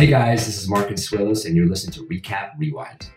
[0.00, 3.10] Hey guys, this is Mark Swillis, and you're listening to Recap Rewind.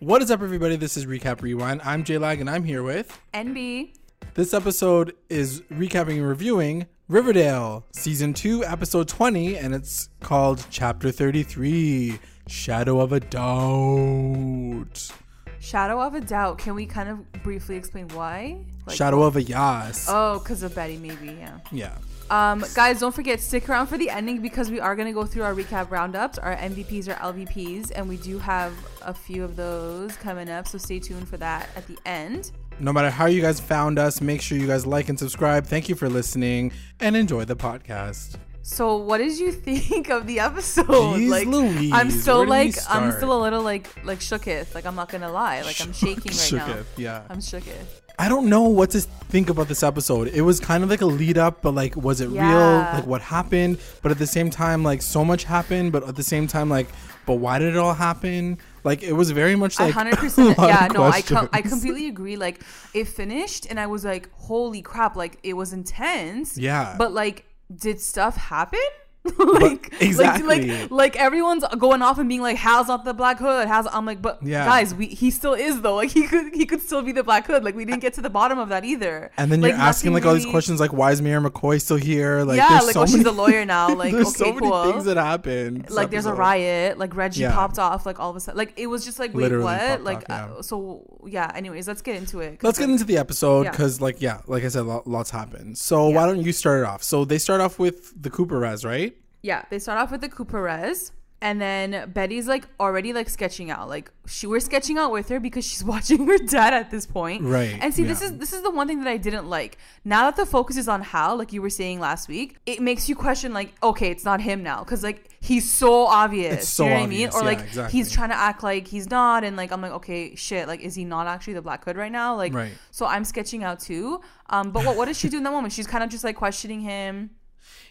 [0.00, 0.74] What is up, everybody?
[0.74, 1.80] This is Recap Rewind.
[1.84, 3.20] I'm J Lag, and I'm here with.
[3.32, 3.94] NB.
[4.34, 11.12] This episode is recapping and reviewing Riverdale, Season 2, Episode 20, and it's called Chapter
[11.12, 15.12] 33 Shadow of a Doubt.
[15.60, 16.58] Shadow of a doubt.
[16.58, 18.58] Can we kind of briefly explain why?
[18.88, 20.08] Like, Shadow of a Yas.
[20.08, 21.26] Oh, because of Betty, maybe.
[21.26, 21.58] Yeah.
[21.70, 21.94] yeah.
[22.30, 25.42] Um, guys, don't forget stick around for the ending because we are gonna go through
[25.42, 30.16] our recap roundups, our MVPs, our LVPs, and we do have a few of those
[30.16, 30.66] coming up.
[30.66, 32.52] So stay tuned for that at the end.
[32.80, 35.66] No matter how you guys found us, make sure you guys like and subscribe.
[35.66, 38.36] Thank you for listening and enjoy the podcast.
[38.62, 40.86] So, what did you think of the episode?
[40.86, 44.20] Jeez like, Louise, I'm still where do we like, I'm still a little like, like
[44.20, 44.74] shooketh.
[44.74, 45.60] Like, I'm not gonna lie.
[45.60, 46.66] Like, I'm shaking right now.
[46.68, 47.22] Shooketh, yeah.
[47.28, 48.00] I'm shooketh.
[48.18, 50.28] I don't know what to think about this episode.
[50.28, 52.48] It was kind of like a lead up, but like, was it Yeah.
[52.48, 52.78] real?
[52.98, 53.78] Like, what happened?
[54.02, 55.90] But at the same time, like, so much happened.
[55.92, 56.86] But at the same time, like,
[57.26, 58.58] but why did it all happen?
[58.84, 60.56] Like, it was very much A like 100%.
[60.68, 62.36] Yeah, no, I com- I completely agree.
[62.36, 62.60] Like
[62.92, 66.56] it finished, and I was like, "Holy crap!" Like it was intense.
[66.58, 66.94] Yeah.
[66.98, 68.78] But like, did stuff happen?
[69.38, 70.46] like, exactly.
[70.46, 73.86] Like, like, like everyone's going off and being like, how's not the Black Hood." Hal's.
[73.90, 74.64] I'm like, but Yeah.
[74.66, 75.94] guys, we he still is though.
[75.96, 77.64] Like he could he could still be the Black Hood.
[77.64, 79.30] Like we didn't get to the bottom of that either.
[79.38, 82.42] And then you're asking like all these questions, like, why is Mayor McCoy still here?
[82.44, 83.94] Like, yeah, like so oh, many, she's a lawyer now.
[83.94, 84.92] Like there's okay, so many cool.
[84.92, 85.88] things that happened.
[85.90, 87.52] like there's a riot like reggie Yeah.
[87.54, 90.02] popped off like all of a sudden like it was just like wait Literally what
[90.04, 90.44] like off, yeah.
[90.58, 94.20] uh, so yeah anyways let's get into it Let's get into the episode because, like,
[94.20, 95.78] yeah, like I said, lo- lots happened.
[95.78, 97.02] So why don't you start it off?
[97.02, 99.13] So they start off with the Cooper Res, right?
[99.50, 101.12] Yeah they start off with the Cooper Res
[101.44, 103.86] and then Betty's like already like sketching out.
[103.86, 107.42] Like she we're sketching out with her because she's watching her dad at this point.
[107.44, 109.76] Right, and see this is this is the one thing that I didn't like.
[110.06, 113.10] Now that the focus is on Hal like you were saying last week it makes
[113.10, 116.84] you question like okay it's not him now because like he's so obvious It's so
[116.84, 117.50] you know obvious, what I mean?
[117.50, 117.98] Or yeah, like exactly.
[117.98, 120.94] he's trying to act like he's not and like I'm like okay shit like is
[120.94, 122.36] he not actually the Black Hood right now?
[122.36, 122.72] Like Right.
[122.90, 124.22] so I'm sketching out too.
[124.48, 125.74] Um but what what does she do in that moment?
[125.74, 127.32] She's kind of just like questioning him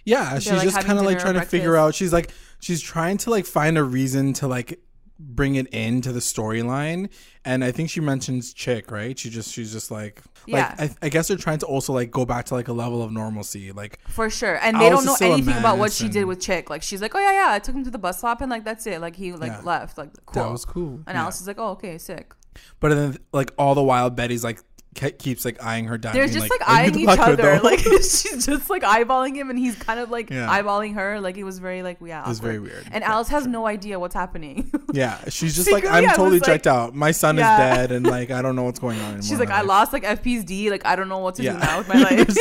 [0.05, 1.95] Yeah, she's like, just kind of like trying to figure out.
[1.95, 4.79] She's like, she's trying to like find a reason to like
[5.19, 7.09] bring it into the storyline.
[7.45, 9.17] And I think she mentions Chick, right?
[9.17, 10.75] She just, she's just like, Yeah.
[10.77, 13.01] like I, I guess they're trying to also like go back to like a level
[13.01, 13.71] of normalcy.
[13.71, 14.57] Like, For sure.
[14.61, 16.69] And they Alice don't know anything about what she did with Chick.
[16.69, 18.65] Like she's like, Oh yeah, yeah, I took him to the bus stop and like
[18.65, 18.99] that's it.
[18.99, 19.61] Like he like Yeah.
[19.63, 19.97] left.
[19.97, 20.43] Like cool.
[20.43, 20.95] that was cool.
[21.07, 21.23] And Yeah.
[21.23, 22.33] Alice is like, Oh, okay, sick.
[22.79, 24.63] But then, like all the while, Betty's like ke-
[24.95, 26.13] keeps like eyeing her dad.
[26.13, 27.35] They're just like, "Are you eyeing each other.
[27.35, 30.47] though?" Like she's just like eyeballing him and he's kind of like Yeah.
[30.47, 31.19] eyeballing her.
[31.19, 32.23] Like it was very like yeah.
[32.23, 32.85] It was very weird.
[32.91, 34.71] And Alice has no idea what's happening.
[34.93, 36.93] yeah, she's just like, I'm totally like- checked out.
[36.95, 37.71] My son Yeah.
[37.71, 39.21] is dead, and like I don't know what's going on anymore.
[39.23, 40.69] she's like, I life." lost like FP's D.
[40.69, 42.31] Like I don't know what to do now with my life.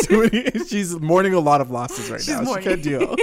[0.52, 2.42] She's she's mourning a lot of losses right She's now.
[2.42, 2.62] mourning.
[2.64, 3.16] She can't deal.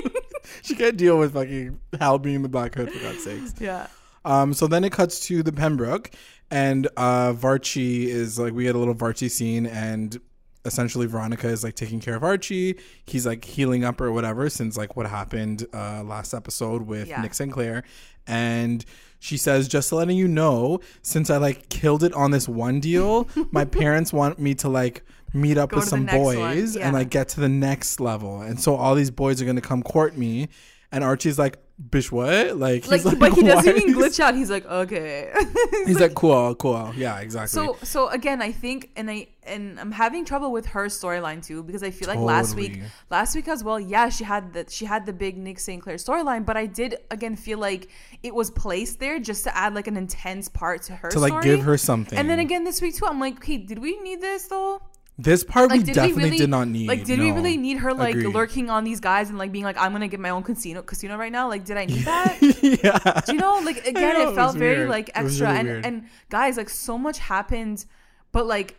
[0.62, 3.54] she can't deal with fucking Hal being the Black Hood for God's sakes.
[3.60, 3.88] yeah.
[4.26, 6.12] Um, so then it cuts to the Pembroke,
[6.52, 10.20] and uh, Varchie is like we get a little Varchie scene, and
[10.66, 12.78] essentially Veronica is like taking care of Archie.
[13.06, 17.22] He's like healing up or whatever since like what happened uh, last episode with Yeah.
[17.22, 17.52] Nick St.
[17.52, 17.84] Clair,
[18.28, 18.84] and
[19.20, 23.28] she says just letting you know since I like killed it on this one deal,
[23.52, 26.88] my parents want me to like meet up Go with some boys yeah.
[26.88, 29.84] and like get to the next level, and so all these boys are gonna come
[29.84, 30.50] court me.
[30.92, 32.58] And Archie's like, bitch, what?
[32.58, 34.36] Like, he's Like, but he doesn't "Why even glitch out.
[34.36, 35.32] He's like, okay.
[35.86, 36.92] He's like, cool, cool.
[36.96, 37.50] Yeah, exactly.
[37.50, 41.64] So so again, I think and I and I'm having trouble with her storyline too
[41.64, 44.86] because I feel like last week last week as well, yeah, she had the she
[44.86, 45.82] had the big Nick St.
[45.82, 47.90] Clair storyline, but I did again feel like
[48.24, 51.42] it was placed there just to add like an intense part to her to like
[51.42, 52.18] give her something.
[52.18, 54.82] And then again this week too, I'm like, okay, did we need this though?
[55.22, 56.88] This part Like, we did definitely we really did not need.
[56.88, 58.34] Like, did we really need her like Agreed.
[58.34, 61.18] lurking on these guys and like being like, I'm gonna get my own casino casino
[61.18, 61.50] right now?
[61.50, 62.38] Like, did I need that?
[62.42, 63.22] yeah.
[63.26, 64.90] Do you know like again know, it it felt was very weird.
[64.90, 65.86] like extra really and weird.
[65.86, 67.86] and guys like so much happened
[68.32, 68.76] but like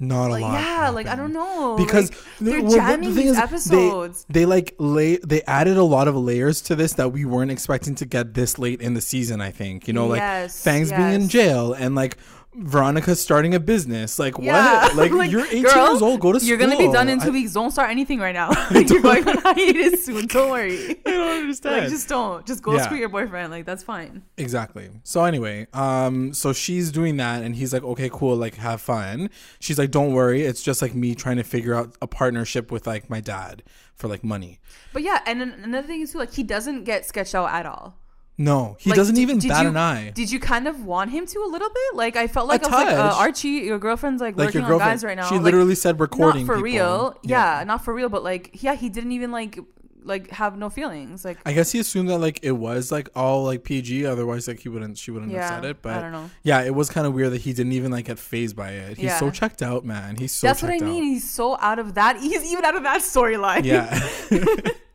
[0.00, 0.60] Not like a lot.
[0.60, 3.30] yeah like i don't know Because like, the- they're well, the- the jamming thing these
[3.32, 7.10] is, episodes They, they like lay they added a lot of layers to this that
[7.12, 9.40] we weren't expecting to get this late in the season.
[9.40, 12.16] I think you know like Yes, Fangs being in jail and like
[12.54, 14.18] Veronica starting a business.
[14.18, 15.12] Like yeah what?
[15.18, 16.20] Like, you're 18 girl, years old.
[16.20, 16.48] Go to school.
[16.48, 19.28] you're gonna be done in two I- weeks don't start anything right now you're going
[19.28, 21.76] on hiatus soon don't worry I don't understand.
[21.82, 22.82] like just don't just go Yeah.
[22.84, 24.88] screw your boyfriend like that's fine Exactly.
[25.04, 29.30] So anyway, um, so she's doing that, and he's like, "Okay, cool, like have fun."
[29.60, 32.86] She's like, "Don't worry, it's just like me trying to figure out a partnership with
[32.86, 33.62] like my dad
[33.94, 34.58] for like money."
[34.94, 37.97] but yeah and another thing is too like he doesn't get sketched out at all
[38.40, 40.10] No, he Like, doesn't did- even did bat you, an eye.
[40.10, 41.94] Did you kind of want him to a little bit?
[41.96, 43.16] Like I felt like A I was like, uh.
[43.18, 45.28] Archie, your girlfriend's like, like on guys right now.
[45.28, 46.62] she Like, literally said recording not for people.
[46.62, 47.18] real.
[47.24, 47.64] Yeah.
[47.66, 48.08] not for real.
[48.08, 49.58] But like, yeah, he didn't even like
[50.04, 51.24] like have no feelings.
[51.24, 54.06] Like I guess he assumed that like it was like all like PG.
[54.06, 55.82] Otherwise, like he wouldn't, she wouldn't yeah, have said it.
[55.82, 56.30] But I don't know.
[56.44, 58.96] yeah, it was kind of weird that he didn't even like get phased by it.
[58.98, 60.14] He's so checked out, man.
[60.16, 60.46] He's so.
[60.46, 60.88] That's what I checked out.
[60.94, 61.02] mean.
[61.02, 62.16] He's so out of that.
[62.20, 63.64] He's even out of that storyline.
[63.64, 63.98] Yeah.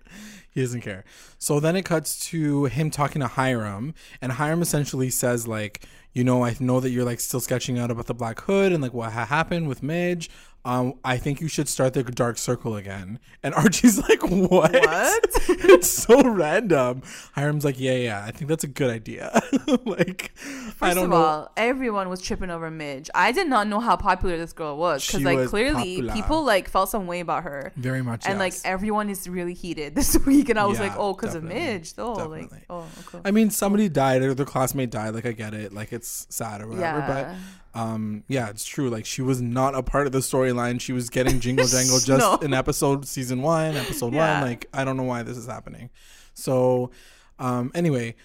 [0.54, 1.04] he doesn't care.
[1.40, 6.24] So then it cuts to him talking to Hiram, and Hiram essentially says, like, you
[6.24, 8.94] know, I know that you're like still sketching out about the Black Hood and like
[8.94, 10.30] what ha- happened with Midge.
[10.66, 13.20] Um, I think you should start the Dark Circle again.
[13.44, 14.72] And Archie's like, what?
[14.72, 15.30] What?
[15.50, 17.02] it's so random.
[17.36, 19.30] Hiram's like, yeah, yeah, I think that's a good idea.
[19.86, 21.16] like, I First don't of know.
[21.18, 23.10] all, everyone was tripping over Midge.
[23.14, 26.14] I did not know how popular this girl was because, like, was clearly popular.
[26.14, 28.26] people like felt some way about her, Very much.
[28.26, 30.48] and like everyone is really heated this week.
[30.50, 31.44] And I was Yeah, like, oh, because of.
[31.44, 32.16] Midge, though.
[32.16, 32.48] Definitely.
[32.52, 33.20] Like, oh, okay.
[33.26, 35.14] I mean, somebody died or their classmate died.
[35.14, 35.74] Like, I get it.
[35.74, 37.00] Like, it's sad or whatever.
[37.00, 37.08] Yeah.
[37.34, 37.36] But,
[37.74, 38.90] um, yeah, it's true.
[38.90, 40.80] Like, she was not a part of the storyline.
[40.80, 42.36] She was getting jingle jangle just No.
[42.46, 44.40] in episode season one, episode Yeah.
[44.42, 44.50] one.
[44.50, 45.90] Like, I don't know why this is happening.
[46.34, 46.92] So,
[47.40, 48.16] um, anyway,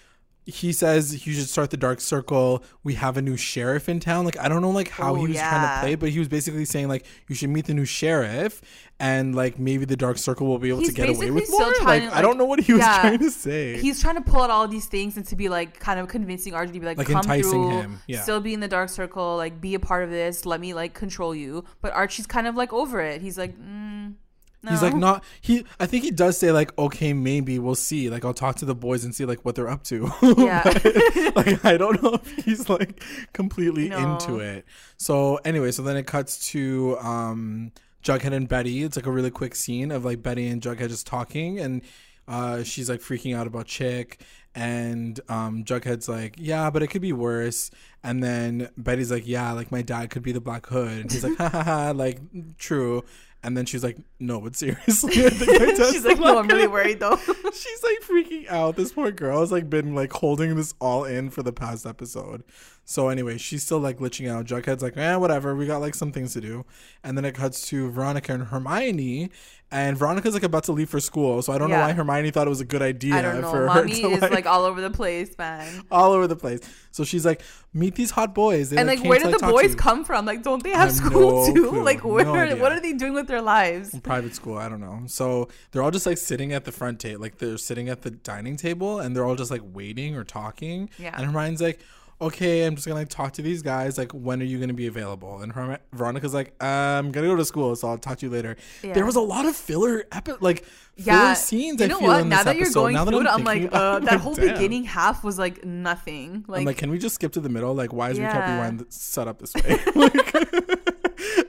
[0.49, 2.63] he says you should start the dark circle.
[2.83, 4.25] We have a new sheriff in town.
[4.25, 6.27] Like, I don't know, like how Oh, he was trying to play, but he was
[6.27, 8.61] basically saying like you should meet the new sheriff,
[8.99, 11.71] and like maybe the dark circle will be able He's to get away with more.
[11.83, 13.01] Like, to, I don't know what he was yeah.
[13.01, 13.77] trying to say.
[13.77, 16.53] He's trying to pull out all these things and to be like kind of convincing
[16.53, 18.21] Archie to be like, Like come through, him, yeah.
[18.21, 20.45] still be in the dark circle, like be a part of this.
[20.45, 21.63] Let me like control you.
[21.81, 23.21] But Archie's kind of like over it.
[23.21, 24.15] He's like, mm,
[24.63, 24.71] no.
[24.71, 25.65] He's like not he.
[25.79, 28.09] I think he does say like, okay, maybe we'll see.
[28.09, 30.11] Like I'll talk to the boys and see like what they're up to.
[30.37, 30.63] Yeah.
[30.63, 30.83] But,
[31.35, 33.01] like I don't know if he's like
[33.33, 33.97] completely No.
[34.13, 34.65] into it.
[34.97, 37.71] So anyway, so then it cuts to um
[38.03, 38.83] Jughead and Betty.
[38.83, 41.81] It's like a really quick scene of like Betty and Jughead just talking, and
[42.27, 44.21] uh, she's like freaking out about Chick,
[44.55, 47.71] and um, Jughead's like, yeah, but it could be worse.
[48.03, 51.23] And then Betty's like, yeah, like my dad could be the Black Hood, and he's
[51.23, 52.19] like, ha ha ha, like
[52.57, 53.03] true.
[53.41, 56.67] And then she's like, no, but seriously, I think my She's like, no, I'm really
[56.67, 57.15] worried though.
[57.53, 58.75] She's like freaking out.
[58.75, 62.43] This poor girl has like been like holding this all in for the past episode.
[62.83, 64.45] So anyway, she's still like glitching out.
[64.45, 65.55] Jughead's like, eh, whatever.
[65.55, 66.65] We got like some things to do.
[67.03, 69.29] And then it cuts to Veronica and Hermione.
[69.71, 71.43] And Veronica's like about to leave for school.
[71.43, 73.51] So I don't know why Hermione thought it was a good idea I don't know.
[73.51, 75.83] for Mommy her to is like, all over the place, man.
[75.91, 76.61] all over the place.
[76.89, 78.71] So she's like, meet these hot boys.
[78.71, 80.25] They, And like, came where did like, the boys come from?
[80.25, 81.69] Like, don't they have have school no too?
[81.69, 81.83] clue.
[81.83, 82.25] Like, where?
[82.25, 83.97] No what are they doing with their lives?
[84.01, 87.21] private school i don't know so they're all just like sitting at the front table
[87.21, 90.89] like they're sitting at the dining table and they're all just like waiting or talking
[90.97, 91.13] Yeah.
[91.15, 91.79] and hermione's like
[92.21, 94.87] okay i'm just gonna like talk to these guys like when are you gonna be
[94.87, 98.31] available and Herm- veronica's like i'm gonna go to school so i'll talk to you
[98.31, 98.93] later Yeah.
[98.93, 100.65] there was a lot of filler epi- like
[100.97, 102.21] filler Yeah, scenes you i know feel what?
[102.21, 102.79] in Now this that you're episode.
[102.81, 104.53] going now through it, I'm thinking like, uh, it, that I'm whole like, damn.
[104.55, 106.43] beginning half was like nothing.
[106.47, 107.73] Like, I'm like, can we just skip to the middle?
[107.73, 108.55] Like, why is Yeah.
[108.55, 109.79] Rewind set up this way?
[109.95, 110.13] Like-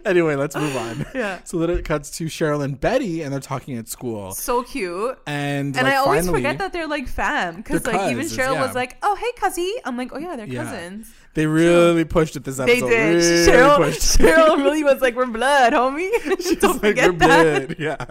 [0.06, 1.06] anyway, let's move on.
[1.14, 1.41] Yeah.
[1.44, 4.32] So then it cuts to Cheryl and Betty, and they're talking at school.
[4.32, 5.19] so cute.
[5.26, 8.55] And, And like, I always finally, forget that they're like fam because like even Cheryl
[8.55, 8.67] yeah.
[8.67, 10.64] was like, "Oh hey, cuzzy," I'm like, "Oh yeah, they're Yeah.
[10.64, 12.87] cousins." They really pushed it this episode.
[12.88, 13.14] They did.
[13.17, 13.79] Really Cheryl.
[14.19, 16.11] Cheryl really was like, "We're blood, homie."
[16.41, 17.69] She's Don't like, forget "We're that.
[17.69, 18.05] bid." Yeah.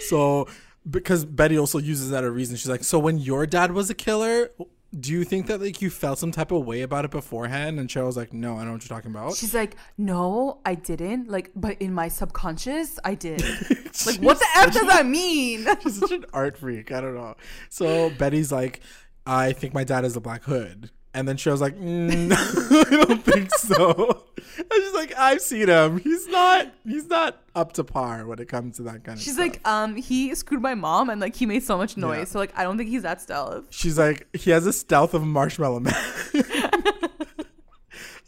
[0.00, 0.48] So
[0.90, 2.56] because Betty also uses that as a reason.
[2.56, 4.50] She's like, so when your dad was a killer,
[4.98, 7.80] do you think that like you felt some type of way about it beforehand?
[7.80, 9.36] And Cheryl's like, no, I don't know what you're talking about.
[9.36, 13.40] She's like, "No, I didn't." Like, but in my subconscious, I did.
[14.06, 15.66] like, what the f does that mean?
[15.82, 16.92] She's such an art freak.
[16.92, 17.34] I don't know.
[17.70, 18.80] So Betty's like,
[19.26, 20.90] I think my dad is a Black Hood.
[21.14, 24.24] And then Cheryl's like, mm, I don't think so.
[24.58, 25.98] And she's like, I've seen him.
[25.98, 26.72] He's not.
[26.86, 29.48] He's not up to par when it comes to that kind of She's stuff.
[29.48, 32.18] like, um, he screwed my mom, and like he made so much noise.
[32.18, 32.24] Yeah.
[32.24, 33.66] So like, I don't think he's that stealth.
[33.70, 35.94] She's like, he has a stealth of a marshmallow man.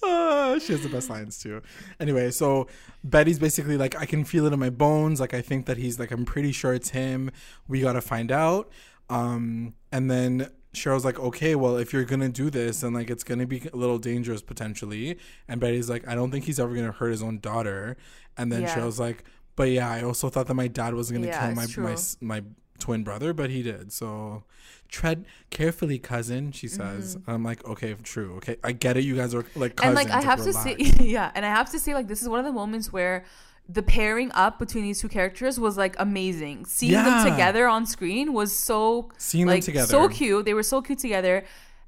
[0.07, 1.63] Ah, she has the best lines too.
[1.99, 2.67] Anyway, so
[3.03, 5.19] Betty's basically like, I can feel it in my bones.
[5.19, 7.31] Like, I think that he's like, I'm pretty sure it's him.
[7.69, 8.71] We gotta find out.
[9.09, 13.25] Um, and then Cheryl's like, okay, well, if you're gonna do this, then like it's
[13.25, 15.19] gonna be a little dangerous potentially.
[15.49, 17.97] And Betty's like, I don't think he's ever gonna hurt his own daughter.
[18.37, 18.75] And then Yeah.
[18.75, 19.25] Cheryl's like,
[19.57, 21.97] but yeah, I also thought that my dad wasn't gonna Yeah, kill my my
[22.41, 22.45] my
[22.79, 23.93] twin brother, but he did.
[23.93, 24.45] So
[24.89, 26.53] tread carefully, cousin.
[26.53, 27.17] She says.
[27.27, 28.35] I'm like, okay, true.
[28.37, 29.05] Okay, I get it.
[29.05, 29.89] You guys are like Mm-hmm.
[29.89, 29.97] and cousins.
[29.97, 30.65] like I have to relax.
[30.65, 33.25] say, yeah, and I have to say, like this is one of the moments where
[33.69, 36.67] the pairing up between these two characters was like amazing.
[36.67, 37.05] Seeing Yeah.
[37.25, 39.87] them together on screen was so Seeing them like together.
[39.87, 40.45] so cute.
[40.45, 41.45] They were so cute together.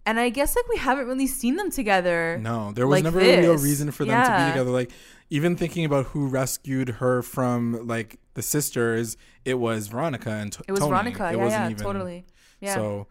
[0.06, 2.38] And I guess like we haven't really seen them together.
[2.40, 4.70] No, there was like never a real reason for them to be together.
[4.70, 4.90] Like
[5.30, 10.60] even thinking about who rescued her from like the sisters, it was Veronica and T-
[10.68, 10.90] It was Tony.
[10.90, 11.28] Veronica.
[11.28, 12.24] It yeah, wasn't yeah, even- totally.
[12.60, 12.74] Yeah.
[12.74, 13.06] So,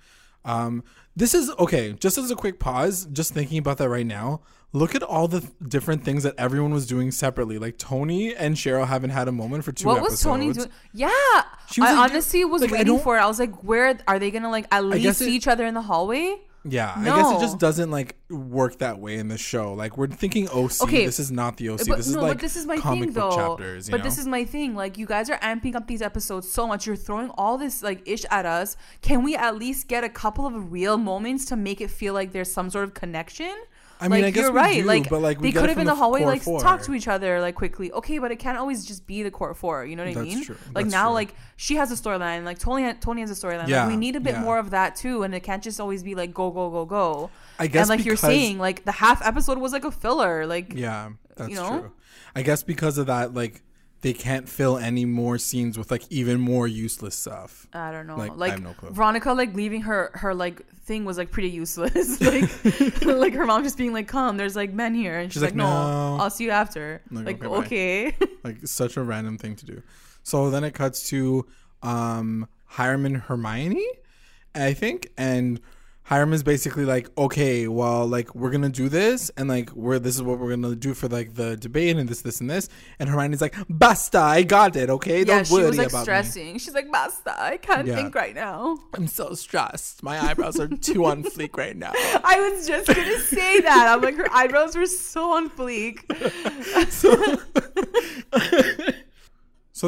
[0.46, 0.84] um,
[1.16, 1.94] this is okay.
[1.94, 4.42] Just as a quick pause, just thinking about that right now.
[4.74, 7.58] Look at all the th- different things that everyone was doing separately.
[7.58, 10.12] Like Tony and Cheryl haven't had a moment for two what episodes.
[10.12, 10.70] was Tony doing?
[10.94, 11.10] Yeah.
[11.72, 13.22] She was I like, honestly was like, waiting for it.
[13.22, 15.76] I was like, where are they gonna like at least see it- each other in
[15.76, 16.42] the hallway?
[16.68, 19.74] Yeah, I guess it just doesn't like work that way in the show.
[19.74, 20.82] Like we're thinking OC.
[20.82, 21.82] Okay, this is not the OC.
[21.88, 23.36] but this is no, like but this is my comic thing book though.
[23.36, 23.88] chapters.
[23.88, 24.04] You but know?
[24.04, 24.74] this is my thing.
[24.74, 26.88] Like you guys are amping up these episodes so much.
[26.88, 28.78] You're throwing all this like ish at us.
[29.02, 32.32] Can we at least get a couple of real moments to make it feel like
[32.32, 33.56] there's some sort of connection?
[34.00, 34.82] I mean, like, I guess you're right.
[34.82, 36.60] do, like, but, like, we they could have in the hallway, like four.
[36.60, 37.92] talk to each other like quickly.
[37.94, 39.86] Okay, but it can't always just be the core four.
[39.86, 40.44] You know what I mean?
[40.44, 40.58] true.
[40.74, 41.14] Like That's now, true.
[41.14, 42.44] like she has a storyline.
[42.44, 43.68] Like Tony, Tony has a storyline.
[43.68, 44.42] Yeah, Like we need a bit yeah.
[44.42, 47.30] more of that too, and it can't just always be like go go go go.
[47.58, 50.46] I guess and like you're saying, like the half episode was like a filler.
[50.46, 51.80] Like Yeah, that's know?
[51.80, 51.92] true.
[52.36, 53.62] I guess because of that, like
[54.06, 57.66] they can't fill any more scenes with like even more useless stuff.
[57.74, 58.16] I don't know.
[58.16, 58.92] Like, I Like, have no clue.
[58.92, 62.22] Veronica, like leaving her her like thing was like pretty useless.
[63.02, 65.42] like, like her mom just being like, "Come, there's like men here," and she's, She's
[65.42, 69.02] like, like, "No, "No." I'll see you after." Like, Like, okay, okay, Like such a
[69.02, 69.82] random thing to do.
[70.22, 71.48] So then it cuts to
[71.82, 73.88] um Hiram and Hermione,
[74.54, 75.60] I think, and
[76.06, 80.16] Hiram is basically like, okay, well, like we're gonna do this, and like we're this
[80.16, 82.70] is what we're gonna do for like the debate and this, this, and this,
[83.00, 86.00] and Hermione's like, basta, I got it, okay, yeah, don't she worry was like about
[86.02, 86.04] me.
[86.04, 86.58] stressing.
[86.60, 87.96] She's like, "Basta, I can't Yeah.
[87.96, 90.04] think right now." I'm so stressed.
[90.04, 91.92] My eyebrows are too on fleek right now.
[91.96, 93.88] I was just gonna say that.
[93.88, 96.04] I'm like, her eyebrows were so on fleek.
[96.92, 97.10] So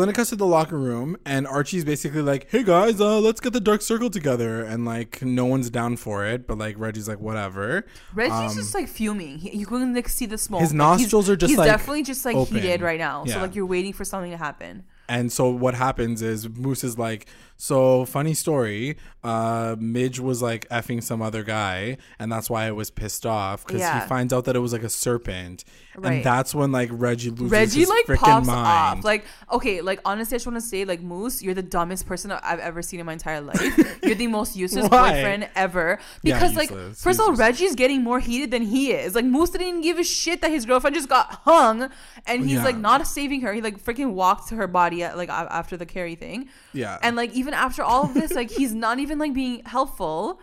[0.01, 3.39] then it cuts to the locker room, and Archie's basically like, "Hey guys, uh, let's
[3.39, 7.08] get the Dark Circle together." And like, no one's down for it, but like Reggie's
[7.08, 9.38] like, "Whatever." Reggie's just like fuming.
[9.38, 10.60] He, you can like see the smoke.
[10.60, 12.56] Um, His Like, nostrils are just, He's like, definitely just like open.
[12.58, 13.24] heated right now.
[13.25, 13.36] Yeah.
[13.36, 14.84] So like you're waiting for something to happen.
[15.10, 18.97] And so what happens is Moose is like, "So funny story.
[19.23, 23.65] Uh, Midge was like effing some other guy, and that's why I was pissed off
[23.65, 24.01] because Yeah.
[24.01, 25.65] he finds out that it was like a serpent,
[25.97, 26.13] Right.
[26.17, 28.99] and that's when like Reggie loses Reggie his like freaking pops mind.
[28.99, 29.03] off.
[29.03, 32.31] Like, okay, like honestly, I just want to say, like, Moose, you're the dumbest person
[32.31, 33.99] I've ever seen in my entire life.
[34.03, 35.99] you're the most useless boyfriend ever.
[36.23, 37.33] Yeah, Because, like, useless, first of all.
[37.33, 39.13] Reggie's getting more heated than he is.
[39.13, 41.89] Like, Moose didn't even give a shit that his girlfriend just got hung,
[42.25, 42.63] and he's Yeah.
[42.63, 43.51] like not saving her.
[43.53, 46.47] He like freaking walked to her body at, like after the Carrie thing.
[46.77, 50.39] Yeah, And like even after all of this, like he's not even like being helpful.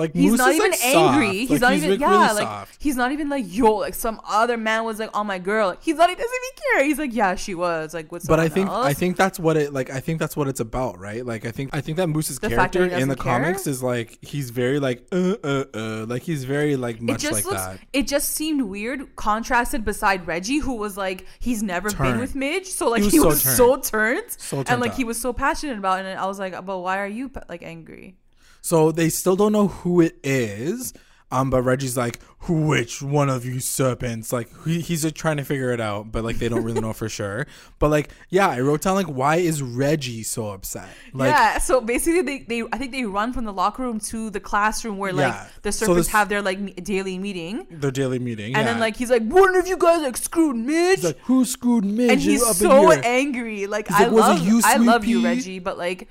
[0.00, 1.26] Like He's Moose not even like, angry.
[1.26, 1.48] soft.
[1.48, 2.10] He's Like, not even like, yeah.
[2.10, 2.82] really like soft.
[2.82, 3.74] he's not even like yo.
[3.76, 5.76] Like some other man was like on my girl.
[5.80, 6.08] He's not.
[6.08, 6.84] He doesn't even care.
[6.84, 8.26] He's like yeah, she was like what's?
[8.26, 8.86] but I think else.
[8.86, 9.90] I think that's what it like.
[9.90, 11.24] I think that's what it's about, right?
[11.24, 13.40] Like I think I think that Moose's The fact that character in the care?
[13.40, 17.44] comics is like he's very like uh uh uh like he's very like much like
[17.44, 17.62] looks.
[17.62, 17.78] that.
[17.92, 22.66] It just seemed weird, contrasted beside Reggie, who was like he's never been with Midge,
[22.66, 24.20] so like He he was was, so so, turned.
[24.28, 26.08] turned, and turned like he was so passionate about it.
[26.08, 28.16] And I was like, but why are you like angry?
[28.62, 30.92] So they still don't know who it is.
[31.32, 34.32] Um, but Reggie's like, which one of you serpents?
[34.32, 36.92] Like he, he's just trying to figure it out, but like they don't really know
[36.92, 37.46] for sure.
[37.78, 40.88] But like, yeah, I wrote down like, why is Reggie so upset?
[41.12, 44.30] Like, yeah, so basically, they, they I think they run from the locker room to
[44.30, 45.46] the classroom where like Yeah.
[45.62, 48.72] the So serpents this- have their like me- daily meeting, their daily meeting, and yeah.
[48.72, 51.84] then like he's like, "One of you guys like screwed Midge," he's like, who screwed
[51.84, 52.10] Midge?
[52.10, 53.68] and he's up in so here?" angry.
[53.68, 56.08] Like He's I like, love you, I love you, Reggie, but like.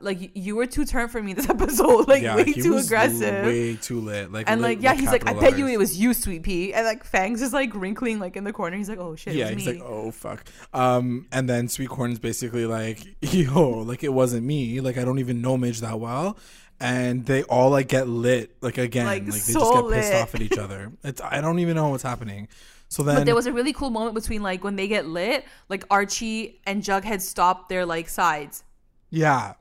[0.00, 3.44] Like you were too turned for me this episode, like yeah, way too aggressive.
[3.44, 4.32] way too lit.
[4.32, 6.72] Like, and lit like, yeah, he's like, I bet you it was you, Sweet Pea.
[6.74, 8.76] And like, Fangs is like wrinkling like in the corner.
[8.76, 9.74] He's like, oh shit, yeah, he's me.
[9.74, 10.44] like, oh fuck.
[10.72, 14.80] Um, and then Sweet Corn's basically like, yo, like it wasn't me.
[14.80, 16.36] Like I don't even know Midge that well.
[16.82, 19.04] And they all like get lit like again.
[19.04, 20.92] Like, Like, they so just get pissed off at each other.
[21.04, 22.48] It's I don't even know what's happening.
[22.88, 25.44] So then But there was a really cool moment between like when they get lit,
[25.68, 28.64] like Archie and Jughead stop their like sides.
[29.10, 29.54] Yeah.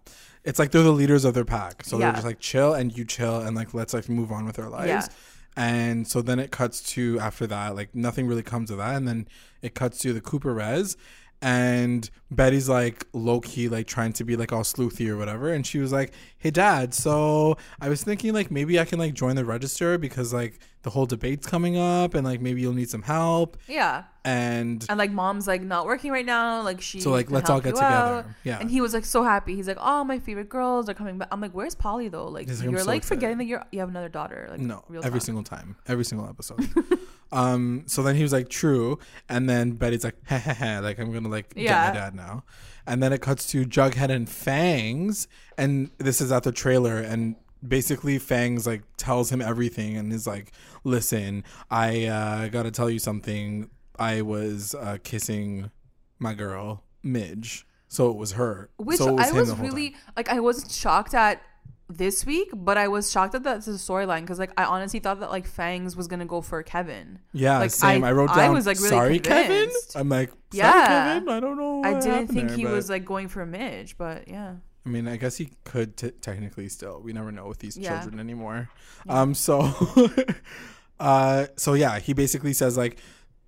[0.45, 1.83] It's like they're the leaders of their pack.
[1.83, 2.13] So they're Yeah.
[2.13, 4.87] just like chill and you chill and like let's like move on with our lives.
[4.87, 5.07] Yeah.
[5.57, 8.95] And so then it cuts to after that, like nothing really comes of that.
[8.95, 9.27] And then
[9.61, 10.95] it cuts to the Cooper Res.
[11.41, 15.53] And Betty's like low key, like trying to be like all sleuthy or whatever.
[15.53, 19.13] And she was like, Hey dad, so I was thinking like maybe I can like
[19.13, 22.89] join the register because like the whole debate's coming up and like maybe you'll need
[22.89, 23.57] some help.
[23.67, 24.03] Yeah.
[24.25, 26.61] And And like mom's like not working right now.
[26.61, 27.85] Like she So, like, let's all get together.
[27.95, 28.25] out.
[28.43, 28.59] Yeah.
[28.59, 29.55] And he was like so happy.
[29.55, 31.29] He's like, Oh, my favorite girls are coming back.
[31.31, 32.27] I'm like, Where's Polly though?
[32.27, 34.47] Like like, you're so like excited." forgetting that you're you have another daughter.
[34.51, 35.25] Like No, real every talk.
[35.25, 36.59] single time, every single episode.
[37.31, 40.99] um, so then he was like, "True," and then Betty's like, "Heh heh heh," like
[40.99, 41.89] I'm gonna like get Yeah.
[41.89, 42.43] my dad now.
[42.87, 47.35] And then it cuts to Jughead and Fangs, and this is at the trailer, and
[47.67, 50.51] basically Fangs like tells him everything, and is like,
[50.83, 53.69] "Listen, I uh, gotta tell you something.
[53.99, 55.69] I was uh, kissing
[56.17, 58.69] my girl Midge, so it was her.
[58.77, 59.99] Which so it I was really time.
[60.17, 61.41] like I wasn't shocked at
[61.89, 65.19] this week, but I was shocked that that's a storyline because like I honestly thought
[65.21, 67.19] that like Fangs was gonna go for Kevin.
[67.33, 68.03] Yeah, Like, same.
[68.03, 68.39] I, I- wrote down.
[68.39, 69.69] I was, like, really sorry, Kevin.
[69.95, 70.87] I'm like, sorry, Yeah.
[71.15, 71.29] Kevin.
[71.29, 71.81] I don't know.
[71.83, 74.53] I didn't think there, he but- was like going for Midge, but yeah.
[74.85, 77.01] I mean, I guess he could t- technically still.
[77.01, 77.99] We never know with these Yeah.
[78.01, 78.69] children anymore.
[79.07, 79.33] Um.
[79.33, 79.73] So,
[80.99, 81.47] uh.
[81.57, 82.99] So yeah, he basically says like,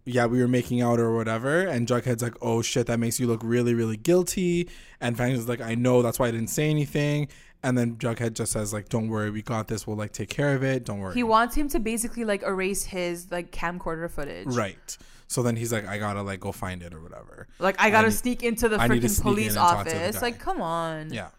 [0.05, 3.27] yeah, we were making out or whatever, and Jughead's like, oh shit, that makes you
[3.27, 4.69] look really, really guilty.
[5.00, 7.27] And Fangs is like, I know, that's why I didn't say anything.
[7.63, 9.86] And then Jughead just says like, don't worry, we got this.
[9.86, 10.84] We'll like take care of it.
[10.86, 11.13] Don't worry.
[11.13, 14.48] He wants him to basically like erase his like camcorder footage.
[14.48, 14.98] right.
[15.27, 17.48] So then he's like, I gotta like go find it or whatever.
[17.60, 19.94] Like I gotta need- sneak into the I need to freaking police and talk to
[19.94, 20.22] the office.
[20.22, 21.13] Like, come on.
[21.13, 21.30] Yeah.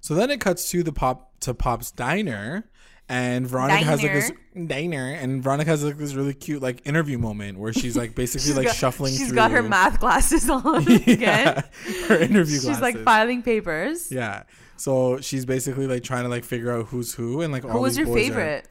[0.00, 2.64] So then it cuts to the pop to Pop's diner,
[3.08, 4.32] and Veronica has like this
[4.66, 8.46] diner, and Veronica has like this really cute like interview moment where she's like basically
[8.46, 9.12] She's like got- shuffling.
[9.12, 11.64] She's through, got her math glasses on Yeah, again.
[12.08, 12.82] her interview She's glasses.
[12.82, 14.10] like filing papers.
[14.10, 14.44] Yeah.
[14.78, 17.80] So she's basically like trying to like figure out who's who and like all Who
[17.80, 18.68] was these your boys are- favorite?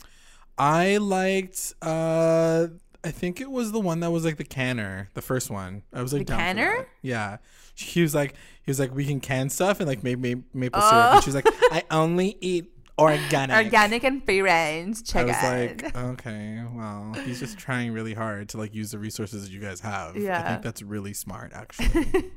[0.57, 1.73] I liked.
[1.81, 2.67] uh
[3.03, 5.83] I think it was the one that was like the canner, the first one.
[5.93, 6.87] I was like The canner?
[7.01, 7.37] Yeah.
[7.75, 8.33] He was like
[8.63, 10.89] he was like we can can stuff and like make, make maple Oh.
[10.89, 11.13] syrup.
[11.15, 13.55] And she's like I only eat organic.
[13.65, 14.97] Organic and free range.
[14.99, 15.83] I Check was it.
[15.83, 19.59] like, okay, well, he's just trying really hard to like use the resources that you
[19.59, 20.15] guys have.
[20.17, 21.87] Yeah, I think that's really smart, actually.
[22.13, 22.31] and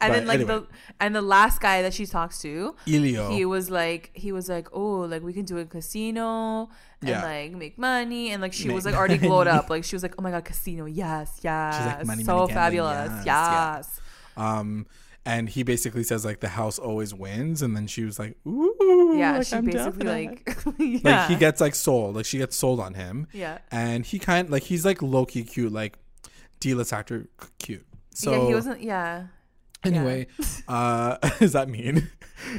[0.00, 0.54] but then like anyway.
[0.60, 0.66] the
[1.00, 3.30] and the last guy that she talks to, Elio.
[3.30, 6.70] he was like he was like oh like we can do a casino
[7.02, 7.22] and Yeah.
[7.22, 10.14] like make money and like she was like already glowed up like she was like
[10.18, 14.00] oh my god casino yes yes money, so money, gambling, fabulous yes, yes,
[14.38, 14.58] yeah.
[14.58, 14.86] Um,
[15.26, 19.14] and he basically says like the house always wins, and then she was like, ooh,
[19.16, 21.00] yeah like, she I'm basically like yeah.
[21.22, 23.58] Like he gets like sold, like she gets sold on him, yeah.
[23.70, 25.98] And he kind like he's like low key cute, like
[26.60, 27.28] D-list actor
[27.58, 27.84] cute.
[28.14, 29.26] So yeah he wasn't yeah.
[29.84, 30.26] Anyway,
[30.68, 32.08] uh, is that mean?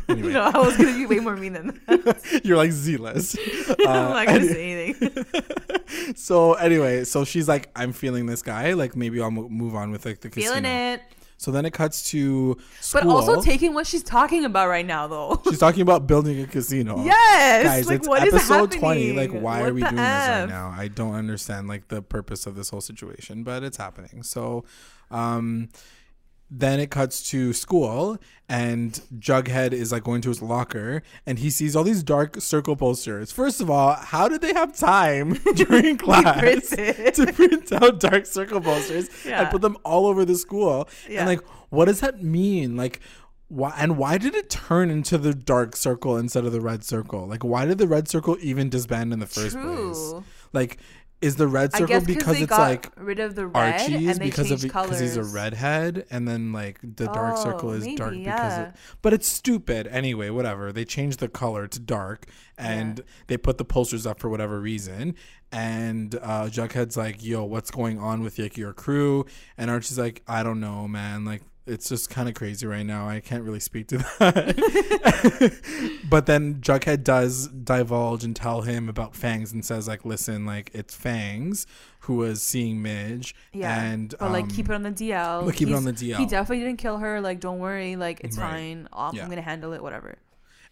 [0.07, 2.41] anyway, no I was gonna be way more mean than that.
[2.43, 3.37] You're like Z-list.
[3.79, 5.25] I'm Uh, not gonna say anything.
[6.15, 8.73] So anyway, so she's like, I'm feeling this guy.
[8.73, 10.51] Like maybe I'll mo- move on with like the casino.
[10.55, 11.01] feeling it
[11.39, 13.01] So then it cuts to school.
[13.01, 16.47] but also taking what she's talking about right now though she's talking about building a
[16.47, 17.03] casino.
[17.05, 19.13] yes Guys, like it's what is episode happening 20.
[19.13, 20.73] Like, why What are we doing this right now?
[20.75, 24.23] I don't understand like the purpose of this whole situation, but it's happening.
[24.23, 24.65] So,
[25.11, 25.69] um,
[26.49, 31.49] then it cuts to school, and Jughead is like going to his locker, and he
[31.49, 33.31] sees all these dark circle posters.
[33.33, 38.61] First of all, how did they have time during class to print out dark circle
[38.61, 39.41] posters Yeah.
[39.41, 40.87] and put them all over the school?
[41.09, 41.19] Yeah.
[41.19, 42.77] And like, what does that mean?
[42.77, 43.01] Like,
[43.49, 47.27] why and why did it turn into the dark circle instead of the red circle?
[47.27, 50.13] Like, why did the red circle even disband in the first place?
[50.53, 50.77] Like,
[51.19, 53.81] is the red I circle guess because they it's got like rid of the red
[53.81, 57.43] Archie's and they because of because he's a redhead, and then like the dark Oh,
[57.43, 58.69] circle is dark because yeah.
[58.69, 60.29] it, but it's stupid anyway.
[60.29, 62.27] Whatever they changed the color to dark,
[62.57, 65.15] and they put the posters up for whatever reason.
[65.51, 69.25] And uh, Jughead's like, "Yo, what's going on with like, your crew?"
[69.57, 71.25] And Archie's like, "I don't know, man.
[71.25, 73.07] Like." It's just kind of crazy right now.
[73.09, 76.01] I can't really speak to that.
[76.09, 80.71] but then Jughead does divulge and tell him about Fangs and says like, "Listen, like
[80.73, 81.67] it's Fangs
[82.01, 85.45] who was seeing Midge, Yeah, and but like um, keep it on the DL.
[85.45, 86.17] but keep it on the DL.
[86.17, 87.19] He definitely didn't kill her.
[87.19, 87.95] Like, don't worry.
[87.97, 88.49] Like, it's Right.
[88.51, 88.87] fine.
[88.93, 89.27] I'm Yeah.
[89.27, 89.83] gonna handle it.
[89.83, 90.15] Whatever.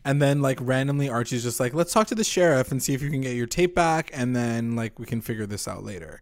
[0.06, 3.02] And then like randomly Archie's just like, let's talk to the sheriff and see if
[3.02, 6.22] you can get your tape back, and then like we can figure this out later.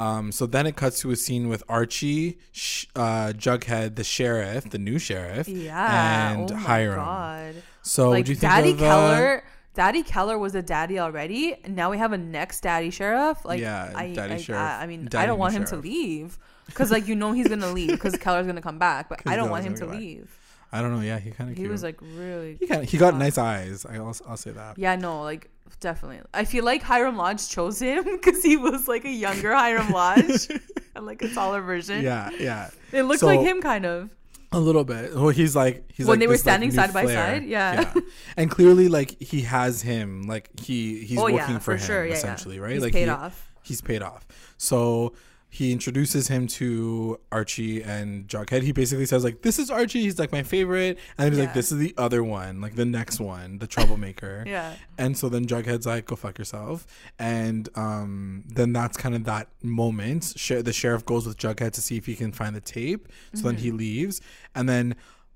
[0.00, 4.70] Um, so then it cuts to a scene with Archie, sh- uh, Jughead, the sheriff,
[4.70, 6.32] the new sheriff, Yeah.
[6.32, 6.94] and oh my Hiram.
[6.96, 7.54] God.
[7.82, 9.44] So like what do you think Daddy of, uh, Keller.
[9.74, 11.54] Daddy Keller was a daddy already.
[11.64, 13.44] and Now we have a next daddy sheriff.
[13.44, 14.60] Like, Yeah, I, daddy I, sheriff.
[14.62, 17.48] I, I mean, Daddy I don't want him to leave because, like, you know, he's
[17.48, 19.08] gonna leave because Keller's gonna come back.
[19.08, 19.96] but I don't want him to back.
[19.98, 20.36] leave.
[20.72, 21.02] I don't know.
[21.02, 22.56] Yeah, he kind of He was like really.
[22.58, 23.84] he kind he got nice eyes.
[23.84, 24.78] I will I'll say that.
[24.78, 26.20] Yeah, no, like definitely.
[26.34, 30.48] I feel like Hiram Lodge chose him because he was like a younger Hiram Lodge
[30.94, 32.02] and like a taller version.
[32.02, 32.70] Yeah, yeah.
[32.92, 34.10] it looks So- like him kind of.
[34.52, 35.14] A little bit.
[35.14, 37.36] Well, he's like he's When like they were this, standing new side by flair.
[37.36, 37.94] side, yeah.
[38.36, 40.24] And clearly, like he has him.
[40.24, 42.16] Like he he's Oh, yeah, working for, for him sure, yeah, yeah.
[42.18, 42.72] essentially, right?
[42.72, 43.48] He's like paid he- off.
[43.62, 44.26] He's paid off.
[44.58, 45.12] So
[45.52, 48.62] he introduces him to Archie and Jughead.
[48.62, 50.00] He basically says like, "This is Archie.
[50.02, 52.84] He's like my favorite," and then he's like, "This is the other one, like the
[52.84, 54.74] next one, the troublemaker." Yeah.
[54.96, 56.86] And so then Jughead's like, "Go fuck yourself,"
[57.18, 60.32] and um, then that's kind of that moment.
[60.36, 63.08] Sh- the sheriff goes with Jughead to see if he can find the tape.
[63.34, 63.62] So then Mm-hmm.
[63.64, 64.20] he leaves,
[64.54, 64.94] and then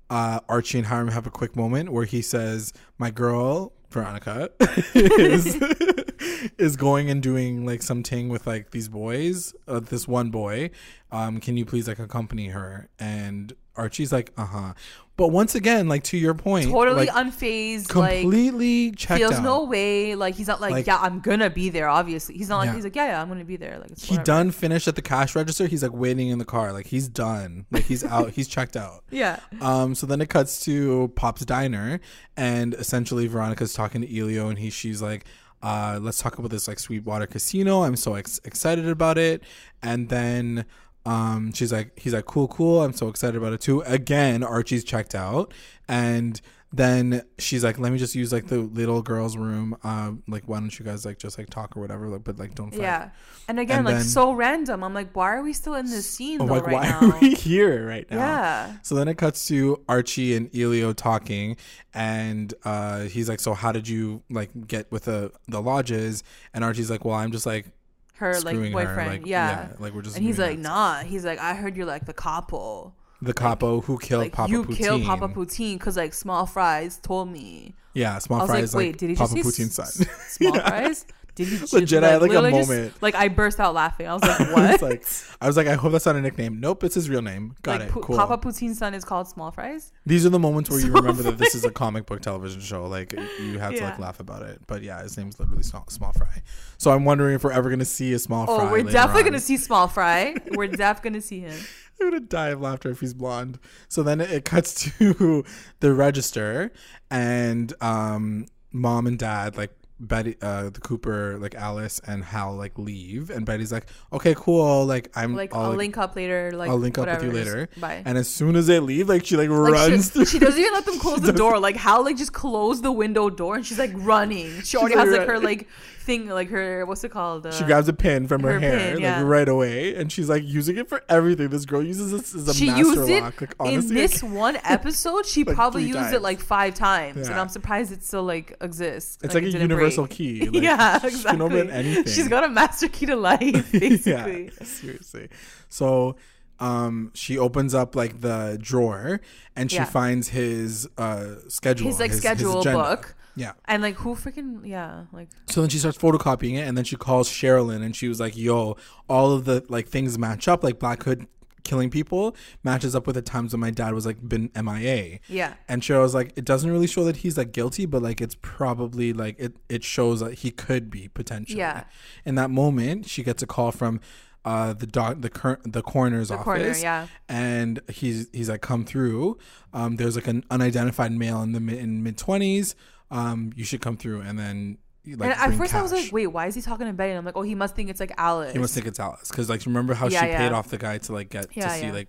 [0.09, 4.49] uh, Archie and Hiram have a quick moment where he says, "My girl." Veronica
[4.93, 5.55] is
[6.57, 10.69] is going and doing like something with like these boys, uh, this one boy.
[11.13, 12.89] Um, can you please like accompany her?
[12.99, 14.73] And Archie's like, uh huh.
[15.17, 19.43] But once again, like to your point, totally like, unfazed, like completely checked feels out.
[19.43, 20.13] no way.
[20.13, 21.87] Like he's not like, Like- yeah, I'm gonna be there.
[21.87, 22.75] Obviously, he's not like Yeah.
[22.75, 23.79] he's like, yeah, yeah, I'm gonna be there.
[23.79, 24.25] Like it's he whatever.
[24.25, 25.67] done finished at the cash register.
[25.67, 26.73] He's like waiting in the car.
[26.73, 27.65] Like he's done.
[27.71, 28.31] Like he's out.
[28.31, 29.03] he's checked out.
[29.09, 32.01] Yeah, Um, so then it cuts to Pop's diner,
[32.35, 35.23] and essentially Veronica's talking to Elio, and he she's like,
[35.63, 37.83] uh, "Let's talk about this like Sweetwater Casino.
[37.83, 39.43] I'm so ex- excited about it."
[39.81, 40.65] And then
[41.05, 42.81] um, she's like, "He's like, cool, cool.
[42.83, 45.53] I'm so excited about it too." Again, Archie's checked out,
[45.87, 46.39] and
[46.73, 49.77] then she's like, "Let me just use like the little girl's room.
[49.83, 52.09] Um, like, why don't you guys like just like talk or whatever?
[52.09, 53.09] Like, but like don't fight." yeah.
[53.47, 54.83] And again, And like then- so random.
[54.83, 56.99] I'm like, why are we still in this scene though like, right why now?
[57.11, 58.17] are we here right now?
[58.17, 58.73] Yeah.
[58.81, 61.55] So then it cuts to Archie and Elio talking,
[61.93, 66.63] and uh, he's like, "So how did you like get with the the lodges?" And
[66.63, 67.67] Archie's like, "Well, I'm just like
[68.15, 69.69] Her screwing like her, boyfriend, like, yeah.
[69.79, 70.99] like we're just." And he's like, nah.
[71.03, 72.93] He's like, I heard you're like the capo.
[73.21, 74.75] the capo who killed Like Papa you Poutine.
[74.77, 77.75] killed Papa Poutine because like small fries told me.
[77.93, 80.07] Yeah, small I was fry like, wait, like did he Papa just Poutine's s- son.
[80.07, 81.05] s- small fries?
[81.35, 82.93] Did he Legit, I had, like, a literally just- moment.
[83.01, 84.07] like I burst out laughing.
[84.07, 84.71] I was like, I what?
[84.71, 85.05] was like,
[85.41, 86.59] I was like, I hope that's not a nickname.
[86.59, 87.55] Nope, it's his real name.
[87.61, 87.93] Got like it.
[87.93, 88.15] Cool.
[88.15, 89.91] Papa Poutine's son is called Small Fries.
[90.05, 92.85] These are the moments where you remember that this is a comic book television show.
[92.87, 94.61] Like you have to like laugh about it.
[94.65, 96.41] But yeah, his name's literally Small, Small Fry.
[96.77, 98.67] So I'm wondering if we're ever gonna see a Small Oh, Fry.
[98.67, 99.27] Oh, we're definitely on.
[99.27, 100.35] gonna see Small Fry.
[100.51, 101.59] We're definitely gonna see him.
[102.01, 103.57] I'm gonna die of laughter if he's blonde.
[103.87, 105.43] So then it, it cuts to
[105.79, 106.71] the register,
[107.09, 112.77] and um, mom and dad like Betty, uh, the Cooper, like Alice and Hal, like
[112.77, 114.85] leave, and Betty's like, "Okay, cool.
[114.85, 116.51] Like I'm, Like I'll, I'll, link up later.
[116.53, 118.03] Like I'll link up with whatever, you just later." Bye.
[118.03, 120.73] And as soon as they leave, like she like, Like, runs she, she doesn't even
[120.73, 121.59] let them close the door.
[121.59, 124.61] Like how like just close the window door and she's like running.
[124.63, 125.69] She already has like her like
[126.05, 127.45] thing like her what's it called?
[127.45, 129.17] Uh, She grabs a pin from her, her hair, pin, yeah.
[129.17, 131.49] like right away, and she's like using it for everything.
[131.49, 133.41] This girl uses this as a she master used it lock.
[133.41, 135.25] Like, in honestly, this one episode.
[135.25, 136.13] She Like, probably used times.
[136.13, 139.17] it like five times, and I'm surprised it still like exists.
[139.23, 140.17] it's like, it a universal break.
[140.17, 140.49] key.
[140.49, 142.05] Like, yeah, She can open anything.
[142.05, 144.45] She's got a master key to life, basically.
[144.45, 145.29] yeah, seriously.
[145.69, 146.15] So
[146.59, 149.19] um she opens up like the drawer
[149.57, 149.83] and she Yeah.
[149.85, 152.79] finds his uh schedule His like schedule agenda.
[152.81, 153.14] book.
[153.35, 156.85] Yeah And like who freaking yeah, like so then she starts photocopying it and then
[156.85, 158.77] she calls sherilyn and she was like yo
[159.09, 161.27] all of the like things match up like black hood
[161.65, 165.55] killing people matches up with the times when my dad was like been mia yeah.
[165.67, 168.37] and Cheryl was like, it doesn't really show that he's like guilty, but like it's
[168.41, 171.57] probably like it, it shows that he could be potentially.
[171.57, 171.85] Yeah.
[172.23, 173.99] In that moment, she gets a call from
[174.45, 176.43] uh the doc the cur- the coroner's The office.
[176.45, 177.07] coroner, yeah.
[177.27, 179.39] And he's he's like come through.
[179.73, 182.75] Um there's like an unidentified male in the mid in mid twenties.
[183.11, 186.27] Um you should come through and then like and at first I was like, wait,
[186.27, 187.11] why is he talking to Betty?
[187.11, 188.53] And I'm like, oh, he must think it's like Alice.
[188.53, 190.37] He must think it's Alice because like remember how Yeah, she yeah.
[190.39, 192.07] paid off the guy to like get Yeah, to see like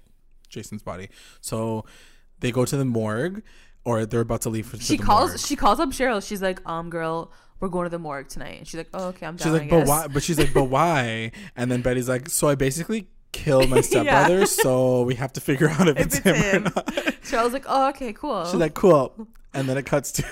[0.49, 1.09] Jason's body.
[1.41, 1.85] So
[2.41, 3.43] they go to the morgue,
[3.85, 4.77] or they're about to leave for.
[4.79, 5.41] she the calls morgue.
[5.41, 6.27] she calls up Cheryl.
[6.27, 8.59] She's like, um, girl, we're going to the morgue tonight.
[8.59, 9.47] And she's like, oh, okay, I'm down.
[9.53, 10.07] She's like, but why?
[10.09, 11.33] But she's like, but why?
[11.57, 15.69] And then Betty's like, so I basically killed my stepbrother, so we have to figure
[15.69, 16.57] out if, If it's, it's him, him.
[16.67, 16.87] or not.
[17.23, 18.45] Cheryl's like, oh, okay, cool.
[18.47, 19.29] She's like, cool.
[19.57, 20.25] And then it cuts to.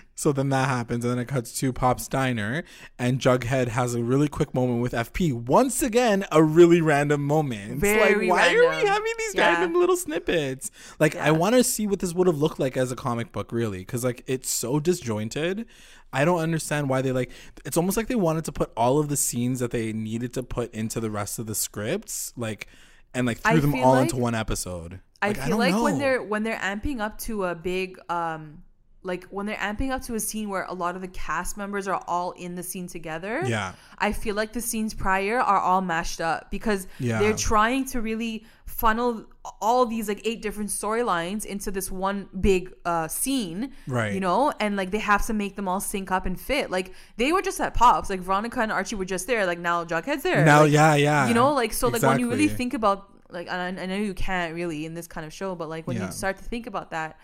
[0.14, 2.62] so then that happens, and then it cuts to Pop's diner,
[2.98, 5.32] and Jughead has a really quick moment with FP.
[5.32, 7.80] Once again, a really random moment.
[7.80, 9.52] Very like, why are we having these Yeah.
[9.54, 10.70] random little snippets?
[11.00, 13.50] Like, I want to see what this would have looked like as a comic book,
[13.52, 15.66] really, because like it's so disjointed.
[16.12, 17.30] I don't understand why they like.
[17.64, 20.42] It's almost like they wanted to put all of the scenes that they needed to
[20.42, 22.66] put into the rest of the scripts, like,
[23.14, 25.00] and like threw I them all like- into one episode.
[25.22, 28.62] I Like, feel don't like when they're when they're amping up to a big um
[29.04, 31.88] like when they're amping up to a scene where a lot of the cast members
[31.88, 33.42] are all in the scene together.
[33.44, 33.72] Yeah.
[33.98, 37.18] I feel like the scenes prior are all mashed up because Yeah.
[37.18, 39.26] they're trying to really funnel
[39.60, 43.72] all these like eight different storylines into this one big uh scene.
[43.88, 44.12] Right.
[44.14, 46.70] You know, and like they have to make them all sync up and fit.
[46.70, 48.08] Like they were just at Pops.
[48.08, 49.46] Like Veronica and Archie were just there.
[49.46, 50.44] Like now Jughead's there.
[50.44, 51.26] Now, Like, yeah, yeah.
[51.26, 54.14] you know like so like when you really think about like I, I know you
[54.14, 56.06] can't really in this kind of show but like when Yeah.
[56.06, 57.18] you start to think about that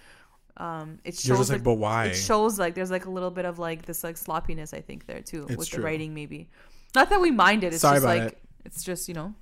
[0.56, 2.06] um it shows just like, but why?
[2.06, 5.06] it shows like there's like a little bit of like this like sloppiness i think
[5.06, 5.78] there too It's with true.
[5.78, 6.48] the writing maybe
[6.94, 8.38] not that we mind it it's Sorry just about like it.
[8.64, 9.34] it's just you know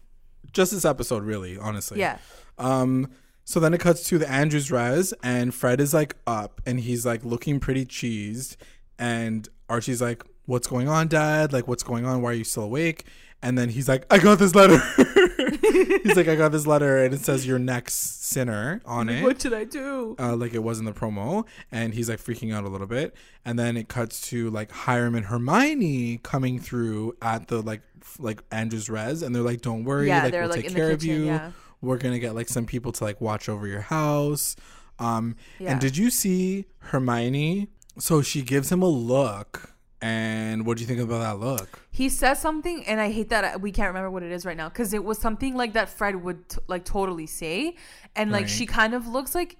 [0.53, 1.99] just this episode, really, honestly.
[1.99, 2.19] yeah
[2.57, 3.11] Um.
[3.45, 7.05] So then it cuts to the Andrews res, and Fred is like up, and he's
[7.05, 8.57] like looking pretty cheesed,
[8.99, 11.53] and Archie's like, "What's going on, Dad?
[11.53, 12.23] Like, what's going on?
[12.23, 13.07] Why are you still awake?"
[13.43, 14.79] And then he's like, "I got this letter."
[15.73, 19.23] He's like, I got this letter and it says your next sinner on it.
[19.23, 20.17] what should I do?
[20.19, 23.15] uh, like it was in the promo, and he's like freaking out a little bit.
[23.45, 28.17] And then it cuts to like Hiram and Hermione coming through at the like f-
[28.19, 30.73] like Andrew's res, and they're like, "Don't worry, Yeah, like they're, we'll like, take in
[30.75, 31.27] the care of kitchen, you.
[31.27, 31.51] yeah.
[31.81, 34.57] We're gonna get like some people to like watch over your house."
[34.99, 35.73] Um, Yeah.
[35.73, 37.69] and did you see Hermione?
[37.99, 39.75] So she gives him a look,
[40.07, 41.81] and what do you think about that look?
[41.91, 44.69] He says something, and I hate that we can't remember what it is right now
[44.69, 47.75] because it was something like that Fred would t- like totally say,
[48.15, 48.51] and like Right.
[48.51, 49.57] she kind of looks like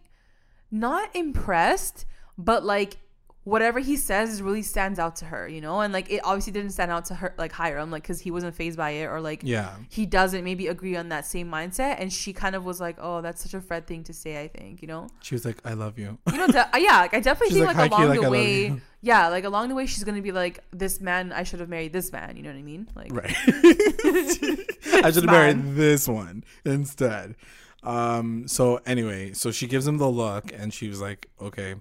[0.71, 2.05] not impressed,
[2.39, 2.97] but like
[3.47, 6.73] whatever he says really stands out to her, you know, and like it obviously didn't
[6.73, 9.41] stand out to her like Hiram, like because he wasn't phased by it or like
[9.45, 9.77] Yeah.
[9.89, 13.21] he doesn't maybe agree on that same mindset, and she kind of was like, oh,
[13.23, 15.07] that's such a Fred thing to say, I think, you know.
[15.23, 17.65] She was like, "I love you." You know, de- uh, yeah, like, I definitely She's
[17.65, 20.03] think like, like, "Hi, key, along like, the way, yeah, like along the way, she's
[20.03, 22.37] gonna be like, this man, I should have married this man.
[22.37, 22.89] You know what I mean?
[22.97, 23.33] Like, Right.
[23.47, 27.37] I should have married this one instead.
[27.85, 31.77] Um, so anyway, so she gives him the look and she was like, Okay.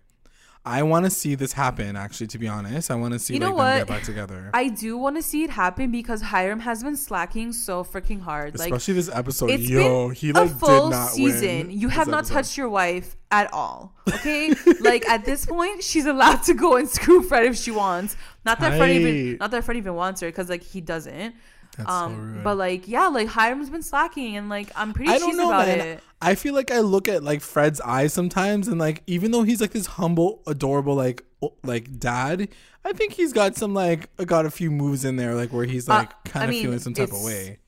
[0.68, 2.90] I want to see this happen, actually, to be honest.
[2.90, 3.78] I want to see You know like them what?
[3.78, 4.50] get back together.
[4.54, 8.58] I do want to see it happen because Hiram has been slacking so freaking hard.
[8.58, 9.52] Like, Especially this episode.
[9.52, 11.68] it's Yo, been he like a full did not season.
[11.68, 12.34] win You have not episode.
[12.34, 13.96] touched your wife at all.
[14.12, 18.16] Okay, like at this point, she's allowed to go and screw Fred if she wants.
[18.46, 21.36] Not that Fred even, not that Fred even wants her, because like he doesn't.
[21.78, 22.44] That's so um, rude.
[22.44, 25.68] but like yeah, like Hiram's been slacking, and like I'm pretty I don't know, about
[25.68, 25.80] man.
[25.80, 26.04] it.
[26.22, 29.62] I feel like I look at like Fred's eyes sometimes, and like even though he's
[29.62, 31.24] like this humble, adorable, like
[31.64, 32.48] like dad,
[32.84, 35.90] I think he's got some like got a few moves in there, like where he's
[35.90, 37.60] Uh, like I kind of mean, feeling some type of way.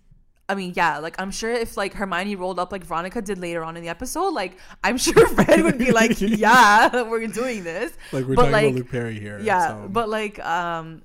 [0.50, 3.64] I mean, yeah, like I'm sure if like Hermione rolled up like Veronica did later
[3.64, 7.92] on in the episode, like I'm sure Fred would be like, "Yeah, we're doing this."
[8.12, 9.40] Like we're but, talking like, about Luke Perry here.
[9.40, 9.90] Yeah, so.
[9.90, 11.02] but like, um,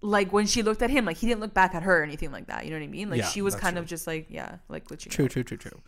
[0.00, 2.30] like when she looked at him, like he didn't look back at her or anything
[2.32, 2.64] like that.
[2.64, 3.10] You know what I mean?
[3.10, 3.82] Like Yeah, she was kind true.
[3.82, 4.86] of just like, yeah, like.
[4.98, 5.80] True, true, true, true.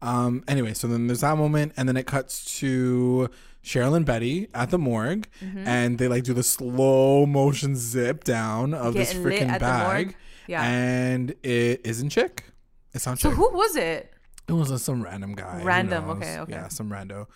[0.00, 3.30] Um, anyway, so then there's that moment, and then it cuts to
[3.64, 5.66] Cheryl and Betty at the morgue, Mm-hmm.
[5.68, 10.16] and they like do the slow motion zip down of Getting this freaking bag.
[10.48, 10.64] Yeah.
[10.64, 12.46] and it isn't chick.
[12.92, 13.30] It's not chick.
[13.30, 14.12] so who was it?
[14.48, 15.62] It was uh, some random guy.
[15.62, 16.52] Random, okay, okay.
[16.52, 17.28] Yeah, some rando.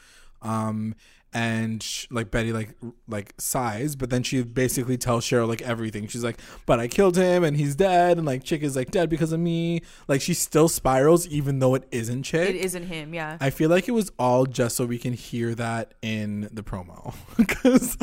[0.42, 0.96] Um,
[1.36, 2.70] and sh- like Betty like
[3.06, 6.06] like sighs, but then she basically tells Cheryl like everything.
[6.06, 9.10] She's like, "But I killed him, and he's dead." And like Chick is like dead
[9.10, 9.82] because of me.
[10.08, 12.48] Like she still spirals, even though it isn't Chick.
[12.48, 13.12] It isn't him.
[13.12, 13.36] Yeah.
[13.38, 17.14] I feel like it was all just so we can hear that in the promo
[17.36, 17.98] because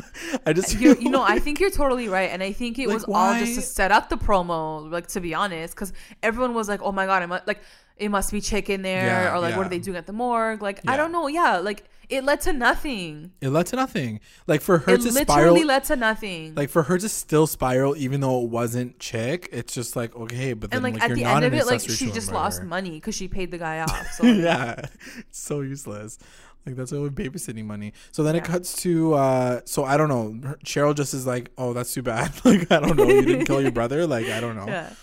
[0.46, 2.88] I just uh, feel you know, I think you're totally right, and I think it
[2.88, 4.92] Like, was all just to set up the promo.
[4.92, 5.92] Like to be honest, because
[6.22, 7.62] everyone was like, "Oh my god, I'm like."
[7.96, 10.14] It must be chick in there, Yeah, or like, what are they doing at the
[10.14, 10.64] morgue?
[10.64, 11.28] Like, I don't know.
[11.28, 13.32] Yeah, like it led to nothing.
[13.42, 14.20] it led to nothing.
[14.48, 16.56] Like for her It to literally spiral, led to nothing.
[16.56, 20.54] like for her to still spiral even though it wasn't chick it's just like okay
[20.54, 22.92] but then and like, like, at the end of it, like she just lost money
[22.92, 24.08] because she paid the guy off.
[24.14, 24.76] So like, yeah
[25.18, 26.20] it's so useless
[26.66, 30.56] like that's what babysitting money so then it cuts to uh so i don't know
[30.64, 33.62] cheryl just is like oh that's too bad like i don't know you didn't kill
[33.62, 34.94] your brother like i don't know yeah.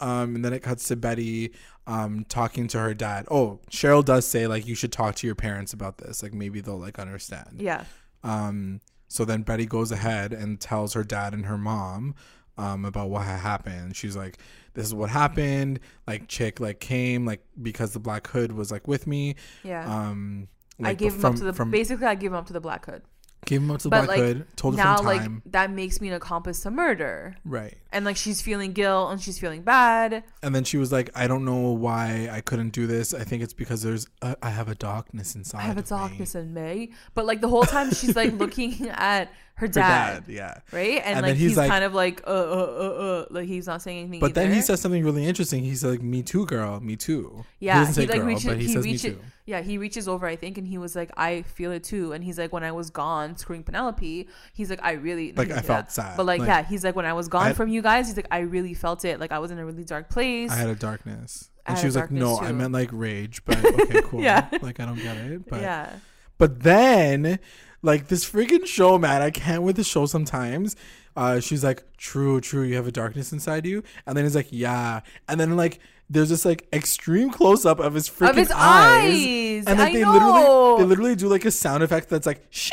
[0.00, 1.52] Um and then it cuts to betty
[1.86, 5.34] um talking to her dad oh cheryl does say like you should talk to your
[5.34, 7.84] parents about this like maybe they'll like understand Yeah.
[8.22, 8.80] um,
[9.10, 12.14] so then Betty goes ahead and tells her dad and her mom
[12.58, 13.96] um, about what had happened.
[13.96, 14.36] She's like,
[14.74, 15.80] "This is what happened.
[16.06, 19.36] Like, chick like came like because the Black Hood was like with me.
[19.62, 19.86] Yeah.
[19.90, 22.46] Um, I like, gave him from, up to the from basically I gave him up
[22.48, 23.00] to the Black Hood.
[23.46, 24.46] gave him up to the But Black like Hood.
[24.56, 27.34] Told her now from like that makes me an accomplice to murder.
[27.46, 27.78] right.
[27.90, 30.22] And like she's feeling guilt and she's feeling bad.
[30.42, 33.14] And then she was like, "I don't know why I couldn't do this.
[33.14, 35.60] I think it's because there's a, I have a darkness inside.
[35.60, 36.92] I have a of me." darkness in me.
[37.14, 40.24] But like the whole time she's like looking at her Her dad.
[40.28, 40.58] yeah.
[40.70, 41.00] Right?
[41.04, 43.66] And, And like he's he's, like- kind of like uh uh uh uh like he's
[43.66, 44.20] not saying anything.
[44.20, 45.64] But then he says something really interesting.
[45.64, 46.78] He's like, "Me too, girl.
[46.80, 48.44] Me too." Yeah, he he like girl, reaches.
[48.44, 49.04] but he, He, says reaches.
[49.04, 49.20] me too.
[49.46, 52.22] Yeah, he reaches over, I think, and he was like, "I feel it too." And
[52.22, 55.86] he's like, "When I was gone, screwing Penelope, he's like, I really Like, I felt
[55.86, 55.92] that.
[55.92, 56.16] sad.
[56.18, 58.16] But like, Like, yeah, he's like, when I was gone I- from you guys, he's
[58.16, 59.20] like, I really felt it.
[59.20, 60.50] Like I was in a really dark place.
[60.50, 61.50] I had a darkness.
[61.66, 64.22] I And she was like, no, darkness I meant like rage, but okay, cool.
[64.22, 64.48] Yeah.
[64.62, 65.48] Like, I don't get it.
[65.48, 65.92] But, yeah,
[66.38, 67.38] but then,
[67.82, 70.76] like, this freaking show, man, I can't with the show sometimes.
[71.16, 73.82] Uh, she's like, true, true, you have a darkness inside you.
[74.06, 75.00] And then he's like, yeah.
[75.28, 79.14] And then, like, there's this like extreme close up of his freaking of his eyes.
[79.14, 79.64] eyes.
[79.66, 80.12] And like I they know.
[80.12, 82.72] literally they literally do like a sound effect that's like shing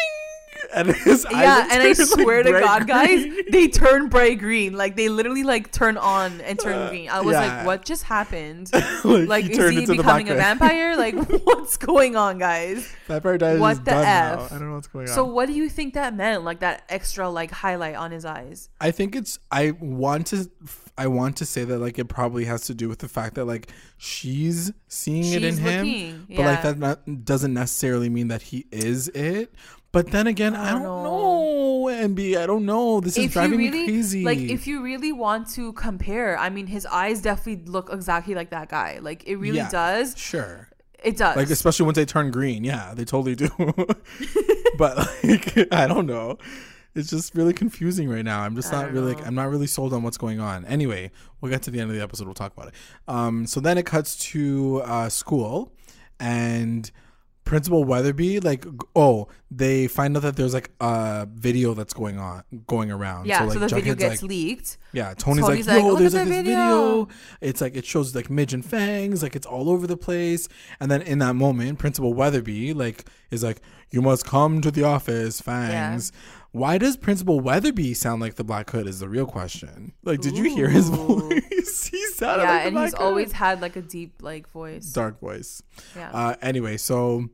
[0.75, 4.73] and his yeah, and I turn, like, swear to God, guys, they turn bright green.
[4.73, 7.09] Like they literally like turn on and turn uh, green.
[7.09, 7.57] I was yeah.
[7.57, 8.69] like, what just happened?
[9.03, 10.95] like, Like, he is he becoming a vampire?
[10.95, 12.93] Like, what's going on, guys?
[13.07, 14.33] Vampire Diaries What the done now.
[14.33, 14.51] F?
[14.51, 15.15] I don't know what's going on.
[15.15, 16.43] So, what do you think that meant?
[16.43, 18.69] Like that extra like highlight on his eyes?
[18.81, 20.49] I think it's I want to
[20.97, 23.45] I want to say that like it probably has to do with the fact that
[23.45, 28.29] like she's seeing it in She's him, looking, but like that not, doesn't necessarily mean
[28.29, 29.53] that he is it.
[29.95, 31.85] But then again, I I don't, don't know.
[31.85, 32.99] MB, I don't know.
[32.99, 34.23] This is if driving really me crazy.
[34.23, 38.49] like, if you really want to compare, I mean, his eyes definitely look exactly like
[38.49, 38.99] that guy.
[39.01, 39.69] Like it really Yeah.
[39.69, 40.13] does.
[40.17, 40.67] sure,
[41.03, 41.35] It does.
[41.37, 43.47] like especially once they turn green, yeah, they totally do.
[44.77, 46.37] but like, I don't know.
[46.93, 48.41] It's just really confusing right now.
[48.41, 49.15] I'm just I not don't really.
[49.15, 49.23] know.
[49.25, 50.65] I'm not really sold on what's going on.
[50.65, 52.25] Anyway, we'll get to the end of the episode.
[52.25, 52.73] We'll talk about it.
[53.07, 55.71] Um, so then it cuts to uh, school,
[56.19, 56.89] and
[57.45, 62.43] Principal Weatherbee, like, oh, they find out that there's like a video that's going on,
[62.65, 63.27] going around.
[63.27, 63.47] yeah.
[63.47, 64.77] So, like, the video gets like, leaked.
[64.93, 66.55] yeah, Tony's, Tony's like, like, yo, "Look there's like this video."
[67.05, 67.07] video.
[67.41, 70.49] It's like it shows like Midge and Fangs, like it's all over the place.
[70.79, 74.83] And then in that moment, Principal Weatherbee like is like, "You must come to the
[74.83, 76.11] office, Fangs."
[76.55, 78.87] Why does Principal Weatherbee sound like the Black Hood?
[78.87, 79.91] Is the real question.
[80.05, 81.87] Like, did you hear his voice?
[81.91, 83.01] he sounded Yeah, like the and Black he's Hood.
[83.03, 84.85] always had like a deep like voice.
[84.93, 85.61] dark voice.
[85.97, 86.11] Yeah.
[86.13, 87.27] Uh, anyway, so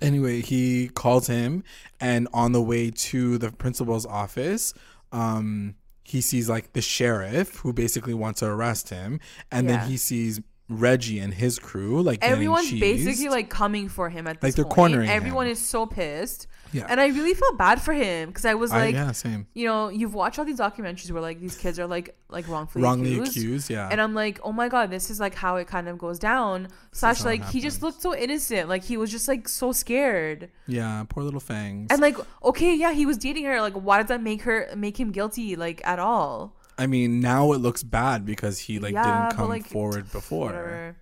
[0.00, 1.62] anyway, he calls him,
[2.00, 4.74] and on the way to the principal's office,
[5.12, 9.20] um, he sees like the sheriff who basically wants to arrest him,
[9.52, 9.76] and Yeah.
[9.78, 14.40] then he sees Reggie and his crew like Everyone's basically like coming for him at
[14.40, 14.74] this Like, they're point.
[14.94, 15.52] cornering Everyone him.
[15.52, 16.46] is so pissed.
[16.72, 16.86] Yeah.
[16.88, 19.46] And I really felt bad for him because I was I- like, yeah, same.
[19.54, 22.82] you know, you've watched all these documentaries where like these kids are like like wrongfully,
[22.82, 23.36] Wrongly accused.
[23.36, 23.88] accused, yeah.
[23.90, 26.68] And I'm like, oh my god, this is like how it kind of goes down.
[26.92, 30.50] Slash, like he just looked so innocent, like he was just like so scared.
[30.66, 31.88] yeah, poor little Fangs.
[31.90, 33.60] And like, okay, yeah, he was dating her.
[33.60, 35.56] Like, why does that make her make him guilty?
[35.56, 36.56] Like at all?
[36.78, 40.46] I mean, now it looks bad because he like Yeah, didn't come like, forward before.
[40.46, 40.96] Whatever.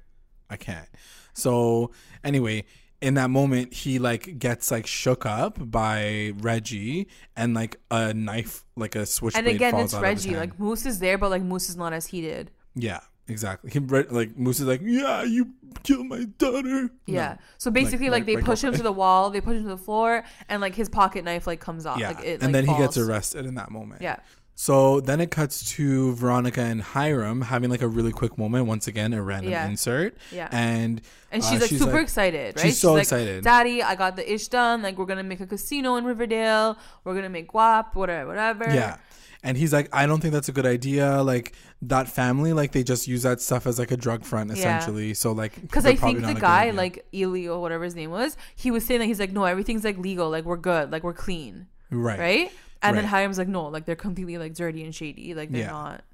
[0.50, 0.88] I can't.
[1.32, 1.92] So
[2.24, 2.64] anyway,
[3.00, 8.64] in that moment, he like gets like shook up by Reggie, and like a knife,
[8.76, 10.36] like a switchblade, And again, falls it's out of his Reggie.
[10.38, 12.50] Like Moose is there, but like Moose is not as heated.
[12.74, 13.70] yeah, exactly.
[13.70, 16.90] He like Moose is like, yeah, you killed my daughter.
[17.06, 17.28] Yeah.
[17.28, 17.38] No.
[17.58, 18.68] So basically, like, like- they like push oh.
[18.68, 21.46] him to the wall, they push him to the floor, and like his pocket knife
[21.46, 21.98] like comes off.
[21.98, 24.02] yeah, Like it, and then he gets arrested in that moment.
[24.02, 24.16] Yeah.
[24.60, 28.66] So then it cuts to Veronica and Hiram having like a really quick moment.
[28.66, 29.66] Once again, a random Yeah.
[29.66, 30.18] insert.
[30.30, 30.50] Yeah.
[30.52, 31.00] And
[31.32, 32.66] And uh, she's like super excited, right?
[32.66, 33.42] she's so like, excited.
[33.42, 34.82] Daddy, I got the ish done.
[34.82, 36.76] Like we're gonna make a casino in Riverdale.
[37.04, 38.66] We're gonna make guap, whatever, whatever.
[38.66, 38.98] Yeah.
[39.42, 41.22] And he's like, I don't think that's a good idea.
[41.22, 45.08] Like that family, like they just use that stuff as like a drug front, essentially.
[45.08, 45.14] Yeah.
[45.14, 48.70] So like, Because I think the guy, like Ely or whatever his name was, he
[48.70, 51.66] was saying that he's like, no, everything's like legal, like we're good, like we're clean,
[51.90, 52.52] right, right?
[52.82, 53.10] And then Right.
[53.10, 55.70] Hiram's like, no, like they're completely like dirty and shady, like they're Yeah.
[55.70, 56.04] not.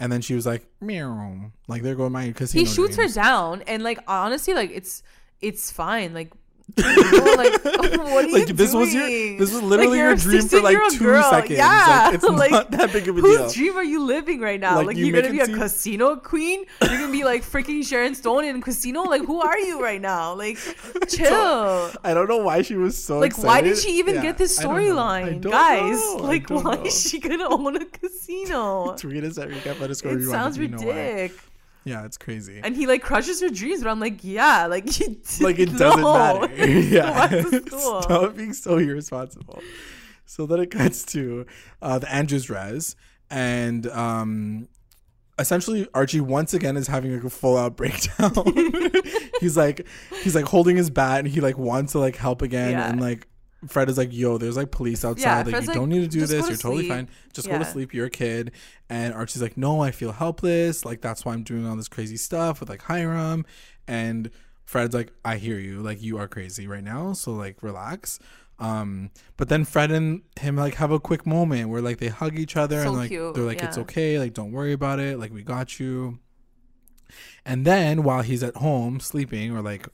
[0.00, 2.64] And then she was like, meow, like they're going my casino.
[2.64, 5.02] He shoots her down, and like honestly, like it's
[5.40, 6.32] it's fine, like.
[6.76, 8.80] Like what are Like you this doing?
[8.84, 11.22] was your, this was literally you're your dream for like two girl.
[11.30, 11.58] seconds.
[11.58, 13.42] Yeah, like, it's like, not that big of a deal.
[13.44, 14.76] Whose dream are you living right now?
[14.76, 16.64] Like, Like, you you're gonna be a seem- casino queen?
[16.82, 19.02] You're gonna be like freaking Sharon Stone in casino?
[19.02, 20.34] Like who are you right now?
[20.34, 20.56] Like
[21.08, 21.90] chill.
[22.02, 24.58] I don't know why she was so Like why did she even Yeah, get this
[24.58, 24.98] I don't know.
[24.98, 26.00] I storyline, guys?
[26.00, 26.16] know.
[26.22, 26.82] Like why know.
[26.84, 28.96] is she gonna own a casino?
[28.96, 30.92] Tweet us at recap underscore It sounds if you know why.
[30.94, 31.40] ridiculous.
[31.84, 32.60] Yeah, it's crazy.
[32.64, 34.86] And he like crushes her dreams, but I'm like, yeah, like
[35.40, 36.40] like it doesn't no.
[36.40, 36.54] matter.
[36.66, 38.02] yeah, Go back to school.
[38.02, 39.62] stop being so irresponsible.
[40.26, 41.44] So then it cuts to
[41.82, 42.96] uh, the Andrews res,
[43.30, 44.68] and um,
[45.38, 48.32] essentially Archie once again is having like a full out breakdown.
[49.40, 49.86] he's like
[50.22, 52.88] he's like holding his bat and he like wants to like help again, Yeah.
[52.88, 53.26] and like
[53.68, 55.22] Fred is like, "Yo, there's like police outside.
[55.22, 56.44] Yeah, like Fred's you like, don't need to do this.
[56.44, 57.08] to You're totally fine.
[57.32, 57.94] Just go to sleep.
[57.94, 58.52] You're a kid."
[58.88, 60.84] And Archie's like, "No, I feel helpless.
[60.84, 63.44] Like that's why I'm doing all this crazy stuff with like Hiram."
[63.86, 64.30] And
[64.64, 65.80] Fred's like, "I hear you.
[65.80, 67.12] Like you are crazy right now.
[67.12, 68.18] So like relax."
[68.58, 72.38] Um, but then Fred and him like have a quick moment where like they hug
[72.38, 74.18] each other So and like cute, they're like, "It's okay.
[74.18, 75.18] Like don't worry about it.
[75.18, 76.18] Like we got you."
[77.44, 79.88] And then while he's at home sleeping or like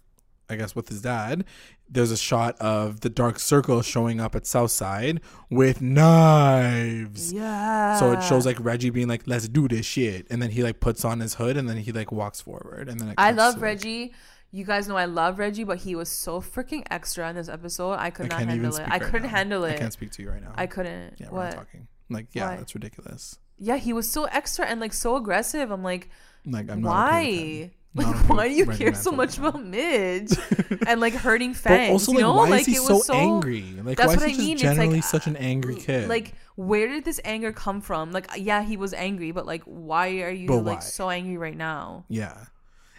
[0.50, 1.44] I guess with his dad,
[1.88, 7.32] there's a shot of the dark circle showing up at Southside with knives.
[7.32, 7.98] Yeah.
[7.98, 10.80] So it shows like Reggie being like, "Let's do this shit," and then he like
[10.80, 13.60] puts on his hood and then he like walks forward and then I love to,
[13.60, 14.14] like- Reggie.
[14.52, 17.92] You guys know I love Reggie, but he was so freaking extra in this episode.
[17.92, 18.80] I I could not can't handle it.
[18.82, 19.28] I right couldn't now.
[19.28, 19.74] handle it.
[19.74, 20.52] I can't speak to you right now.
[20.56, 21.14] I couldn't.
[21.20, 21.44] yeah, we're what?
[21.50, 21.86] not talking.
[22.08, 23.38] Like, yeah, that's ridiculous.
[23.58, 25.70] Yeah, he was so extra and like so aggressive.
[25.70, 26.08] I'm like,
[26.44, 27.70] Like, I'm not why?
[27.92, 30.30] Like, why do you care so much about Midge
[30.86, 31.90] and like hurting But fangs?
[31.90, 33.62] also, you like, know, why like is he it so, was so angry?
[33.82, 34.52] Like, That's why what is I he just mean.
[34.52, 36.08] It's generally like, such an angry uh, kid?
[36.08, 38.12] Like, where did this anger come from?
[38.12, 40.84] Like, yeah, he was angry, but like, why are you But like why?
[40.84, 42.04] so angry right now?
[42.08, 42.44] yeah.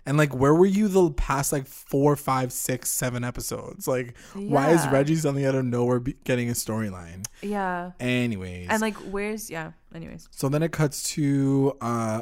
[0.04, 3.88] And like, where were you the past like four, five, six, seven episodes?
[3.88, 4.92] Like, why is Yeah.
[4.92, 7.28] Reggie suddenly out of nowhere getting a storyline?
[7.44, 9.74] Yeah, Anyways, and like, where's yeah?
[9.94, 12.22] Anyways, So then it cuts to uh,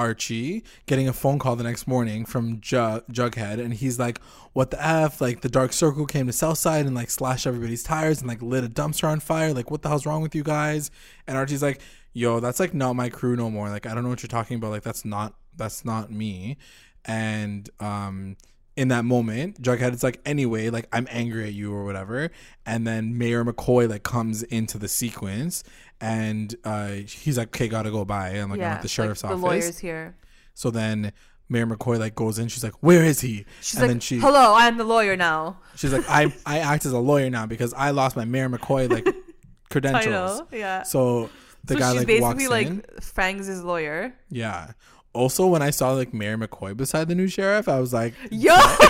[0.00, 4.18] Archie getting a phone call the next morning from Jug- Jughead, and he's like,
[4.54, 5.20] "What the f?
[5.20, 8.64] Like the Dark Circle came to Southside and like slashed everybody's tires and like lit
[8.64, 9.52] a dumpster on fire.
[9.52, 10.90] Like what the hell's wrong with you guys?"
[11.26, 11.82] And Archie's like,
[12.14, 13.68] "Yo, that's like not my crew no more.
[13.68, 14.70] Like I don't know what you're talking about.
[14.70, 16.56] Like that's not that's not me."
[17.04, 18.36] And um,
[18.76, 22.30] in that moment, Jughead is like, anyway, like I'm angry at you or whatever.
[22.64, 25.62] And then Mayor McCoy like comes into the sequence
[26.00, 28.30] and uh, he's like, okay, gotta go by.
[28.30, 29.40] And like I'm yeah, at the sheriff's like, office.
[29.42, 30.16] The lawyer's here.
[30.54, 31.12] So then
[31.48, 32.48] Mayor McCoy like goes in.
[32.48, 33.44] She's like, where is he?
[33.60, 36.86] She's and like, then she "Hello, I'm the lawyer now." she's like, I I act
[36.86, 39.06] as a lawyer now because I lost my Mayor McCoy like
[39.70, 40.42] credentials.
[40.52, 40.82] Yeah.
[40.84, 41.28] So
[41.64, 42.84] the so guy like basically walks like in.
[43.00, 44.14] Fangs' his lawyer.
[44.30, 44.72] Yeah.
[45.12, 48.54] Also, when I saw like Mayor McCoy beside the new sheriff, I was like, Yo,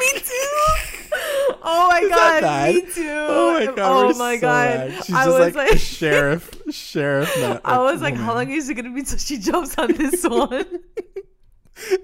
[0.00, 0.19] me.
[1.62, 3.08] Oh my Is god, that me too.
[3.08, 3.78] Oh my god!
[3.78, 4.40] Oh my so god.
[4.90, 5.04] bad.
[5.04, 7.32] She's I was like, like, sheriff, sheriff.
[7.40, 10.24] Not, I was like, how long is it gonna be till she jumps on this
[10.28, 10.50] one?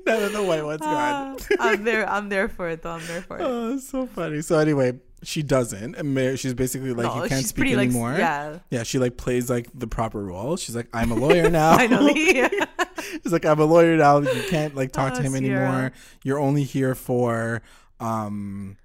[0.07, 1.37] None of the white one's gone.
[1.61, 2.09] I'm there.
[2.09, 2.93] I'm there for it though.
[2.93, 3.43] I'm there for it.
[3.43, 4.41] oh, it's so funny.
[4.41, 5.97] So anyway, she doesn't,
[6.39, 8.15] she's basically like, No, you can't speak pretty, like, anymore.
[8.17, 8.61] yeah.
[8.71, 8.85] yeah.
[8.85, 10.57] She like plays like the proper role.
[10.57, 11.77] She's like, I'm a lawyer now.
[11.77, 12.09] Know.
[12.09, 12.49] Yeah.
[13.23, 14.19] She's like, I'm a lawyer now.
[14.21, 15.67] You can't like talk Oh, to him Sierra.
[15.67, 15.93] anymore.
[16.25, 17.61] You're only here for
[18.01, 18.77] um.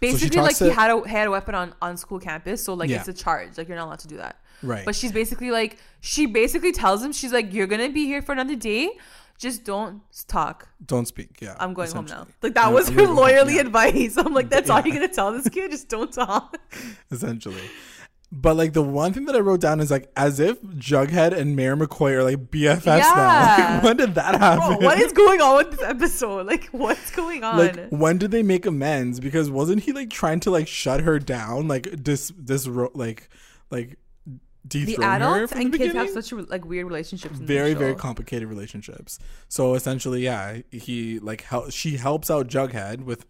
[0.00, 2.90] Basically, like talks he had a had a weapon on on school campus, so like
[2.90, 2.98] Yeah.
[2.98, 3.56] it's a charge.
[3.56, 4.40] Like you're not allowed to do that.
[4.62, 4.84] Right.
[4.84, 8.32] But she's basically like she basically tells him she's like you're gonna be here for
[8.32, 8.90] another day,
[9.38, 10.68] just don't talk.
[10.84, 11.40] Don't speak.
[11.40, 11.56] Yeah.
[11.58, 12.26] I'm going home now.
[12.42, 13.60] Like that I'm- was I'm her home, lawyerly yeah.
[13.66, 14.16] advice.
[14.18, 15.70] I'm like, that's all you're gonna tell this kid?
[15.70, 16.58] Just don't talk.
[17.10, 17.62] essentially.
[18.32, 21.54] But like the one thing that I wrote down is like as if Jughead and
[21.54, 23.74] Mayor McCoy are like BFFs now.
[23.74, 24.78] Like, when did that happen?
[24.78, 26.46] Bro, what is going on with this episode?
[26.46, 27.58] Like, what's going on?
[27.58, 29.20] like when did they make amends?
[29.20, 33.28] Because wasn't he like trying to like shut her down, like dis dis like
[33.70, 33.98] like
[34.66, 37.38] the dethrone her adults and the kids have such like weird relationships.
[37.38, 39.18] In very very complicated relationships.
[39.48, 43.26] So essentially, yeah, he like hel- she helps out Jughead with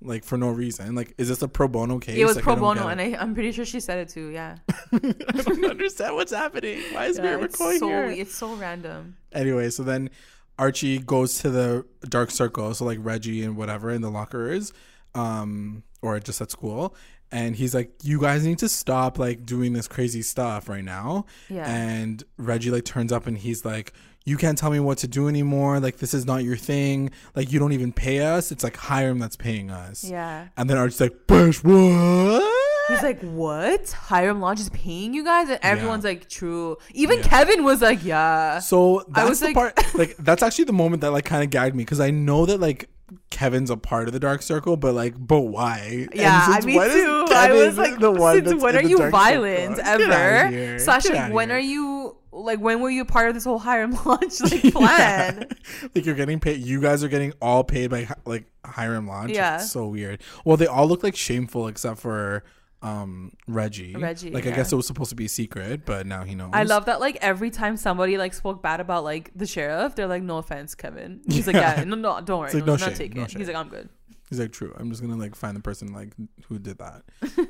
[0.00, 0.94] like for no reason.
[0.94, 2.16] Like, is this a pro bono case?
[2.16, 3.00] It was Like, pro bono, and.
[3.00, 4.28] I, I'm pretty sure she said it too.
[4.28, 4.56] Yeah,
[4.92, 4.98] I
[5.42, 6.80] don't understand what's happening.
[6.92, 8.04] Why is yeah it's McCoy so here?
[8.06, 9.16] it's so random.
[9.32, 10.10] anyway, so then
[10.58, 14.72] Archie goes to the dark circle, so like Reggie and whatever in the lockers,
[15.14, 16.94] um, or just at school,
[17.30, 21.26] and he's like, "You guys need to stop like doing this crazy stuff right now."
[21.48, 21.68] Yeah.
[21.70, 23.92] And Reggie like turns up and he's like,
[24.24, 25.80] "You can't tell me what to do anymore.
[25.80, 27.10] Like this is not your thing.
[27.34, 28.50] Like you don't even pay us.
[28.52, 30.48] It's like Hiram that's paying us." Yeah.
[30.56, 32.54] And then Archie's like, "Bitch, what?"
[32.88, 33.90] He's like, "What?
[33.90, 36.10] Hiram Lodge is paying you guys?" And everyone's Yeah.
[36.10, 37.24] like, "True." Even Yeah.
[37.24, 39.94] Kevin was like, "Yeah." So that's was the like- part.
[39.94, 42.58] Like that's actually the moment that like kind of gagged me because I know that
[42.60, 42.88] like
[43.30, 46.08] Kevin's a part of the dark circle, but like, but why?
[46.12, 47.26] Yeah, since me when is too.
[47.30, 50.12] I was like, the one since when are you violent circle?
[50.12, 50.78] Ever?
[50.78, 54.40] Slash, like, when are you like when were you part of this whole Hiram Lodge
[54.40, 55.48] like plan?
[55.94, 56.60] like you're getting paid.
[56.60, 59.30] You guys are getting all paid by like Hiram Lodge.
[59.30, 59.56] Yeah.
[59.56, 60.22] It's so weird.
[60.44, 62.44] Well, they all look like shameful except for
[62.82, 63.94] um Reggie.
[63.96, 66.50] Reggie, Like I guess it was supposed to be a secret, but now he knows.
[66.52, 70.06] I love that like every time somebody like spoke bad about like the sheriff, they're
[70.06, 71.78] like, "No offense, Kevin." He's like, Yeah.
[71.78, 73.40] "Yeah, no, no, don't worry, like, no, no not shame, take no it." shame.
[73.40, 73.88] He's like, "I'm good."
[74.30, 74.74] He's like, true.
[74.78, 76.12] I'm just gonna like find the person like
[76.48, 77.02] who did that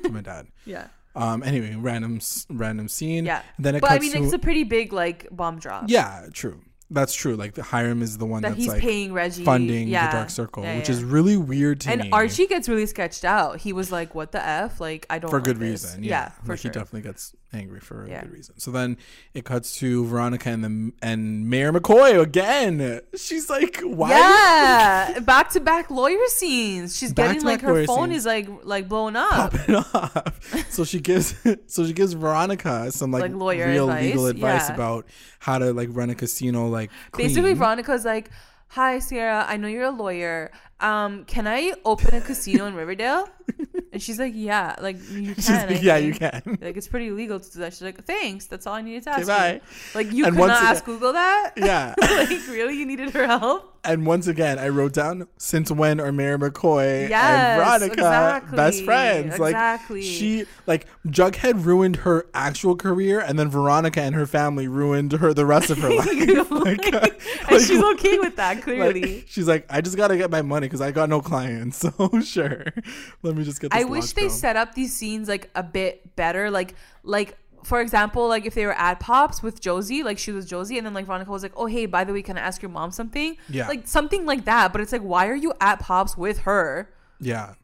[0.03, 0.47] to my dad.
[0.65, 1.43] Yeah, Um.
[1.43, 2.19] Anyway, random
[2.49, 3.25] random scene.
[3.25, 3.41] yeah.
[3.59, 5.85] Then it but I mean, to it's a pretty big like bomb drop.
[5.87, 6.61] Yeah, true.
[6.91, 7.35] That's true.
[7.35, 10.07] Like the Hiram is the one that that's he's like paying Reggie funding yeah.
[10.07, 12.07] the Dark Circle, Yeah, which is really weird to and me.
[12.07, 13.59] And Archie gets really sketched out.
[13.59, 15.83] He was like, "What the f?" Like, I don't for like good this.
[15.83, 16.03] reason.
[16.03, 16.71] Yeah, Yeah, for like sure.
[16.71, 18.21] he definitely gets angry for a Yeah.
[18.21, 18.59] good reason.
[18.59, 18.97] So then
[19.33, 23.01] it cuts to Veronica and the and Mayor McCoy again.
[23.17, 24.09] She's like, why?
[24.11, 26.95] Yeah, back to back lawyer scenes.
[26.97, 28.19] She's getting like her phone scenes.
[28.21, 29.51] is like like blowing up.
[29.53, 30.65] Popping off.
[30.69, 31.35] so she gives
[31.67, 34.75] so she gives Veronica some like, Like lawyer real advice, legal advice yeah.
[34.75, 35.05] about
[35.39, 37.55] how to like run a casino like Basically, clean.
[37.55, 38.29] Veronica's like,
[38.69, 39.45] "Hi, Sierra.
[39.47, 40.51] I know you're a lawyer.
[40.81, 43.27] Um, can I open a casino in Riverdale?
[43.91, 45.67] And she's like, yeah, like you She's can.
[45.67, 46.59] like, yeah, you can.
[46.61, 47.73] Like it's pretty illegal to do that.
[47.73, 48.45] She's like, thanks.
[48.45, 49.27] That's all I needed to Okay, ask.
[49.27, 49.53] bye.
[49.53, 49.59] You.
[49.95, 51.53] Like you And could not again- ask Google that.
[51.57, 51.95] Yeah.
[52.01, 53.77] like really, you needed her help.
[53.83, 58.55] And once again, I wrote down since when are Mayor McCoy Yes, and Veronica exactly,
[58.55, 59.39] best friends?
[59.39, 60.01] Like exactly.
[60.03, 65.33] she like Jughead ruined her actual career, and then Veronica and her family ruined her
[65.33, 66.05] the rest of her life.
[66.51, 68.55] like, uh, and like, she's okay with that.
[68.57, 69.23] like, Clearly.
[69.27, 71.85] she's like, I just gotta get my money because I got no clients.
[71.99, 72.65] So sure,
[73.23, 73.71] let me just get.
[73.71, 76.49] This I wish they set up these scenes like a bit better.
[76.51, 80.45] Like like for example, like if they were at Pops with Josie, like she was
[80.45, 82.61] Josie, and then like Veronica was like, "Oh hey, by the way, can I ask
[82.61, 83.67] your mom something?" Yeah.
[83.67, 84.71] like something like that.
[84.71, 86.89] But it's like, why are you at Pops with her?
[87.19, 87.55] Yeah,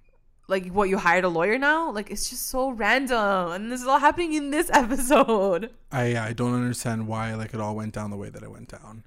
[0.48, 0.90] Like what?
[0.90, 1.92] You hired a lawyer now?
[1.92, 5.72] Like it's just so random, and this is all happening in this episode.
[5.92, 8.70] I I don't understand why like it all went down the way that it went
[8.70, 9.04] down.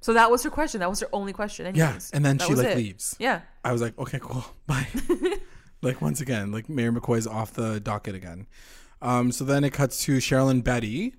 [0.00, 0.80] So that was her question.
[0.80, 1.74] That was her only question.
[1.74, 2.76] Yeah, and then That she like it.
[2.76, 3.16] leaves.
[3.18, 3.40] Yeah.
[3.64, 4.86] I was like, okay, cool, bye.
[5.82, 8.46] like once again, like Mayor McCoy's off the docket again.
[9.02, 11.14] Um, so then it cuts to Cheryl and Betty,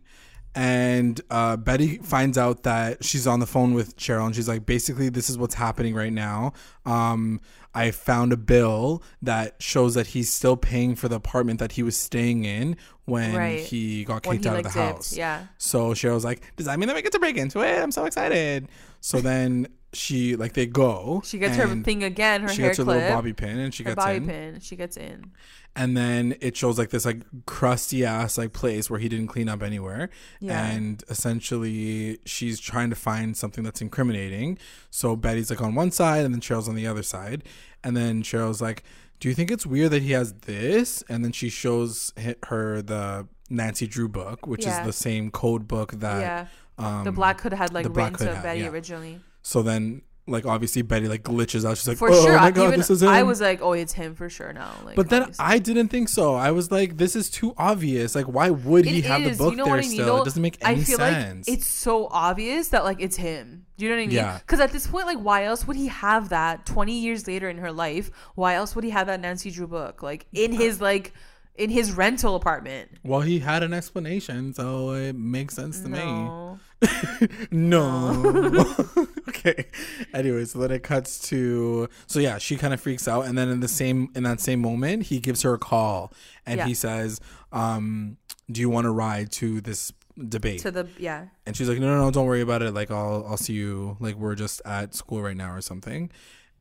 [0.54, 4.66] and uh, Betty finds out that she's on the phone with Cheryl, and she's like,
[4.66, 6.54] basically, this is what's happening right now.
[6.86, 7.40] Um,
[7.74, 11.84] I found a bill that shows that he's still paying for the apartment that he
[11.84, 12.76] was staying in
[13.12, 13.59] when Right.
[13.59, 15.18] he got kicked he, out like, of the dipped, house.
[15.18, 15.45] yeah.
[15.57, 17.78] So Cheryl's like, does that mean that we get to break into it?
[17.82, 18.68] I'm so excited.
[19.01, 21.22] So then she like they go.
[21.26, 22.43] She gets her thing again.
[22.43, 22.97] Her She hair gets her clip.
[22.97, 24.26] little bobby pin and she gets bobby in.
[24.28, 24.59] pin.
[24.62, 25.32] She gets in.
[25.76, 29.49] And then it shows like this like crusty ass like place where he didn't clean
[29.49, 30.09] up anywhere.
[30.39, 30.66] Yeah.
[30.66, 34.57] And essentially she's trying to find something that's incriminating.
[34.89, 37.43] So Betty's like on one side and then Cheryl's on the other side.
[37.84, 38.84] And then Cheryl's like,
[39.22, 41.03] Do you think it's weird that he has this?
[41.07, 42.11] And then she shows
[42.47, 44.80] her the Nancy Drew book, which Yeah.
[44.82, 46.84] is the same code book that yeah.
[46.84, 48.69] um The Black Hood had like written to Betty yeah.
[48.69, 49.22] originally.
[49.43, 51.78] so then like obviously Betty like glitches out.
[51.78, 52.36] She's like, For Oh sure.
[52.38, 53.09] my I- god, even this is him.
[53.09, 54.72] I was like, oh, it's him for sure now.
[54.86, 55.43] Like, But then obviously.
[55.45, 56.36] I didn't think so.
[56.36, 58.13] I was like, this is too obvious.
[58.15, 59.38] Like, why would he It have is.
[59.38, 59.89] the book you know there I mean?
[59.89, 60.22] still?
[60.22, 61.47] It doesn't make any I feel sense.
[61.47, 63.65] like it's so obvious that like it's him.
[63.78, 64.15] Do you know what I mean?
[64.15, 64.38] Yeah.
[64.38, 66.65] Because at this point, like, why else would he have that?
[66.67, 70.03] Twenty years later in her life, why else would he have that Nancy Drew book
[70.03, 71.13] like in his like
[71.62, 72.89] in his rental apartment?
[73.03, 76.59] well, he had an explanation, so it makes sense to No.
[76.82, 77.28] me.
[77.51, 78.86] no.
[79.30, 79.66] okay.
[80.14, 83.49] Anyway, so then it cuts to so yeah, she kind of freaks out, and then
[83.49, 86.12] in the same in that same moment, he gives her a call,
[86.45, 86.66] and Yeah.
[86.66, 87.20] he says,
[87.51, 88.18] um,
[88.51, 89.91] "Do you want to ride to this
[90.28, 91.26] debate?" To the yeah.
[91.45, 92.74] And she's like, no, no, no, don't worry about it.
[92.74, 93.97] Like, I'll, I'll see you.
[93.99, 96.12] Like, we're just at school right now or something.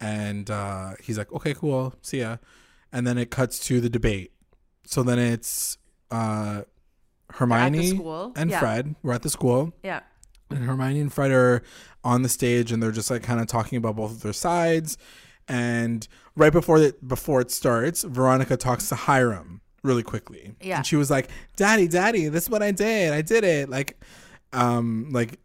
[0.01, 2.39] And uh, he's like, okay, cool, see ya.
[2.93, 4.33] And then it cuts to the debate.
[4.87, 5.79] So then it's
[6.11, 6.63] uh,
[7.31, 8.33] Hermione school.
[8.37, 8.61] and Yeah.
[8.61, 8.95] Fred.
[9.03, 10.01] We're at the school, Yeah.
[10.51, 11.63] and Hermione and Fred are
[12.03, 14.97] on the stage, and they're just like kind of talking about both of their sides.
[15.49, 16.07] And
[16.37, 20.55] right before it before it starts, Veronica talks to Hiram really quickly.
[20.61, 20.77] Yeah.
[20.79, 23.13] And she was like, "Daddy, Daddy, this is what I did.
[23.13, 23.69] I did it.
[23.69, 24.01] Like,
[24.53, 25.39] um, like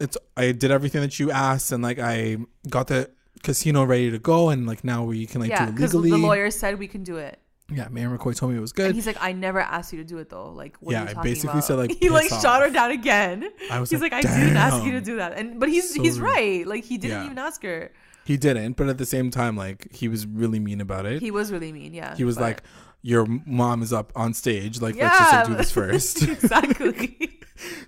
[0.00, 2.36] it's I did everything that you asked, and like I
[2.68, 3.10] got the
[3.42, 5.64] casino ready to go, and like now we can like yeah.
[5.66, 6.20] do it Because legally.
[6.20, 7.39] the lawyer said we can do it.
[7.72, 8.94] Yeah, Mayor McCoy told me it was And good.
[8.94, 10.50] he's like, I never asked you to do it though.
[10.50, 11.64] Like, what Yeah, are you I basically about?
[11.64, 13.48] said, like, he like piss shot her down again.
[13.70, 15.94] I was he's like, like, I didn't ask you to do that, and but he's
[15.94, 16.66] So he's right.
[16.66, 17.24] Like he didn't Yeah.
[17.26, 17.92] even ask her.
[18.24, 21.20] He didn't, but at the same time, like he was really mean about it.
[21.22, 21.94] He was really mean.
[21.94, 22.14] Yeah.
[22.16, 22.62] He was but- like,
[23.02, 24.80] "Your mom is up on stage.
[24.80, 26.22] Like, let's just like, do this first.
[26.28, 27.38] exactly.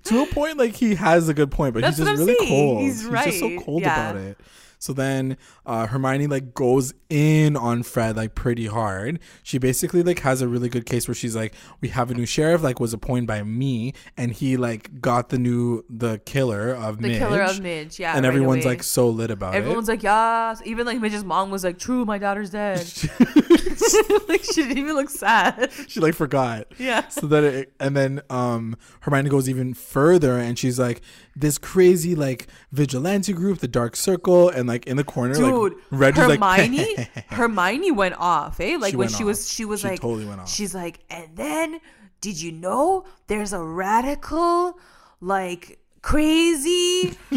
[0.04, 2.48] to a point, like he has a good point, but That's he's just really saying.
[2.50, 2.80] cold.
[2.82, 4.10] He's just so cold Yeah.
[4.10, 4.38] about it.
[4.82, 9.20] So then uh, Hermione like goes in on Fred like pretty hard.
[9.44, 12.26] She basically like has a really good case where she's like, "We have a new
[12.26, 17.00] sheriff, like was appointed by me, and he like got the new the killer of
[17.00, 18.00] the Midge, killer of Midge.
[18.00, 18.16] Yeah.
[18.16, 18.74] and right everyone's away.
[18.74, 19.58] like so lit about it.
[19.58, 20.60] Everyone's like, yes.
[20.64, 22.80] Even like Midge's mom was like, "True, my daughter's dead."
[24.28, 25.70] like she didn't even look sad.
[25.86, 26.66] she like forgot.
[26.76, 27.06] Yeah.
[27.06, 31.02] so that it, and then um Hermione goes even further and she's like
[31.36, 36.14] this crazy like vigilante group the dark circle and like in the corner Dude, like
[36.16, 38.76] Hermione, like Hermione went off, eh?
[38.80, 39.24] Like She when she off.
[39.24, 40.48] was, she was She like, totally went off.
[40.50, 41.80] she's like, and then
[42.20, 44.78] did you know there's a radical,
[45.20, 47.16] like crazy,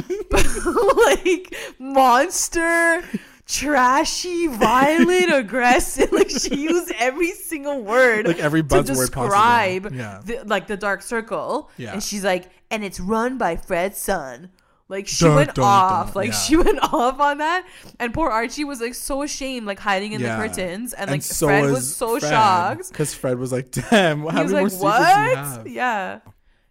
[1.06, 3.04] like monster,
[3.48, 6.12] trashy, violent, aggressive.
[6.12, 9.24] Like she used every single word, Like every to buzzword possible.
[9.26, 10.22] describe, Yeah.
[10.24, 11.70] the, like the dark circle.
[11.78, 11.94] Yeah.
[11.94, 14.50] and she's like, and it's run by Fred's son.
[14.88, 16.14] Like she Dun, went dun, off, dun.
[16.16, 16.38] like Yeah.
[16.38, 17.66] she went off on that,
[18.00, 20.36] and poor Archie was like so ashamed, like hiding in Yeah.
[20.38, 22.90] the curtains, and, like Fred was so shocked.
[22.90, 26.20] because Fred was like damn how many more like, you "What?" Yeah,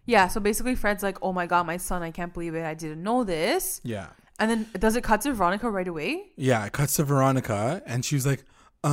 [0.05, 0.27] yeah.
[0.29, 2.03] So basically, Fred's like, "Oh my god, my son!
[2.03, 2.63] I can't believe it!
[2.65, 4.07] I didn't know this." yeah
[4.39, 6.31] And then does it cut to Veronica right away?
[6.37, 8.45] Yeah, it cuts to Veronica, and she was like,
[8.83, 8.89] "Uh,"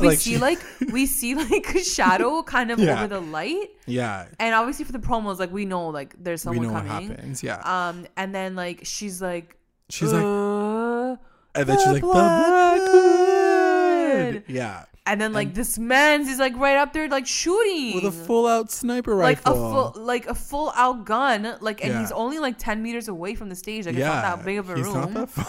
[0.00, 2.98] Because we like see she- like we see like a shadow kind of Yeah.
[2.98, 6.60] over the light, yeah, and obviously for the promos, like we know like there's someone
[6.60, 7.08] we know what coming.
[7.10, 7.42] happens.
[7.42, 9.56] Yeah, Um, and then like she's like,
[9.88, 11.16] she's like, uh,
[11.54, 16.28] and then she's the like, "The Black Hood." Blackwood." Yeah, and then like this man's
[16.28, 20.02] is like right up there like shooting with a full-out sniper rifle, like a full
[20.04, 22.00] like a full out gun like and Yeah.
[22.00, 24.58] he's only like 10 meters away from the stage like yeah, it's not that big
[24.58, 25.46] of a he's room not that far.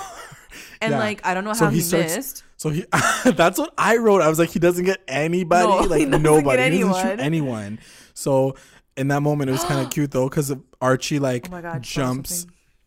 [0.81, 0.99] and Yeah.
[0.99, 2.85] like i don't know So how he, starts- missed So he,
[3.35, 4.21] that's what I wrote.
[4.21, 6.57] I was like, he doesn't get anybody, No, like nobody.
[6.63, 7.21] get He doesn't shoot anyone.
[7.21, 7.79] anyone.
[8.13, 8.55] So
[8.97, 12.45] in that moment, it was kind of cute though, because Archie like oh god jumps.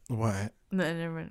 [0.09, 0.53] What?
[0.73, 1.27] No, never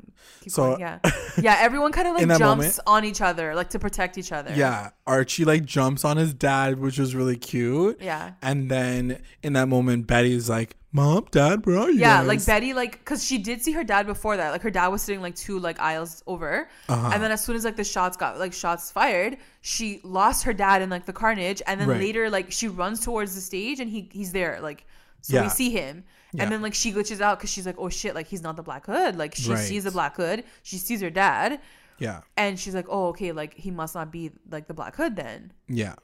[0.47, 0.99] So- going, yeah
[1.41, 4.53] yeah everyone kind of like jumps moment- on each other like to protect each other
[4.55, 7.99] Yeah, Archie like jumps on his dad, which was really cute.
[8.01, 12.27] yeah And then in that moment, Betty's like, "Mom, Dad, where are you?" yeah, guys?"
[12.27, 14.51] like Betty, like, because she did see her dad before that.
[14.51, 17.09] Like, her dad was sitting like two like aisles over, Uh-huh.
[17.13, 20.53] and then as soon as like the shots got like shots fired, she lost her
[20.53, 21.99] dad in like the carnage, and then Right.
[21.99, 24.85] later like she runs towards the stage and he he's there, like,
[25.21, 25.43] so Yeah.
[25.43, 26.03] we see him,
[26.33, 26.43] Yeah.
[26.43, 28.63] and then like she glitches out because she's like, oh shit, like he's not the
[28.63, 29.59] Black Hood, like she Right.
[29.59, 31.59] sees the Black Hood, she sees her dad,
[31.99, 35.15] yeah, and she's like, oh okay, like he must not be like the Black Hood
[35.15, 35.95] then, yeah.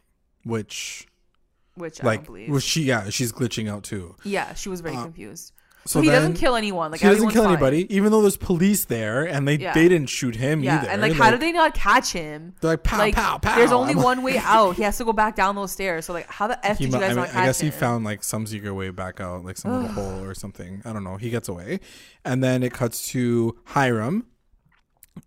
[0.44, 1.08] Which
[1.76, 2.50] which I like, don't believe.
[2.50, 2.84] was she?
[2.84, 4.16] Yeah, she's glitching out too.
[4.24, 5.54] yeah, she was very Uh, confused.
[5.88, 6.92] So he doesn't kill anyone.
[6.92, 7.54] Like he doesn't kill fine.
[7.54, 9.74] anybody, even though there's police there, and they Yeah.
[9.74, 10.90] they didn't shoot him Yeah, either.
[10.90, 12.54] and like, how did they not catch him?
[12.62, 13.56] They're like pow like, pow pow.
[13.56, 14.76] There's only I'm like- one way out.
[14.76, 16.06] He has to go back down those stairs.
[16.06, 17.42] So like, how the f did mu- you guys I, mean, not catch him?
[17.42, 20.34] I guess he found like some secret way back out, like some little hole or
[20.34, 20.82] something.
[20.86, 21.18] I don't know.
[21.18, 21.80] He gets away,
[22.26, 24.26] and then it cuts to Hiram,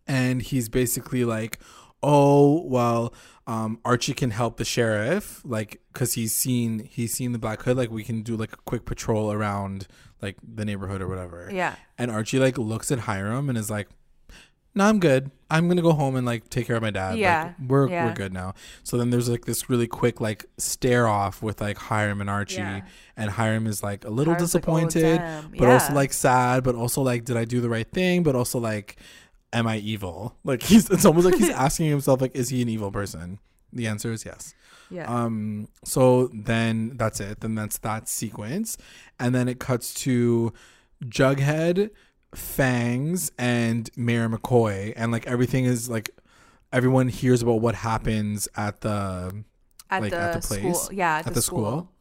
[0.06, 1.58] and he's basically like,
[2.02, 3.12] "Oh well,
[3.46, 7.76] um, Archie can help the sheriff, like, cause he's seen he's seen the Black Hood.
[7.76, 9.88] Like, we can do like a quick patrol around
[10.22, 11.74] like the neighborhood or whatever." Yeah.
[11.98, 13.88] And Archie like looks at Hiram and is like,
[14.74, 15.30] "No, I'm good.
[15.50, 17.18] I'm gonna go home and like take care of my dad.
[17.18, 17.52] Yeah.
[17.58, 18.06] Like, we're Yeah.
[18.06, 18.54] we're good now."
[18.84, 22.56] So then there's like this really quick like stare off with like Hiram and Archie,
[22.58, 22.82] Yeah.
[23.16, 26.62] and Hiram is like a little Hiram's like, "Oh, disappointed, damn." but also like sad,
[26.64, 28.22] but also like, did I do the right thing?
[28.22, 28.96] But also like,
[29.52, 30.36] am I evil?
[30.44, 33.38] Like he's it's almost like he's asking himself like, is he an evil person?
[33.72, 34.54] The answer is yes.
[34.90, 35.06] Yeah.
[35.06, 37.40] Um, so then that's it.
[37.40, 38.76] Then that's that sequence.
[39.18, 40.52] And then it cuts to
[41.04, 41.90] Jughead,
[42.34, 44.92] Fangs, and Mayor McCoy.
[44.96, 46.10] And like everything is like
[46.72, 49.44] everyone hears about what happens at the
[49.90, 50.82] at, like, the at the place?
[50.82, 50.96] school.
[50.96, 51.64] Yeah, at, At the, the school.
[51.64, 51.92] school?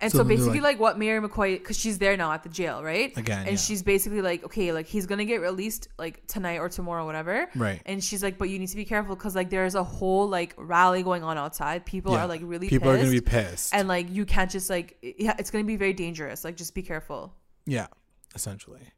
[0.00, 2.48] And So so, basically, like- like, what Mayor McCoy, because she's there now at the
[2.48, 3.16] jail, right?
[3.16, 3.56] Again, and yeah.
[3.56, 7.48] she's basically like, okay, like he's gonna get released like tonight or tomorrow, whatever.
[7.54, 7.80] Right.
[7.86, 10.52] And she's like, but you need to be careful because like there's a whole like
[10.58, 11.86] rally going on outside.
[11.86, 12.24] People Yeah.
[12.24, 13.72] are like really people are gonna be pissed.
[13.72, 16.44] and like you can't just like yeah, it's gonna be very dangerous.
[16.44, 17.32] Like just be careful.
[17.64, 17.86] Yeah,
[18.34, 18.90] essentially.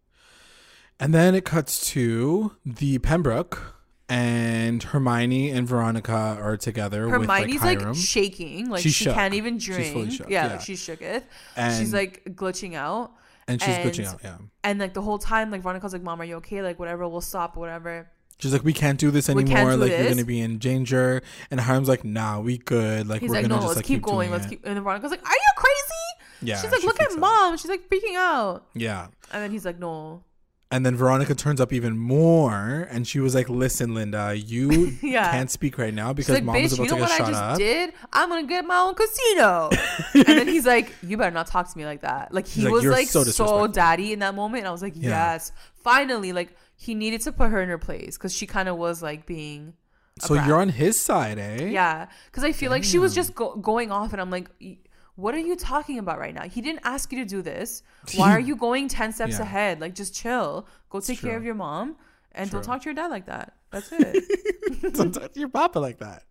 [0.99, 3.76] And then it cuts to the Pembroke
[4.09, 9.15] and Hermione and Veronica are together Hermione's with like, like shaking, like She's she shook.
[9.15, 9.93] can't even She's drink.
[9.93, 10.53] fully shook, yeah, yeah.
[10.53, 11.23] like she's shooketh.
[11.57, 13.13] And- she's like glitching out.
[13.49, 14.39] and she's and- glitching out, yeah.
[14.65, 16.63] And like the whole time, like Veronica's like, "Mom, are you okay?
[16.63, 19.71] Like whatever, we'll stop, whatever." She's like, we can't do this anymore.
[19.73, 21.23] do like you're gonna be in danger.
[21.51, 23.09] And Hiram's like, nah, we good.
[23.09, 24.31] Like He's we're like, gonna "No, just let's like keep, going.
[24.31, 27.13] Let's it." keep." And then Veronica's like, "Are you crazy?" Yeah, She's like, "Look at
[27.13, 27.19] out.
[27.19, 28.67] mom." She's like freaking out.
[28.75, 29.07] Yeah.
[29.33, 30.23] And then he's like, "No."
[30.69, 35.31] And then Veronica turns up even more, and she was like, "Listen, Linda, you Yeah.
[35.31, 37.21] can't speak right now because like, mom is "Bitch, about you know to what get
[37.21, 37.93] I just up." did?
[38.13, 39.71] I'm gonna get my own casino."
[40.15, 42.73] and then he's like, "You better not talk to me like that." Like he like,
[42.73, 44.63] was like so so, daddy in that moment.
[44.63, 45.11] And I was like, Yeah.
[45.35, 45.53] "Yes,
[45.85, 49.01] finally!" Like he needed to put her in her place because she kind of was
[49.03, 49.75] like being.
[50.19, 50.47] So brat.
[50.49, 51.67] you're on his side, eh?
[51.67, 54.79] Yeah, because I feel like she was just go- going off, and I'm like, "Y-
[55.17, 56.45] what are you talking about right now?
[56.45, 57.83] He didn't ask you to do this.
[58.17, 59.43] Why are you going 10 steps Yeah.
[59.43, 59.81] ahead?
[59.81, 60.67] Like, just chill.
[60.91, 61.97] Go take care of your mom
[62.33, 63.55] and don't talk to your dad like that.
[63.71, 64.95] That's it.
[64.95, 66.23] Don't talk to your papa like that.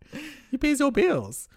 [0.51, 1.49] He pays your bills.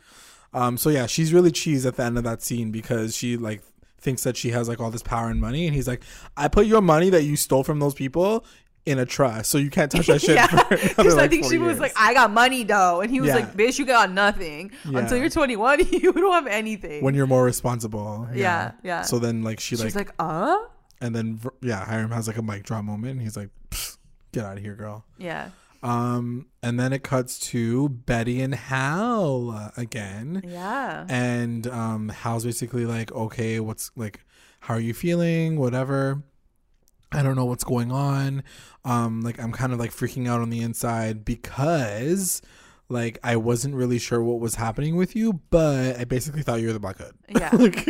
[0.55, 3.63] Um, so yeah, she's really cheese at the end of that scene because she like
[4.01, 6.03] thinks that she has like all this power and money, and he's like,
[6.37, 8.45] "I put your money that you stole from those people
[8.87, 10.47] in a trust, so you can't touch that shit." yeah.
[10.69, 13.01] Because I think she was like, I got money though.
[13.01, 13.37] And he was Yeah.
[13.37, 14.71] like, bitch, you got nothing.
[14.89, 15.01] Yeah.
[15.01, 17.03] Until you're 21, you don't have anything.
[17.05, 18.29] when you're more responsible.
[18.35, 19.03] Yeah, yeah.
[19.03, 20.57] So then like she she like, was like, uh?
[21.01, 23.51] and then yeah, Hiram has like a mic drop moment, and he's like,
[24.33, 25.51] "Get out of here, girl." Yeah.
[25.81, 30.43] Um, and then it cuts to Betty and Hal again.
[30.45, 31.07] Yeah.
[31.09, 34.21] and um hal's basically like okay what's like
[34.61, 36.23] how are you feeling whatever
[37.13, 38.43] i don't know what's going on
[38.85, 42.41] um like i'm kind of like freaking out on the inside because
[42.89, 46.67] like i wasn't really sure what was happening with you but i basically thought you
[46.67, 47.51] were the black hood Yeah.
[47.57, 47.89] Like-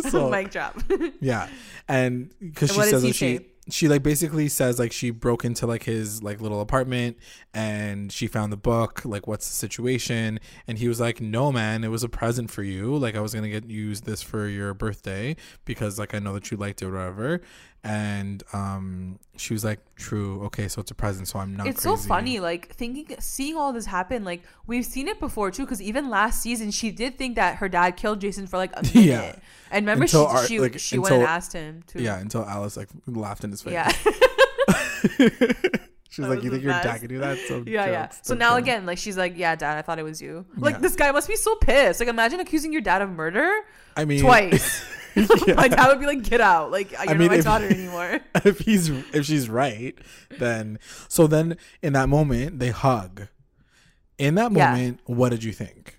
[0.10, 0.80] so Mic drop.
[1.20, 1.48] yeah
[1.88, 3.40] and because she what says that she?
[3.70, 7.16] She like basically says like she broke into like his like little apartment
[7.52, 10.38] and she found the book like what's the situation?
[10.66, 12.96] And he was like no man it was a present for you.
[12.96, 16.50] Like i was gonna get use this for your birthday because like i know that
[16.50, 17.40] you liked it or whatever
[17.86, 21.82] and um she was like true okay so it's a present so i'm not it's
[21.82, 25.82] so funny like thinking seeing all this happen like we've seen it before too because
[25.82, 28.94] even last season she did think that her dad killed jason for like a minute.
[28.94, 29.36] Yeah.
[29.70, 32.44] and remember Until she our- she, like, she went and asked him to yeah until
[32.46, 33.74] alice like laughed in his face.
[33.74, 33.92] Yeah.
[36.10, 37.36] She's like you think your dad could do that?
[37.48, 38.08] So yeah yeah.
[38.10, 40.46] so so now again like she's like yeah dad i thought it was you.
[40.56, 40.80] Like Yeah.
[40.80, 41.98] this guy must be so pissed.
[41.98, 43.50] Like imagine accusing your dad of murder
[43.96, 44.84] i mean twice
[45.46, 45.54] yeah.
[45.54, 48.20] my dad would be like get out like you're mean, not my if- daughter anymore
[48.44, 49.96] if he's if she's right,
[50.38, 53.28] then so then in that moment they hug.
[54.18, 54.70] In that Yeah.
[54.72, 55.98] moment, what did you think?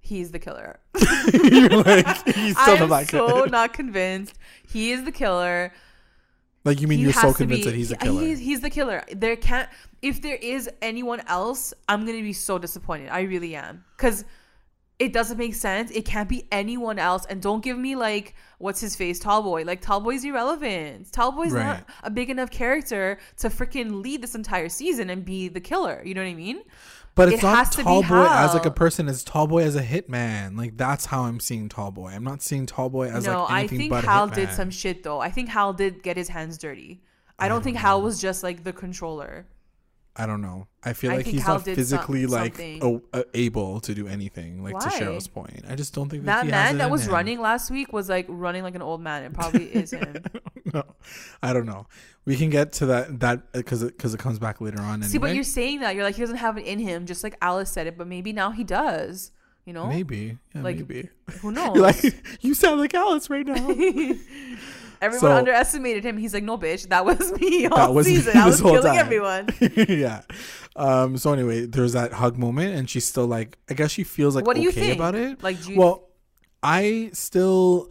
[0.00, 0.78] he's the killer
[1.32, 3.50] You're like he's still i'm black so kid.
[3.50, 4.36] not convinced
[4.68, 5.72] he is the killer
[6.62, 8.20] Like you mean He you're so convinced be- that he's a killer?
[8.20, 9.02] He's, he's the killer.
[9.10, 9.66] There can't.
[10.02, 13.08] If there is anyone else, I'm gonna be so disappointed.
[13.08, 14.26] I really am, because
[14.98, 15.90] it doesn't make sense.
[15.90, 17.26] It can't be anyone else.
[17.26, 19.66] And don't give me like what's his face, Tallboy.
[19.66, 21.10] Like Tallboy's irrelevant.
[21.10, 21.64] Tallboy's Right.
[21.64, 26.00] not a big enough character to freaking lead this entire season and be the killer.
[26.04, 26.62] You know what I mean?
[27.16, 29.08] but it's it not has to be Tallboy as like a person.
[29.08, 30.56] It's Tallboy as a hitman.
[30.56, 32.12] Like that's how I'm seeing Tallboy.
[32.14, 35.02] I'm not seeing Tallboy as no, like I anything think but Hal did some shit
[35.02, 35.20] though.
[35.20, 37.02] I think Hal did get his hands dirty.
[37.38, 39.46] I don't think Hal was just like the controller.
[40.16, 40.68] I don't know.
[40.84, 43.02] I feel I like he's Hal not physically some- like o-
[43.34, 44.62] able to do anything.
[44.62, 45.00] Like to Why?
[45.00, 47.12] Cheryl's point, I just don't think that, That man it that was him.
[47.14, 49.24] running last week was like running like an old man.
[49.24, 50.16] It probably is him.
[50.72, 50.84] no,
[51.42, 51.88] I don't know.
[52.26, 54.94] We can get to that that because it because it comes back later on.
[54.94, 55.08] Anyway.
[55.08, 57.36] See, but you're saying that you're like he doesn't have it in him, just like
[57.42, 57.98] Alice said it.
[57.98, 59.32] But maybe now he does.
[59.66, 61.08] You know, maybe, yeah, Like, maybe.
[61.40, 61.74] who knows?
[61.74, 63.56] You're like you sound like Alice right now.
[65.04, 66.16] Everyone So- underestimated him.
[66.16, 68.36] He's like, no, bitch, that was me all was me season.
[68.36, 69.48] I was killing time." everyone.
[69.88, 70.22] yeah.
[70.76, 71.16] Um.
[71.16, 74.46] So anyway, there's that hug moment, and she's still like, I guess she feels like
[74.46, 75.42] what do you okay think about it.
[75.42, 76.08] Like, do you, well,
[76.62, 77.90] I still.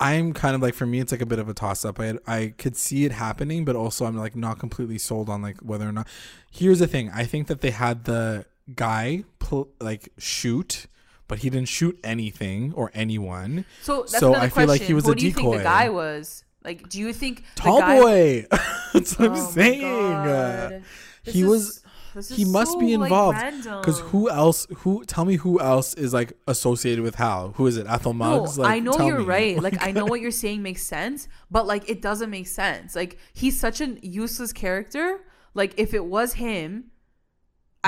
[0.00, 1.98] I'm kind of like for me, it's like a bit of a toss up.
[1.98, 5.58] I I could see it happening, but also I'm like not completely sold on like
[5.58, 6.06] whether or not.
[6.52, 8.46] Here's the thing: I think that they had the
[8.76, 10.86] guy pl- like shoot,
[11.28, 13.64] but he didn't shoot anything or anyone.
[13.82, 15.62] so that's so another I feel like he was Who a do you think the
[15.62, 16.44] guy was?
[16.64, 18.46] Like, do you think the Tall boy.
[18.92, 20.82] That's what Oh I'm saying.
[21.24, 21.82] This he is- was
[22.30, 24.66] he must so, be involved because who else?
[24.78, 27.52] Who tell me who else is like associated with Hal?
[27.56, 27.86] Who is it?
[27.86, 28.56] Ethel Muggs?
[28.56, 29.24] No, like, I know you're me.
[29.24, 29.62] right.
[29.62, 32.96] Like I know what you're saying makes sense, but like it doesn't make sense.
[32.96, 35.20] Like he's such an useless character.
[35.54, 36.90] Like if it was him,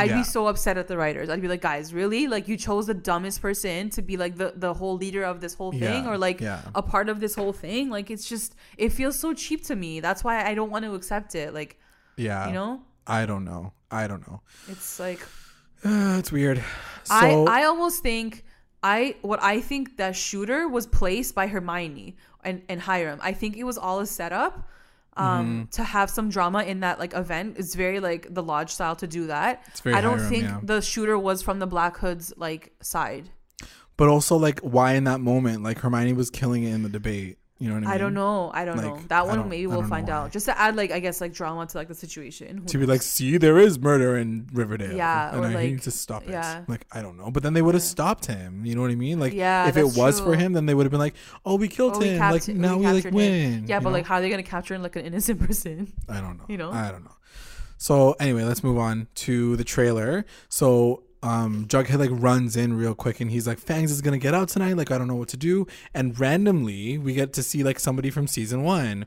[0.00, 0.16] I'd Yeah.
[0.18, 1.28] be so upset at the writers.
[1.30, 2.26] I'd be like, guys, really?
[2.34, 5.54] Like you chose the dumbest person to be like the the whole leader of this
[5.54, 6.60] whole thing, Yeah, or like yeah.
[6.74, 7.90] a part of this whole thing.
[7.96, 10.00] Like it's just it feels so cheap to me.
[10.00, 11.54] That's why I don't want to accept it.
[11.54, 11.78] Like
[12.16, 13.72] yeah, you know, I don't know.
[13.90, 14.40] I don't know.
[14.68, 15.20] it's like
[15.84, 16.58] it's weird.
[17.04, 18.44] So I I almost think
[18.82, 23.18] I what I think that shooter was placed by Hermione and and Hiram.
[23.22, 24.68] I think it was all a setup
[25.16, 25.70] um Mm-hmm.
[25.72, 27.56] to have some drama in that like event.
[27.58, 29.62] It's very like the lodge style to do that.
[29.68, 30.60] It's very I don't Hiram, think yeah.
[30.62, 33.30] the shooter was from the Black Hoods like side.
[33.96, 35.62] but also like why in that moment?
[35.62, 37.38] Like Hermione was killing it in the debate.
[37.62, 37.94] You know what I mean?
[37.94, 38.50] I don't know.
[38.54, 38.98] I don't know.
[39.08, 40.14] That one maybe we'll find why.
[40.14, 40.32] out.
[40.32, 42.56] Just to add like I guess like drama to like the situation.
[42.58, 44.96] Who To be like, see, there is murder in Riverdale.
[44.96, 46.30] Yeah, and or I like- need to stop it.
[46.30, 46.64] yeah.
[46.68, 48.64] Like I don't know, but then they would have stopped him.
[48.64, 49.20] You know what I mean?
[49.20, 51.68] Like, Yeah, if it was for him, then they would have been like, oh, we
[51.68, 52.18] killed Oh, we him.
[52.18, 53.14] captured- like now we, like captured him.
[53.14, 53.64] win.
[53.68, 53.96] Yeah, but know?
[53.96, 55.92] like how are they gonna capture him like an innocent person?
[56.08, 56.44] I don't know.
[56.48, 56.70] You know?
[56.72, 57.14] I don't know.
[57.76, 60.24] So anyway, let's move on to the trailer.
[60.48, 64.34] So um Jughead like runs in real quick and he's like, Fangs is gonna get
[64.34, 65.66] out tonight, like I don't know what to do.
[65.94, 69.06] And randomly we get to see like somebody from season one.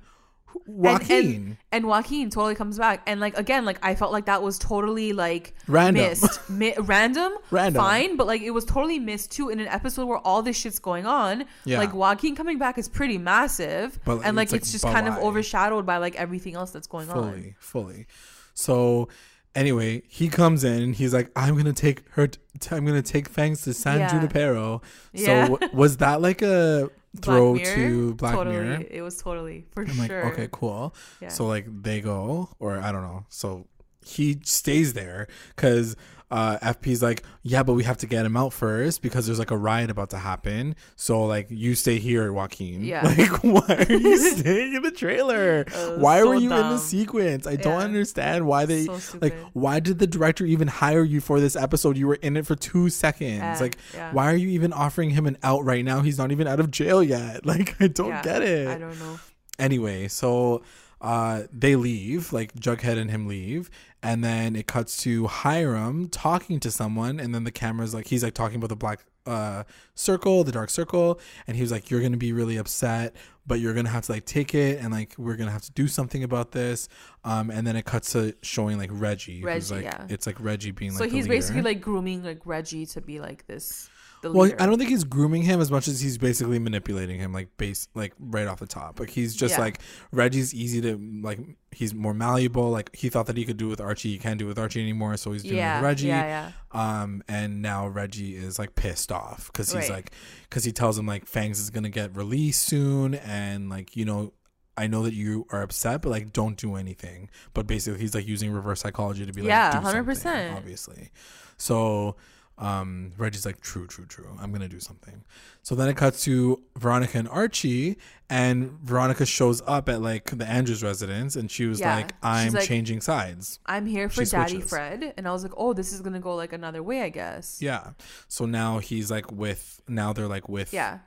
[0.65, 1.17] Joaquin.
[1.17, 3.03] And, and, and Joaquin totally comes back.
[3.07, 6.03] And like again, like I felt like that was totally like Random.
[6.03, 6.49] missed.
[6.49, 7.81] Mi- random, Random.
[7.81, 10.79] fine, but like it was totally missed too in an episode where all this shit's
[10.79, 11.45] going on.
[11.65, 11.79] Yeah.
[11.79, 13.99] Like Joaquin coming back is pretty massive.
[14.05, 16.87] But, and like it's, it's, like, just kind of overshadowed by like everything else that's
[16.87, 17.33] going on.
[17.33, 18.07] fully, fully.
[18.53, 19.09] So
[19.55, 22.39] anyway, he comes in and he's like, I'm gonna take her t-
[22.71, 24.09] I'm gonna take Fangs to San Yeah.
[24.09, 24.81] Junipero.
[25.13, 25.47] Yeah.
[25.47, 26.89] So w- was that like a
[27.21, 27.75] throw Mirror?
[27.75, 28.55] to Black totally.
[28.57, 28.83] Mirror?
[28.89, 30.25] It was totally for I'm like, sure.
[30.31, 30.95] okay, cool.
[31.21, 31.27] Yeah.
[31.29, 33.25] So like they go, or I don't know.
[33.29, 33.67] So
[34.05, 35.95] he stays there because
[36.33, 39.51] uh, FP's like, yeah, but we have to get him out first because there's like
[39.51, 40.75] a riot about to happen.
[40.95, 42.83] So like you stay here, Joaquin.
[42.83, 43.03] Yeah.
[43.13, 45.65] Like why are you staying in the trailer?
[45.71, 47.45] Uh, why so were you in the sequence?
[47.45, 49.35] I don't understand why they So like.
[49.53, 51.95] Why did the director even hire you for this episode?
[51.97, 53.37] You were in it for two seconds.
[53.41, 54.11] Yeah, like yeah.
[54.11, 56.01] why are you even offering him an out right now?
[56.01, 57.41] He's not even out of jail yet.
[57.53, 59.19] Like I don't get it I don't know.
[59.59, 60.63] anyway so
[61.03, 63.69] uh, they leave, like Jughead and him leave,
[64.01, 68.23] and then it cuts to Hiram talking to someone, and then the camera's like he's
[68.23, 69.63] like talking about the black uh
[69.95, 73.73] circle, the dark circle, and he was like, "You're gonna be really upset, but you're
[73.73, 76.53] gonna have to like take it, and like we're gonna have to do something about
[76.53, 76.87] this."
[77.25, 80.07] Um, and then it cuts to showing like Reggie, who's Reggie, like yeah.
[80.09, 83.19] it's like Reggie being So like So he's basically like grooming like Reggie to be
[83.19, 83.89] like this.
[84.23, 84.61] The Well, leader.
[84.61, 87.87] I don't think he's grooming him as much as he's basically manipulating him, like base,
[87.93, 88.99] like right off the top.
[88.99, 89.61] Like he's just Yeah.
[89.61, 89.79] like
[90.11, 91.39] Reggie's easy to like.
[91.71, 92.69] He's more malleable.
[92.71, 94.59] Like he thought that he could do it with Archie, he can't do it with
[94.59, 95.17] Archie anymore.
[95.17, 96.07] So he's doing yeah, with Reggie.
[96.07, 97.01] yeah, yeah.
[97.01, 99.91] Um, and now Reggie is like pissed off because he's Right.
[99.91, 100.11] like,
[100.49, 104.33] because he tells him like Fangs is gonna get released soon, and like you know.
[104.75, 107.29] I know that you are upset, but like, don't do anything.
[107.53, 110.55] But basically, he's like using reverse psychology to be like, Yeah, 100%.
[110.57, 111.11] obviously.
[111.57, 112.15] So,
[112.63, 114.35] um, Reggie's like, true, true, true.
[114.39, 115.23] I'm gonna do something.
[115.61, 117.97] So then it cuts to Veronica and Archie,
[118.29, 121.95] and Veronica shows up at like the Andrews residence, and she was Yeah.
[121.95, 124.69] like, "I'm like- changing sides." I'm here for She Daddy switches.
[124.69, 127.61] Fred, and I was like, oh, this is gonna go like another way, I guess.
[127.61, 127.91] Yeah.
[128.27, 129.81] So now he's like with.
[129.87, 130.73] Now they're like with.
[130.73, 130.99] Yeah.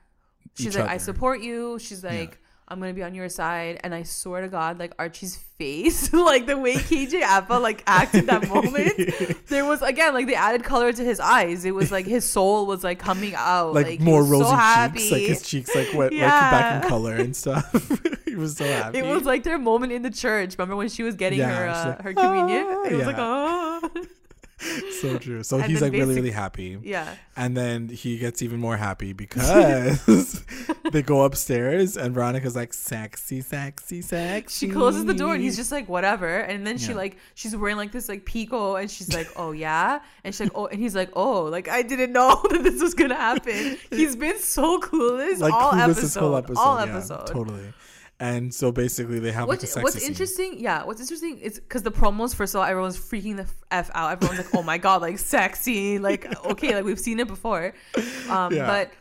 [0.54, 1.78] She's like, I support you.
[1.78, 2.38] She's like,
[2.68, 3.80] I'm gonna be on your side.
[3.84, 8.26] And I swear to God, like Archie's face, like the way KJ Appa like acted
[8.26, 11.64] that moment, there was again like the added color to his eyes.
[11.64, 15.12] It was like his soul was like coming out, Like, like, more rosy so cheeks,
[15.12, 16.50] like his cheeks like like Yeah.
[16.50, 17.72] back in color and stuff.
[18.24, 18.98] he was so happy.
[18.98, 20.56] It was like their moment in the church.
[20.58, 22.66] Remember when she was getting Yeah, her uh, like, her communion?
[22.68, 23.06] "Ah," it was yeah.
[23.06, 24.06] like, oh,
[25.00, 25.42] so true.
[25.42, 26.78] So And he's like really, basic- really happy.
[26.82, 27.14] yeah.
[27.36, 30.44] And then he gets even more happy because
[30.92, 34.66] they go upstairs and Veronica's like, sexy, sexy, sexy.
[34.66, 36.38] She closes the door and he's just like whatever.
[36.38, 36.96] And then she Yeah.
[36.96, 40.00] like she's wearing like this like pico and she's like, Oh yeah.
[40.24, 42.94] And she's like, Oh and he's like, Oh, like I didn't know that this was
[42.94, 43.76] gonna happen.
[43.90, 46.02] He's been so clueless like all clueless episode.
[46.02, 46.60] this whole episode.
[46.60, 47.26] All yeah, episode.
[47.26, 47.72] Totally.
[48.18, 50.08] And so basically they have like a What's, sexy what's scene.
[50.08, 53.90] interesting, yeah, what's interesting is because the promos, first of all, everyone's freaking the f
[53.94, 54.12] out.
[54.12, 57.74] Everyone's like, "Oh my god, like sexy, like okay, like we've seen it before."
[58.30, 58.66] Um, Yeah.
[58.66, 58.92] But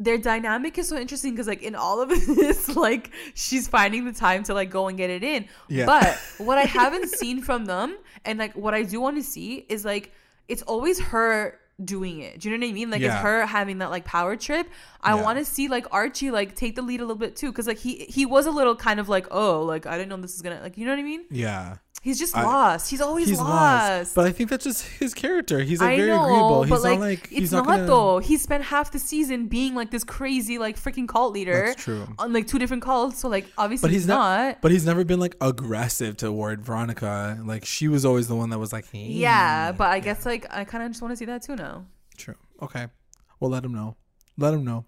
[0.00, 4.12] their dynamic is so interesting because, like, in all of this, like she's finding the
[4.12, 5.48] time to like go and get it in.
[5.68, 5.86] Yeah.
[5.86, 7.96] But what I haven't seen from them,
[8.26, 10.12] and like what I do want to see is like
[10.46, 12.40] it's always her doing it.
[12.40, 12.90] Do you know what I mean?
[12.90, 13.14] Like Yeah.
[13.14, 14.68] it's her having that like power trip.
[15.00, 15.22] I Yeah.
[15.22, 17.78] want to see like Archie like take the lead a little bit too, because like
[17.78, 20.42] he he was a little kind of like oh like I didn't know this is
[20.42, 21.24] gonna like you know what I mean?
[21.30, 21.76] Yeah.
[22.08, 22.88] He's just I- lost.
[22.88, 23.50] He's always He's lost.
[23.50, 24.14] lost.
[24.14, 25.60] But I think that's just his character.
[25.60, 26.62] He's like I very know, agreeable.
[26.62, 28.18] He's but like, not like he's it's not, not, gonna, though.
[28.20, 31.66] He spent half the season being like this crazy, like freaking cult leader.
[31.66, 32.08] That's true.
[32.18, 34.62] On like two different cults, so like obviously But he's he's not, not.
[34.62, 37.38] But he's never been like aggressive toward Veronica.
[37.44, 39.04] Like she was always the one that was like, hey.
[39.08, 41.84] yeah, but I guess like I kind of just want to see that too now.
[42.16, 42.36] True.
[42.62, 42.86] Okay.
[43.38, 43.96] Well, let him know.
[44.38, 44.86] Let him know.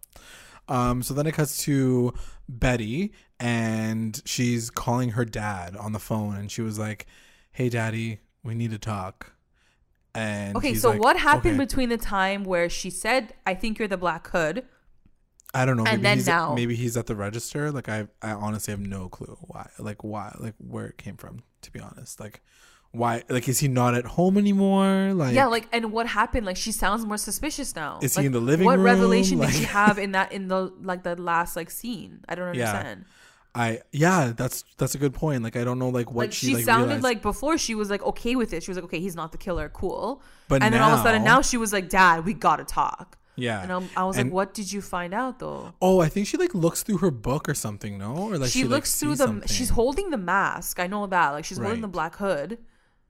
[0.68, 2.14] Um, so then it cuts to
[2.48, 7.06] Betty, and she's calling her dad on the phone, and she was like,
[7.52, 9.32] "Hey, Daddy, we need to talk."
[10.14, 13.78] And Okay, so like, what happened "Okay." between the time where she said, "I think
[13.78, 14.64] you're the Black Hood,"
[15.54, 15.84] I don't know.
[15.84, 16.54] and maybe then he's, now?
[16.54, 17.72] maybe he's at the register.
[17.72, 19.68] Like I, I honestly have no clue why.
[19.78, 20.34] Like why?
[20.38, 21.42] Like where it came from.
[21.62, 22.40] To be honest, like
[22.92, 23.22] why?
[23.28, 25.12] Like is he not at home anymore?
[25.14, 26.44] Like yeah, like and what happened?
[26.46, 27.98] Like she sounds more suspicious now.
[28.02, 28.66] Is he Like, in the living room?
[28.66, 28.84] what room?
[28.86, 32.24] revelation did she have in that in the like the last like scene?
[32.28, 32.96] I don't Yeah.
[33.54, 35.42] I yeah, that's that's a good point.
[35.42, 37.02] Like I don't know like what like she, she, like sounded realized.
[37.04, 38.62] like before she was like okay with it.
[38.62, 40.22] She was like, okay, he's not the killer, cool.
[40.48, 42.64] But and then all of a sudden now- now she was like, Dad, we gotta
[42.64, 43.18] talk.
[43.36, 43.62] yeah.
[43.62, 45.72] And I'm, I was And- like, what did you find out though?
[45.82, 48.14] Oh, I think she like looks through her book or something, no?
[48.16, 49.26] Or like she, she, like, looks through the.
[49.26, 49.48] something.
[49.48, 50.78] She's holding the mask.
[50.78, 51.30] I know that.
[51.30, 52.58] Like she's holding the black hood.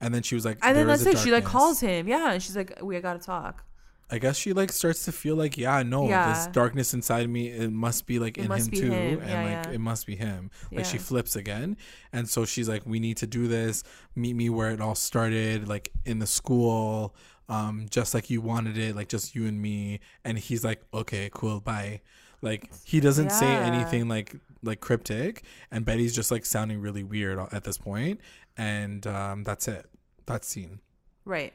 [0.01, 1.16] and then she was like, And then "There that's it.
[1.16, 2.09] a She like calls him.
[2.09, 3.64] Yeah, and she's like, we gotta talk.
[4.11, 7.70] I guess she like starts to feel like, yeah, no, this darkness inside me, it
[7.72, 9.20] must be like It in him too, him.
[9.20, 9.70] and Yeah, like yeah.
[9.72, 10.50] it must be him.
[10.72, 11.76] Like she flips again,
[12.12, 13.84] and so she's like, we need to do this.
[14.16, 17.14] Meet me where it all started, like in the school,
[17.48, 20.00] um, just like you wanted it, like just you and me.
[20.24, 22.00] And he's like, okay, cool, bye.
[22.42, 27.38] Like he doesn't say anything like like cryptic, and Betty's just like sounding really weird
[27.52, 28.20] at this point,
[28.56, 29.86] and um, that's it.
[30.26, 30.80] That scene.
[31.24, 31.52] Right.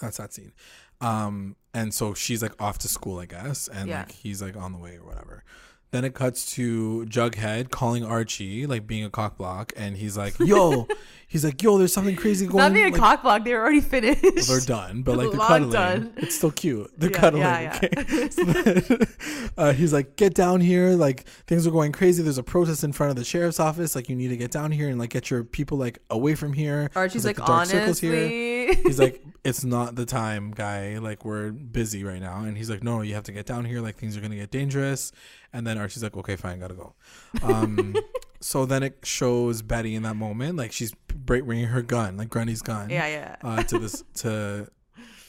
[0.00, 0.52] That's that scene.
[1.00, 4.00] Um, and so she's like off to school, I guess, and Yeah.
[4.00, 5.44] like he's like on the way or whatever.
[5.94, 10.88] Then it cuts to Jughead calling Archie, like being a cockblock, and he's like, "Yo,"
[11.28, 12.72] he's like, "Yo, there's something crazy going." On.
[12.72, 13.44] Not being a like, cock block.
[13.44, 14.24] they're already finished.
[14.24, 15.70] well, they're done, but like they're Long cuddling.
[15.70, 16.12] done.
[16.16, 16.90] It's still cute.
[16.98, 17.42] They're Yeah, cuddling.
[17.44, 18.00] yeah, yeah.
[18.00, 18.28] Okay.
[18.30, 18.98] So then,
[19.56, 20.96] uh, he's like, "Get down here!
[20.96, 22.24] Like things are going crazy.
[22.24, 23.94] There's a protest in front of the sheriff's office.
[23.94, 26.54] Like you need to get down here and like get your people like away from
[26.54, 30.98] here." Archie's like, the dark circles here." he's like, it's not the time, guy.
[30.98, 32.40] Like we're busy right now.
[32.40, 33.80] And he's like, no, you have to get down here.
[33.80, 35.12] Like things are gonna get dangerous.
[35.54, 36.92] And then Archie's like, okay, fine, gotta go.
[37.42, 37.94] Um,
[38.40, 42.60] so then it shows Betty in that moment, like she's bringing her gun, like Grundy's
[42.60, 43.36] gun, Yeah, yeah.
[43.42, 44.68] uh, to this to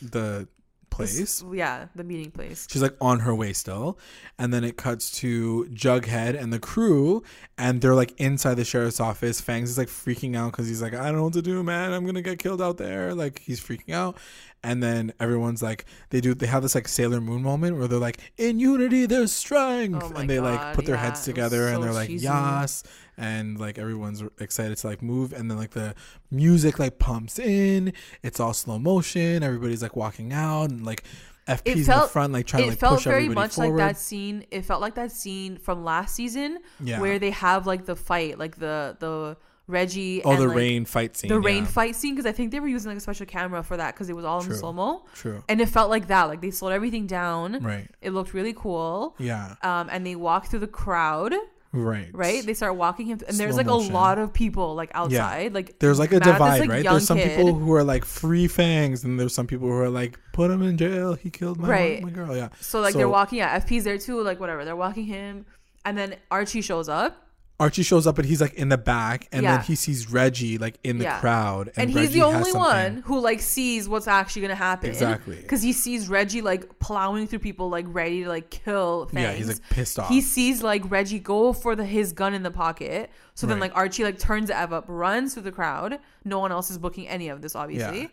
[0.01, 0.47] the
[0.89, 1.43] place.
[1.53, 2.67] Yeah, the meeting place.
[2.71, 3.99] She's like on her way still.
[4.39, 7.21] And then it cuts to Jughead and the crew,
[7.57, 9.41] and they're like inside the sheriff's office.
[9.41, 11.93] Fangs is like freaking out because he's like, I don't know what to do, man.
[11.93, 13.13] I'm gonna get killed out there.
[13.13, 14.17] Like he's freaking out.
[14.65, 17.99] And then everyone's like, they do, they have this like Sailor Moon moment where they're
[17.99, 20.01] like, in unity, there's strength.
[20.03, 22.25] Oh and they like put their yeah, heads together and they're like, cheesy.
[22.25, 22.83] yas.
[23.17, 25.33] And like everyone's excited to like move.
[25.33, 25.93] And then like the
[26.31, 27.93] music like pumps in.
[28.23, 29.43] It's all slow motion.
[29.43, 31.03] Everybody's like walking out and like,
[31.47, 33.53] FP's It in the front, like trying to like It felt push very everybody much
[33.53, 33.77] forward.
[33.77, 34.45] like that scene.
[34.49, 36.99] It felt like that scene from last season Yeah.
[36.99, 39.37] where they have like the fight, like the the
[39.67, 40.21] Reggie.
[40.23, 41.29] Oh, and, the like, rain fight scene.
[41.29, 43.77] the rain fight scene because I think they were using like a special camera for
[43.77, 45.43] that because it was all in slow mo, True.
[45.49, 46.23] and it felt like that.
[46.25, 47.63] Like they slowed everything down.
[47.63, 47.89] Right.
[48.01, 49.15] It looked really cool.
[49.17, 49.55] Yeah.
[49.63, 51.33] Um, and they walk through the crowd.
[51.73, 52.07] Right.
[52.13, 53.91] Right, they start walking him, and there's like motion.
[53.91, 55.53] a lot of people like outside.
[55.53, 56.83] Like There's like a at this, divide, like, right?
[56.85, 57.35] There's some kid.
[57.35, 60.61] people who are like free fangs, and there's some people who are like put him
[60.61, 61.15] in jail.
[61.15, 62.01] He killed my Right.
[62.01, 62.33] my girl.
[62.33, 62.47] Yeah.
[62.61, 63.39] So like So- they're walking.
[63.39, 64.21] Yeah, FP's there too.
[64.21, 65.45] Like whatever, they're walking him,
[65.83, 67.24] and then Archie shows up,
[67.57, 69.55] Archie shows up, but he's like in the back, and Yeah.
[69.57, 71.19] then he sees Reggie like in the Yeah.
[71.21, 74.89] crowd, and, and, he's Reggie the only one who like sees what's actually gonna happen.
[74.89, 75.37] Exactly.
[75.37, 79.05] Because he sees Reggie like plowing through people, like ready to like kill.
[79.05, 79.23] Fangs.
[79.23, 80.09] Yeah, he's like pissed off.
[80.09, 83.09] He sees like Reggie go for the his gun in the pocket.
[83.35, 85.99] So then like Archie like turns Ev up, runs through the crowd.
[86.25, 88.01] No one else is booking any of this, obviously.
[88.01, 88.07] Yeah.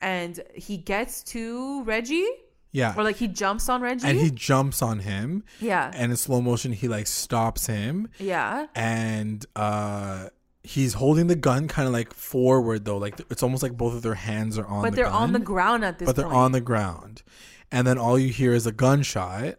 [0.00, 2.28] And he gets to Reggie,
[2.74, 4.06] yeah, or like he jumps on Reggie.
[4.06, 8.66] and he jumps on him, yeah, and in slow motion he like stops him, yeah,
[8.74, 10.28] and uh
[10.62, 14.02] he's holding the gun kind of like forward though, like it's almost like both of
[14.02, 14.82] their hands are on.
[14.82, 16.06] but the they're on the ground at this.
[16.06, 16.36] but they're point.
[16.36, 17.22] on the ground
[17.70, 19.56] and then all you hear is a gunshot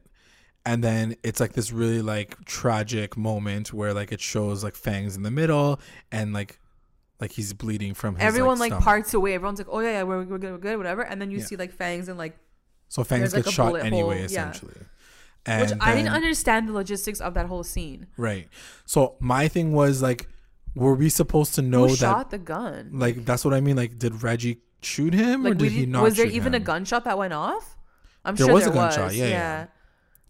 [0.66, 5.16] and then it's like this really like tragic moment where like it shows like fangs
[5.16, 5.80] in the middle
[6.12, 6.60] and like
[7.20, 8.84] like he's bleeding from his Everyone like stomach.
[8.84, 9.36] parts away.
[9.36, 11.46] Everyone's like, "Oh yeah, yeah, we're, we're good, we're good, whatever." And then you Yeah.
[11.46, 12.36] see like fangs and like
[12.88, 14.24] so fangs there's, like, get shot anyway hole, yeah.
[14.26, 14.76] essentially
[15.48, 18.08] and which I didn't understand the logistics of that whole scene.
[18.18, 18.48] right
[18.86, 20.28] so my thing was like
[20.76, 22.90] were we supposed to know Who that shot the gun?
[22.94, 25.80] like that's what i mean like did reggie shoot him or Like, we did he
[25.86, 27.78] didn't- was there even a gunshot that went off?
[28.24, 29.18] I'm There sure was there a gunshot, was.
[29.18, 29.66] yeah, yeah.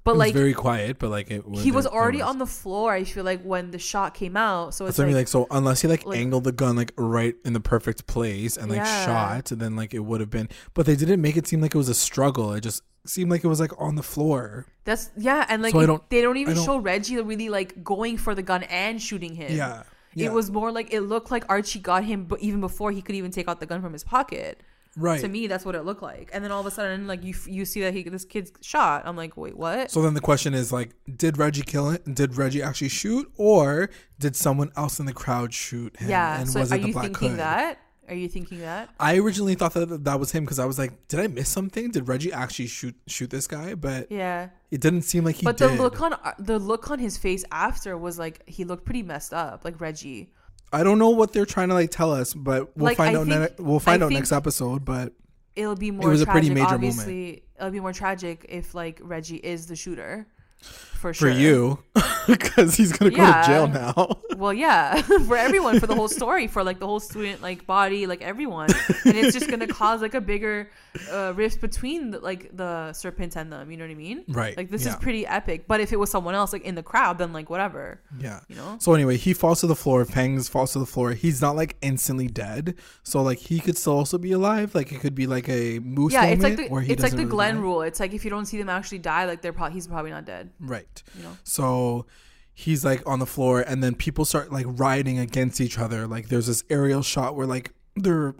[0.05, 2.27] But it was like very quiet but like it he was already was.
[2.29, 2.93] on the floor.
[2.93, 4.73] I feel like when the shot came out.
[4.75, 5.17] So it's I like, mean.
[5.17, 8.55] Like, so unless he like, like- angled the gun like right in the perfect place
[8.55, 9.05] and like Yeah.
[9.05, 10.47] shot, then like it would have been.
[10.75, 12.53] But they didn't make it seem like it was a struggle.
[12.53, 14.67] It just seemed like it was like on the floor.
[14.83, 17.49] that's yeah, and like So I it- don't- they don't even don't- show Reggie really
[17.49, 19.51] like going for the gun and shooting him.
[19.55, 19.83] Yeah.
[20.13, 20.27] Yeah.
[20.27, 23.15] It was more like it looked like Archie got him, but even before he could
[23.15, 24.61] even take out the gun from his pocket.
[24.97, 25.19] Right.
[25.21, 26.29] To me, that's what it looked like.
[26.33, 29.03] And then all of a sudden, like you you see that he this kid's shot.
[29.05, 29.91] I'm like, wait, what?
[29.91, 32.03] So then the question is like, did Reggie kill it?
[32.13, 33.89] Did Reggie actually shoot, or
[34.19, 36.09] did someone else in the crowd shoot him?
[36.09, 36.39] yeah.
[36.39, 37.39] And So was are it the you Black thinking Hood?
[37.39, 37.79] that?
[38.07, 38.89] Are you thinking that?
[38.99, 41.89] I originally thought that that was him because I was like, did I miss something?
[41.89, 43.73] Did Reggie actually shoot shoot this guy?
[43.73, 44.49] But Yeah.
[44.69, 45.71] it didn't seem like he but did.
[45.71, 49.01] the look on uh, the look on his face after was like he looked pretty
[49.01, 50.31] messed up, like Reggie.
[50.73, 53.19] I don't know what they're trying to like tell us, but we'll Like, find I
[53.21, 53.27] out.
[53.27, 54.83] ne- we'll find I out next episode.
[54.85, 55.13] But
[55.55, 56.07] It'll be more.
[56.07, 56.91] It was a pretty tragic, major moment.
[56.99, 60.27] obviously, It'll be more tragic if like Reggie is the shooter,
[60.65, 61.79] for for you,
[62.27, 63.41] because he's gonna go Yeah.
[63.41, 64.19] to jail now.
[64.35, 68.05] Well, yeah, for everyone, for the whole story, for like the whole student like body,
[68.05, 68.67] like everyone,
[69.05, 70.69] and it's just gonna cause like a bigger
[71.09, 73.71] uh, rift between the, like the serpent and them.
[73.71, 74.25] You know what I mean?
[74.27, 75.67] Right, Like this is pretty epic.
[75.69, 78.01] But if it was someone else like in the crowd, then like whatever.
[78.19, 78.41] yeah.
[78.49, 78.75] You know?
[78.81, 80.03] So anyway, he falls to the floor.
[80.03, 81.13] Fangs falls to the floor.
[81.13, 82.75] He's not like instantly dead.
[83.03, 84.75] So like he could still also be alive.
[84.75, 87.29] Like it could be like a moose Yeah, it's like the it's like the really
[87.29, 87.61] Glenn die.
[87.61, 87.83] rule.
[87.83, 90.25] It's like if you don't see them actually die, like they're probably he's probably not
[90.25, 90.49] dead.
[90.59, 91.03] Right.
[91.17, 91.37] You know?
[91.43, 92.05] So
[92.53, 96.07] he's like on the floor, and then people start like riding against each other.
[96.07, 98.35] Like there's this aerial shot where like they're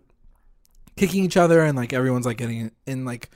[0.96, 3.30] kicking each other, and like everyone's like getting in like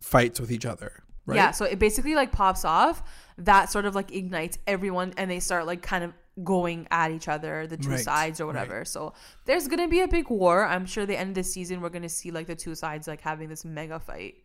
[0.00, 1.02] fights with each other.
[1.26, 1.36] Right.
[1.36, 3.02] Yeah, so it basically like pops off.
[3.38, 6.12] That sort of like ignites everyone, and they start like kind of
[6.44, 8.84] going at each other, the two Right, sides or whatever.
[8.84, 9.14] So
[9.46, 10.66] there's gonna be a big war.
[10.66, 13.20] I'm sure the end of this season we're gonna see like the two sides like
[13.20, 14.36] having this mega fight.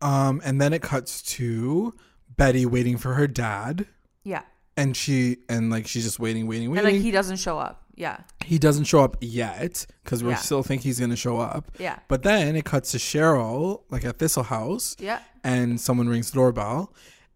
[0.00, 1.94] Um, and then it cuts to
[2.36, 3.86] Betty waiting for her dad,
[4.24, 4.42] Yeah,
[4.76, 6.86] and she and like she's just waiting, waiting, waiting.
[6.86, 7.82] and like he doesn't show up.
[7.94, 10.36] Yeah, he doesn't show up yet because we Yeah.
[10.36, 11.70] still think he's gonna show up.
[11.78, 15.20] yeah, But then it cuts to Cheryl, like at Thistle House, yeah.
[15.42, 16.92] and someone rings the doorbell,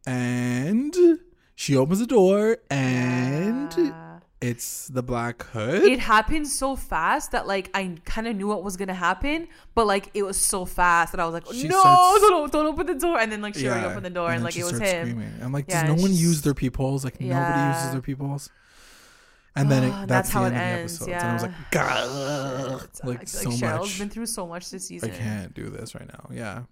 [0.06, 0.94] and
[1.54, 4.09] she opens the door, and Yeah.
[4.40, 5.82] It's the Black Hood.
[5.82, 9.86] It happened so fast that like I kind of knew what was gonna happen, but
[9.86, 12.86] like it was so fast that I was like, She no, starts- don't, don't open
[12.86, 13.18] the door.
[13.18, 15.08] And then like she already opened the door and, then like it was him.
[15.10, 15.34] Screaming.
[15.42, 17.04] I'm like, Yeah, does no one she's- use their peepholes?
[17.04, 18.48] Like nobody uses their peepholes.
[19.56, 21.12] And then it, Ah, that's, that's the how end it of the ends, episode.
[21.12, 23.98] And I was like, God, like like so Cheryl's much.
[23.98, 25.10] been through so much this season.
[25.10, 26.28] I can't do this right now.
[26.32, 26.62] Yeah.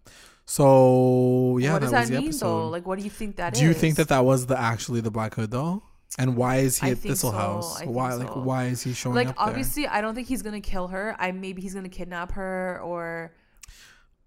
[0.46, 2.46] So yeah, what does that that, was the mean episode.
[2.46, 2.68] though?
[2.68, 3.58] Like, what do you think that is?
[3.60, 5.82] do you think that that was the actually the Black Hood though?
[6.18, 7.36] And why is he I at Thistle so.
[7.36, 7.80] House?
[7.80, 8.40] I Why like so.
[8.40, 11.14] why is he showing like up Like obviously I don't think he's gonna kill her.
[11.18, 13.34] I maybe he's gonna kidnap her or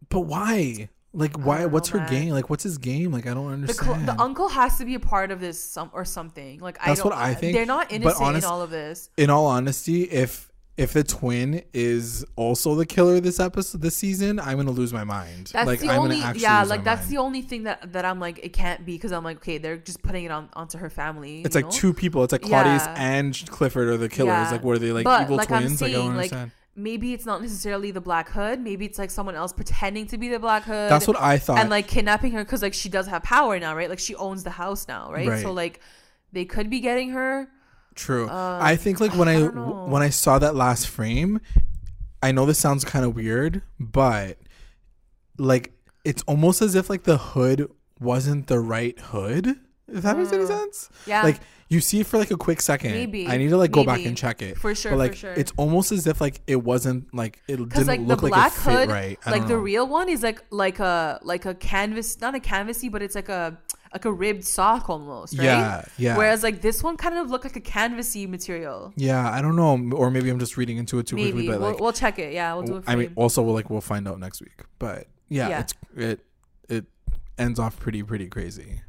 [0.09, 0.89] But why?
[1.13, 1.65] Like why?
[1.65, 2.29] What's her game?
[2.29, 3.11] Like what's his game?
[3.11, 4.07] Like I don't the understand.
[4.07, 6.59] the uncle has to be a part of this some or something.
[6.59, 7.09] Like I That's don't.
[7.11, 9.09] what I think, They're not innocent honest- in all of this.
[9.17, 14.39] In all honesty, if if the twin is also the killer this episode this season,
[14.39, 15.47] I'm gonna lose my mind.
[15.53, 16.63] That's like the I'm only actually yeah.
[16.63, 17.11] Like that's mind.
[17.11, 19.77] the only thing that that I'm like it can't be because I'm like okay they're
[19.77, 21.41] just putting it on onto her family.
[21.41, 22.23] It's like two people.
[22.23, 22.95] It's like Claudius Yeah.
[22.97, 24.29] and Clifford are the killers.
[24.31, 24.51] Yeah.
[24.51, 25.81] Like what are they like But, evil like twins?
[25.81, 26.51] like I don't saying, like, understand.
[26.75, 28.59] maybe it's not necessarily the Black Hood.
[28.61, 30.89] Maybe it's like someone else pretending to be the Black Hood.
[30.89, 31.59] That's what I thought.
[31.59, 33.89] and like kidnapping her because like she does have power now, right?
[33.89, 35.27] Like she owns the house now, right?
[35.27, 35.41] Right.
[35.43, 35.79] So like
[36.31, 37.49] they could be getting her.
[37.95, 38.29] True.
[38.29, 41.41] Um, I think like when I, don't when I saw that last frame,
[42.23, 44.37] I know this sounds kind of weird, but
[45.37, 45.73] like
[46.03, 47.69] it's almost as if like the hood
[47.99, 49.59] wasn't the right hood.
[49.93, 50.89] If that makes any Uh, sense.
[51.05, 51.23] Yeah.
[51.23, 51.39] Like
[51.69, 52.91] you see it for like a quick second.
[52.91, 54.57] Maybe, I need to like go back and check it.
[54.57, 55.33] For sure, But for like sure.
[55.33, 58.51] it's almost as if like it wasn't like it didn't like the look black like
[58.51, 59.19] it fit hood, right.
[59.25, 62.91] I like the real one is like like a like a canvas, not a canvasy,
[62.91, 63.57] but it's like a
[63.93, 65.43] like a ribbed sock almost, right?
[65.45, 66.17] Yeah, yeah.
[66.17, 68.93] Whereas like this one kind of looked like a canvasy material.
[68.97, 71.47] Yeah, I don't know, or maybe I'm just reading into it too Maybe quickly.
[71.49, 72.33] But we'll, like, we'll check it.
[72.33, 72.83] Yeah, we'll do it.
[72.87, 74.63] I mean, also we'll like we'll find out next week.
[74.79, 75.59] But yeah, Yeah.
[75.61, 76.19] it's it
[76.69, 76.85] it
[77.37, 78.81] ends off pretty pretty crazy.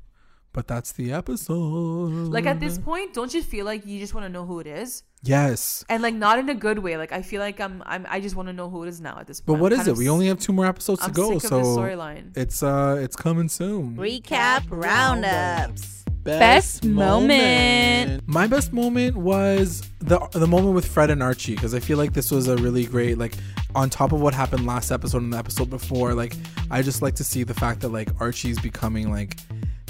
[0.53, 2.29] But that's the episode.
[2.29, 4.67] like at this point, don't you feel like you just want to know who it
[4.67, 5.03] is?
[5.23, 5.85] yes.
[5.89, 6.97] And like not in a good way.
[6.97, 9.19] Like I feel like I'm I'm I just want to know who it is now
[9.19, 9.59] at this point.
[9.59, 9.93] But what I'm is it?
[9.93, 12.37] of We only have two more episodes I'm to go, sick of so storyline.
[12.37, 13.97] it's uh it's coming soon.
[13.97, 16.05] Recap roundups.
[16.25, 18.23] Best moment.
[18.29, 22.13] My best moment was the the moment with Fred and Archie because I feel like
[22.13, 23.35] this was a really great like
[23.75, 26.15] on top of what happened last episode and the episode before.
[26.15, 26.35] Like
[26.71, 29.37] I just like to see the fact that like Archie's becoming like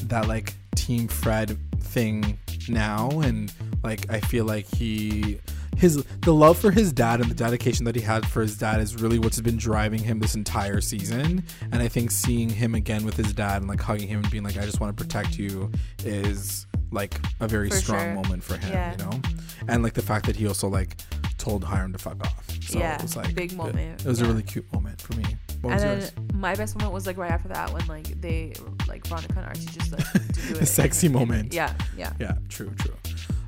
[0.09, 2.38] that like Team Fred thing
[2.68, 5.38] now, and like I feel like he
[5.76, 8.80] his the love for his dad and the dedication that he had for his dad
[8.80, 11.42] is really what's been driving him this entire season.
[11.72, 14.44] And I think seeing him again with his dad and like hugging him and being
[14.44, 15.70] like, "I just want to protect you,"
[16.05, 18.14] is like a very For strong sure.
[18.14, 18.92] moment for him, Yeah.
[18.92, 19.20] you know.
[19.66, 20.96] And like the fact that he also like
[21.43, 22.49] told Hiram to fuck off.
[22.62, 24.01] So Yeah, it was like a big moment.
[24.01, 25.24] It, was a really cute moment for me.
[25.61, 26.12] What and then yours?
[26.34, 28.53] my best moment was like right after that when like they
[28.86, 30.66] like Veronica and Archie just like do The it.
[30.66, 31.53] sexy moment.
[31.53, 32.12] Yeah, yeah.
[32.20, 32.95] Yeah, true, true.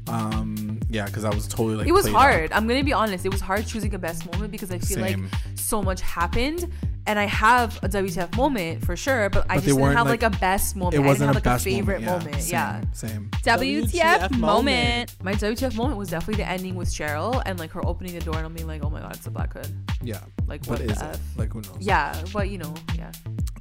[0.09, 2.53] Um, yeah, because I was totally like it was hard.
[2.53, 2.57] up.
[2.59, 3.25] I'm gonna be honest.
[3.25, 5.23] It was hard choosing a best moment because I feel Same.
[5.25, 6.71] like so much happened,
[7.07, 10.07] and I have a WTF moment for sure, but I But they just didn't have
[10.07, 10.95] like, like- a best moment.
[10.95, 12.25] It I wasn't didn't a have like best a favorite moment.
[12.27, 12.43] moment.
[12.43, 12.81] Same, Yeah.
[12.93, 13.31] same.
[13.43, 15.17] WTF moment.
[15.23, 18.37] My WTF moment was definitely the ending with Cheryl and like her opening the door
[18.37, 19.69] and I'm being like, oh my god, it's a black hood.
[20.03, 20.21] Yeah.
[20.47, 21.19] Like What what, is the it?
[21.37, 21.77] Like who knows?
[21.81, 23.11] Yeah, but you know, yeah,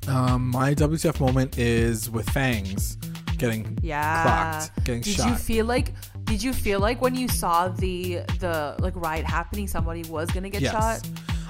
[0.08, 2.98] Um, my WTF moment is with Fangs
[3.38, 4.24] getting yeah.
[4.24, 5.28] clocked, getting Did shot.
[5.30, 5.94] you feel like?
[6.26, 10.49] Did you feel like when you saw the the like riot happening, somebody was gonna
[10.49, 11.07] get shot?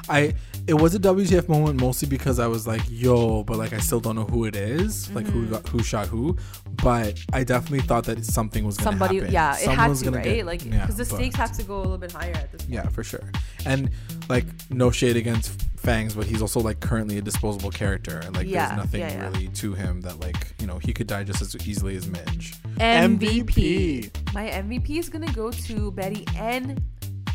[0.09, 0.34] I
[0.68, 3.99] it was a WTF moment mostly because I was like, yo, but like I still
[3.99, 5.45] don't know who it is, like Mm-hmm.
[5.45, 6.38] who got who shot who.
[6.82, 9.34] But I definitely thought that something was gonna Somebody, happen.
[9.34, 10.26] yeah, it had was to, gonna right?
[10.38, 12.51] get- like, yeah, because the but- stakes have to go a little bit higher at
[12.51, 12.74] this point.
[12.74, 13.30] Yeah, for sure.
[13.66, 13.89] And
[14.30, 18.47] like no shade against Fangs, but he's also like currently a disposable character, and like
[18.47, 19.28] Yeah, there's nothing yeah, yeah.
[19.30, 22.53] really to him that like you know he could die just as easily as Midge.
[22.78, 24.09] MVP.
[24.34, 26.82] My MVP is gonna go to Betty and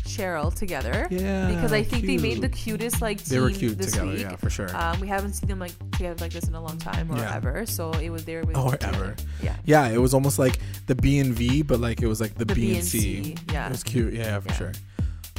[0.09, 1.07] Cheryl together.
[1.09, 4.11] Yeah, Because I think they made the cutest like team They were cute this together,
[4.11, 4.21] week.
[4.21, 4.75] yeah, for sure.
[4.75, 7.35] Um, we haven't seen them like together like this in a long time or Yeah.
[7.35, 7.65] ever.
[7.65, 8.95] So it was there with Or together.
[8.97, 9.15] ever.
[9.43, 9.55] Yeah.
[9.65, 12.45] Yeah, it was almost like the B and V, but like it was like the,
[12.45, 13.67] The B and and C, yeah.
[13.67, 14.13] it was cute.
[14.13, 14.55] Yeah, for Yeah.
[14.55, 14.71] sure.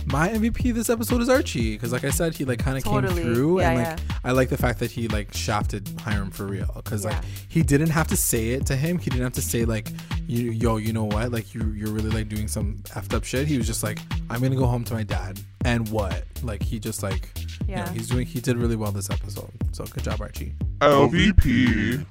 [0.07, 3.23] My MVP this episode is Archie because, like I said, he like kind of Totally.
[3.23, 6.47] came through, and Yeah, like I like the fact that he like shafted Hiram for
[6.47, 8.99] real because like he didn't have to say it to him.
[8.99, 9.89] He didn't have to say like,
[10.27, 11.31] you, yo, you know what?
[11.31, 13.47] Like you, you're really like doing some effed up shit.
[13.47, 16.25] He was just like, I'm gonna go home to my dad, and what?
[16.43, 17.31] Like he just like,
[17.69, 17.93] you know, Yeah.
[17.93, 18.27] he's doing.
[18.27, 19.51] He did really well this episode.
[19.73, 20.55] So good job, Archie.
[20.81, 22.05] LVP.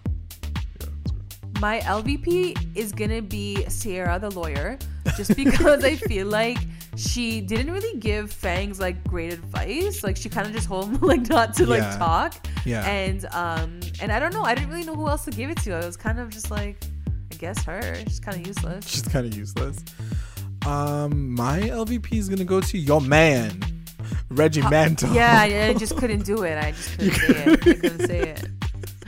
[1.60, 4.78] My LVP is gonna be Sierra the lawyer,
[5.18, 6.58] just because I feel like
[6.96, 10.04] she didn't really give Fangs like great advice.
[10.04, 11.98] Like she kind of just told him like not to like Yeah.
[11.98, 12.48] talk.
[12.66, 12.86] Yeah.
[12.90, 14.44] And um and I don't know.
[14.44, 15.74] I didn't really know who else to give it to.
[15.74, 16.82] I was kind of just like,
[17.32, 17.96] I guess her.
[18.08, 18.88] She's kind of useless.
[18.88, 19.84] She's kind of useless.
[20.66, 23.62] Um, my LVP is gonna go to your man,
[24.30, 25.14] Reggie Mantle.
[25.14, 26.58] Yeah, I, I just couldn't do it.
[26.58, 27.48] I just couldn't say it.
[27.50, 28.50] I couldn't say it.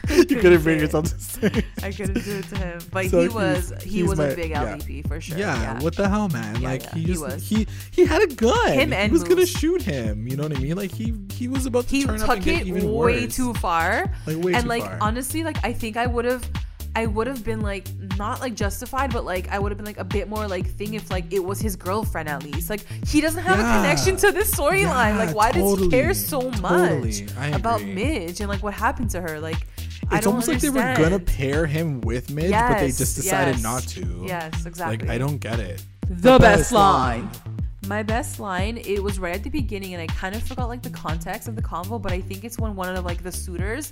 [0.10, 1.66] you couldn't bring yourself to say.
[1.84, 4.50] I couldn't do it to him, but So he was he was my- a big
[4.52, 4.76] yeah.
[4.78, 5.38] LVP for sure.
[5.38, 6.62] Yeah, what the hell, man?
[6.62, 7.48] Yeah, like yeah, he he just was.
[7.50, 8.74] he he had a gun.
[8.74, 10.28] Him he and was gonna shoot him.
[10.28, 10.76] You know what I mean?
[10.78, 13.24] Like he he was about to he turn up took and get it even way
[13.26, 13.36] worse.
[13.36, 14.12] too far.
[14.26, 14.98] Like, way and too like far.
[15.02, 16.48] honestly, like I think I would have
[16.94, 19.98] I would have been like not like justified, but like I would have been like
[20.00, 22.70] a bit more like thing if like it was his girlfriend at least.
[22.70, 23.80] Like he doesn't have Yeah.
[23.80, 25.14] a connection to this storyline.
[25.14, 27.28] Yeah, like why does he care so much totally.
[27.38, 27.82] I about.
[27.82, 29.40] Midge and like what happened to her?
[29.40, 29.66] Like
[30.18, 33.56] It's don't almost like they were gonna pair him with Midge, but they just decided
[33.56, 33.64] yes.
[33.64, 34.24] not to.
[34.28, 35.08] Yes, exactly.
[35.08, 35.84] Like I don't get it.
[36.10, 37.30] The best line.
[37.88, 40.84] My best line, it was right at the beginning, and I kind of forgot like
[40.84, 43.92] the context of the convo, but I think it's when one of like the suitors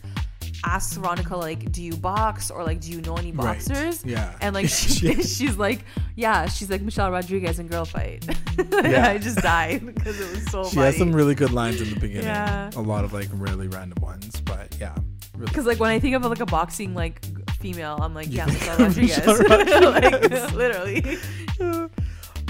[0.65, 3.57] asks Veronica like, "Do you box?" or like, "Do you know any Right.
[3.57, 4.35] boxers?" Yeah.
[4.41, 5.85] and like she, she's like,
[6.15, 8.25] "Yeah," she's like Michelle Rodriguez in Girl Fight.
[8.71, 9.07] Yeah.
[9.09, 10.85] I just died because it was so She funny.
[10.87, 12.25] has some really good lines in the beginning.
[12.25, 12.69] Yeah.
[12.75, 14.95] A lot of like really random ones, but yeah.
[15.39, 17.23] Because like when I think of like a boxing like
[17.59, 19.19] female, I'm like, yeah, Michelle Rodriguez.
[19.29, 21.17] Like literally.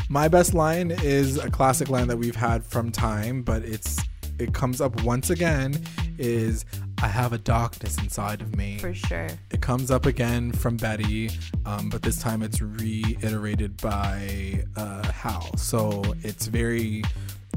[0.09, 3.97] My best line is a classic line that we've had from time, but it's
[4.39, 5.79] it comes up once again
[6.17, 6.65] is
[7.01, 8.77] I have a darkness inside of me.
[8.79, 9.27] For sure.
[9.51, 11.29] It comes up again from Betty,
[11.65, 15.55] um, but this time it's reiterated by uh, Hal.
[15.57, 17.03] So it's very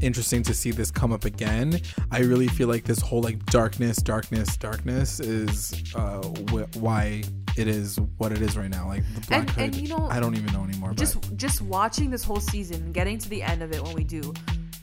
[0.03, 1.81] interesting to see this come up again.
[2.11, 7.23] I really feel like this whole like darkness, darkness, darkness is uh, wh- why
[7.57, 8.89] it is what it is right now.
[8.89, 10.93] Like the Black And- Hood, and, you know, I don't even know anymore.
[10.95, 14.05] just but just watching this whole season getting to the end of it when we
[14.05, 14.33] do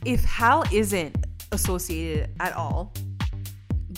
[0.06, 1.16] if hal isn't
[1.52, 2.94] associated at all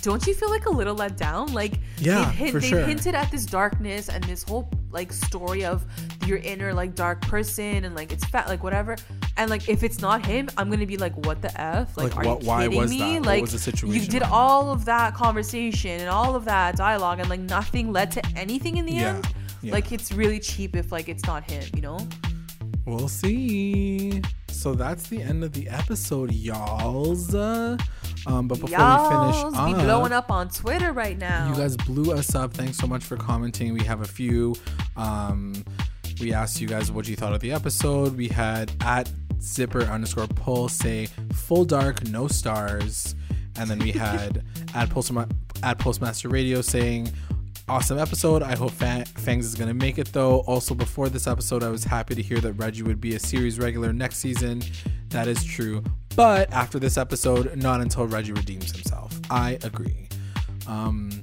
[0.01, 2.85] don't you feel like a little let down like Yeah, they've, hint, they've sure.
[2.85, 5.85] hinted at this darkness and this whole like story of
[6.25, 8.95] your inner like dark person and like it's fat like whatever
[9.37, 12.25] and like if it's not him i'm gonna be like what the f like, Like,
[12.25, 13.25] are what- you why kidding was me that?
[13.25, 17.91] Like you did all of that conversation and all of that dialogue and like nothing
[17.93, 19.27] led to anything in the Yeah, end
[19.61, 19.71] yeah.
[19.73, 21.99] like it's really cheap if like it's not him you know
[22.83, 24.21] We'll see.
[24.49, 27.33] So that's the end of the episode, y'alls.
[27.35, 27.77] Uh,
[28.27, 31.49] Um, but before Y'all we finish, be up, blowing up on Twitter right now.
[31.49, 32.53] You guys blew us up.
[32.53, 33.73] Thanks so much for commenting.
[33.73, 34.55] We have a few.
[34.95, 35.63] Um,
[36.19, 38.15] we asked you guys what you thought of the episode.
[38.15, 39.11] We had at
[39.41, 43.15] zipper underscore pull say full dark, no stars.
[43.57, 44.43] And then we had
[44.75, 45.31] at, Postma-
[45.63, 47.11] at Postmaster Radio saying
[47.67, 48.43] awesome episode.
[48.43, 50.41] I hope Fa- Fangs is going to make it though.
[50.41, 53.57] Also, before this episode, I was happy to hear that Reggie would be a series
[53.59, 54.61] regular next season.
[55.09, 55.83] That is true.
[56.15, 59.17] But after this episode, not until Reggie redeems himself.
[59.29, 60.09] I agree.
[60.67, 61.21] Um,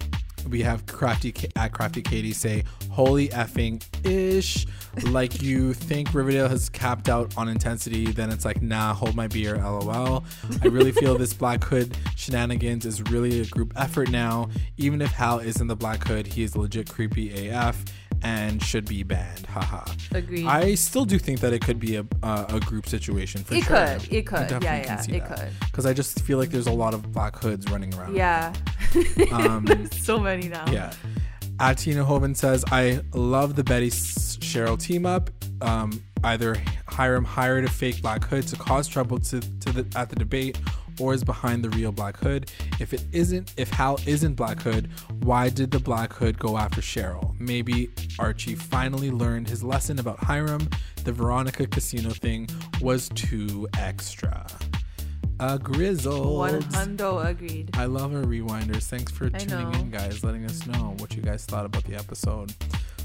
[0.51, 4.67] we have crafty at crafty Katie say holy effing ish
[5.11, 9.27] like you think Riverdale has capped out on intensity then it's like nah hold my
[9.27, 10.25] beer lol
[10.63, 15.13] I really feel this Black Hood shenanigans is really a group effort now even if
[15.13, 17.85] Hal isn't the Black Hood he is legit creepy AF
[18.23, 20.47] and should be banned haha Agreed.
[20.47, 23.65] I still do think that it could be a a, a group situation for It
[23.65, 24.51] sure could, it could.
[24.51, 25.51] Yeah, yeah, it could.
[25.61, 28.53] because I just feel like there's a lot of Black Hoods running around yeah.
[29.33, 30.65] Um, There's so many now.
[30.71, 30.93] yeah.
[31.61, 35.29] At Tina Hoven says, I love the Betty Cheryl team up.
[35.61, 40.09] Um, either Hiram hired a fake Black Hood to cause trouble to, to the at
[40.09, 40.59] the debate,
[41.01, 42.51] or is behind the real Black Hood.
[42.81, 46.81] If it isn't, if Hal isn't Black Hood, why did the Black Hood go after
[46.81, 47.39] Cheryl?
[47.39, 50.69] Maybe Archie finally learned his lesson about Hiram.
[51.05, 52.49] The Veronica Casino thing
[52.81, 54.47] was too extra.
[55.41, 56.37] A grizzle.
[56.37, 57.71] One hundo agreed.
[57.75, 58.85] I love our rewinders.
[58.85, 62.53] Thanks for tuning in, guys, letting us know what you guys thought about the episode.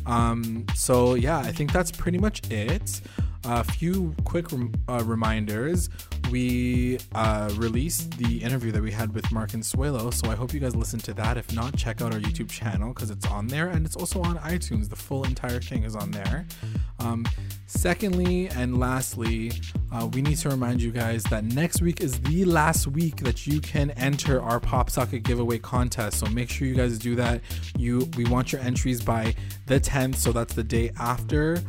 [0.05, 3.01] Um, so yeah, I think that's pretty much it.
[3.45, 5.89] A few quick rem- uh, reminders.
[6.31, 10.59] We uh, released the interview that we had with Mark Consuelos, so I hope you
[10.59, 11.37] guys listen to that.
[11.37, 14.37] If not, check out our YouTube channel because it's on there and it's also on
[14.37, 14.89] iTunes.
[14.89, 16.47] The full entire thing is on there.
[16.99, 17.25] Um,
[17.67, 19.51] secondly, and lastly,
[19.91, 23.45] uh, we need to remind you guys that next week is the last week that
[23.45, 26.19] you can enter our Pop Socket giveaway contest.
[26.19, 27.41] So make sure you guys do that.
[27.77, 31.61] You, we want your entries by the 10th, so that's the day after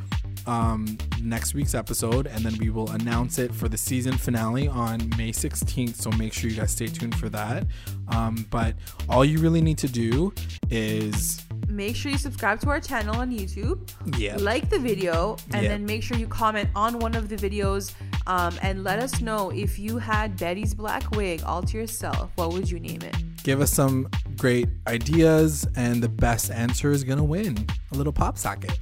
[0.46, 4.98] um, next week's episode, and then we will announce it for the season finale on
[5.16, 5.96] May 16th.
[5.96, 7.66] So make sure you guys stay tuned for that.
[8.08, 8.74] Um, but
[9.08, 10.32] all you really need to do
[10.70, 13.90] is Make sure you subscribe to our channel on YouTube.
[14.18, 14.36] Yeah.
[14.38, 15.70] Like the video, and Yeah.
[15.70, 17.92] then make sure you comment on one of the videos,
[18.26, 22.30] um, and let us know if you had Betty's black wig all to yourself.
[22.36, 23.16] What would you name it?
[23.42, 24.08] give us some
[24.38, 28.78] great ideas, and the best answer is gonna win a little pop socket.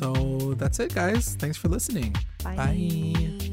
[0.00, 1.36] So that's it, guys.
[1.38, 2.16] Thanks for listening.
[2.42, 2.56] Bye.
[2.56, 3.49] Bye.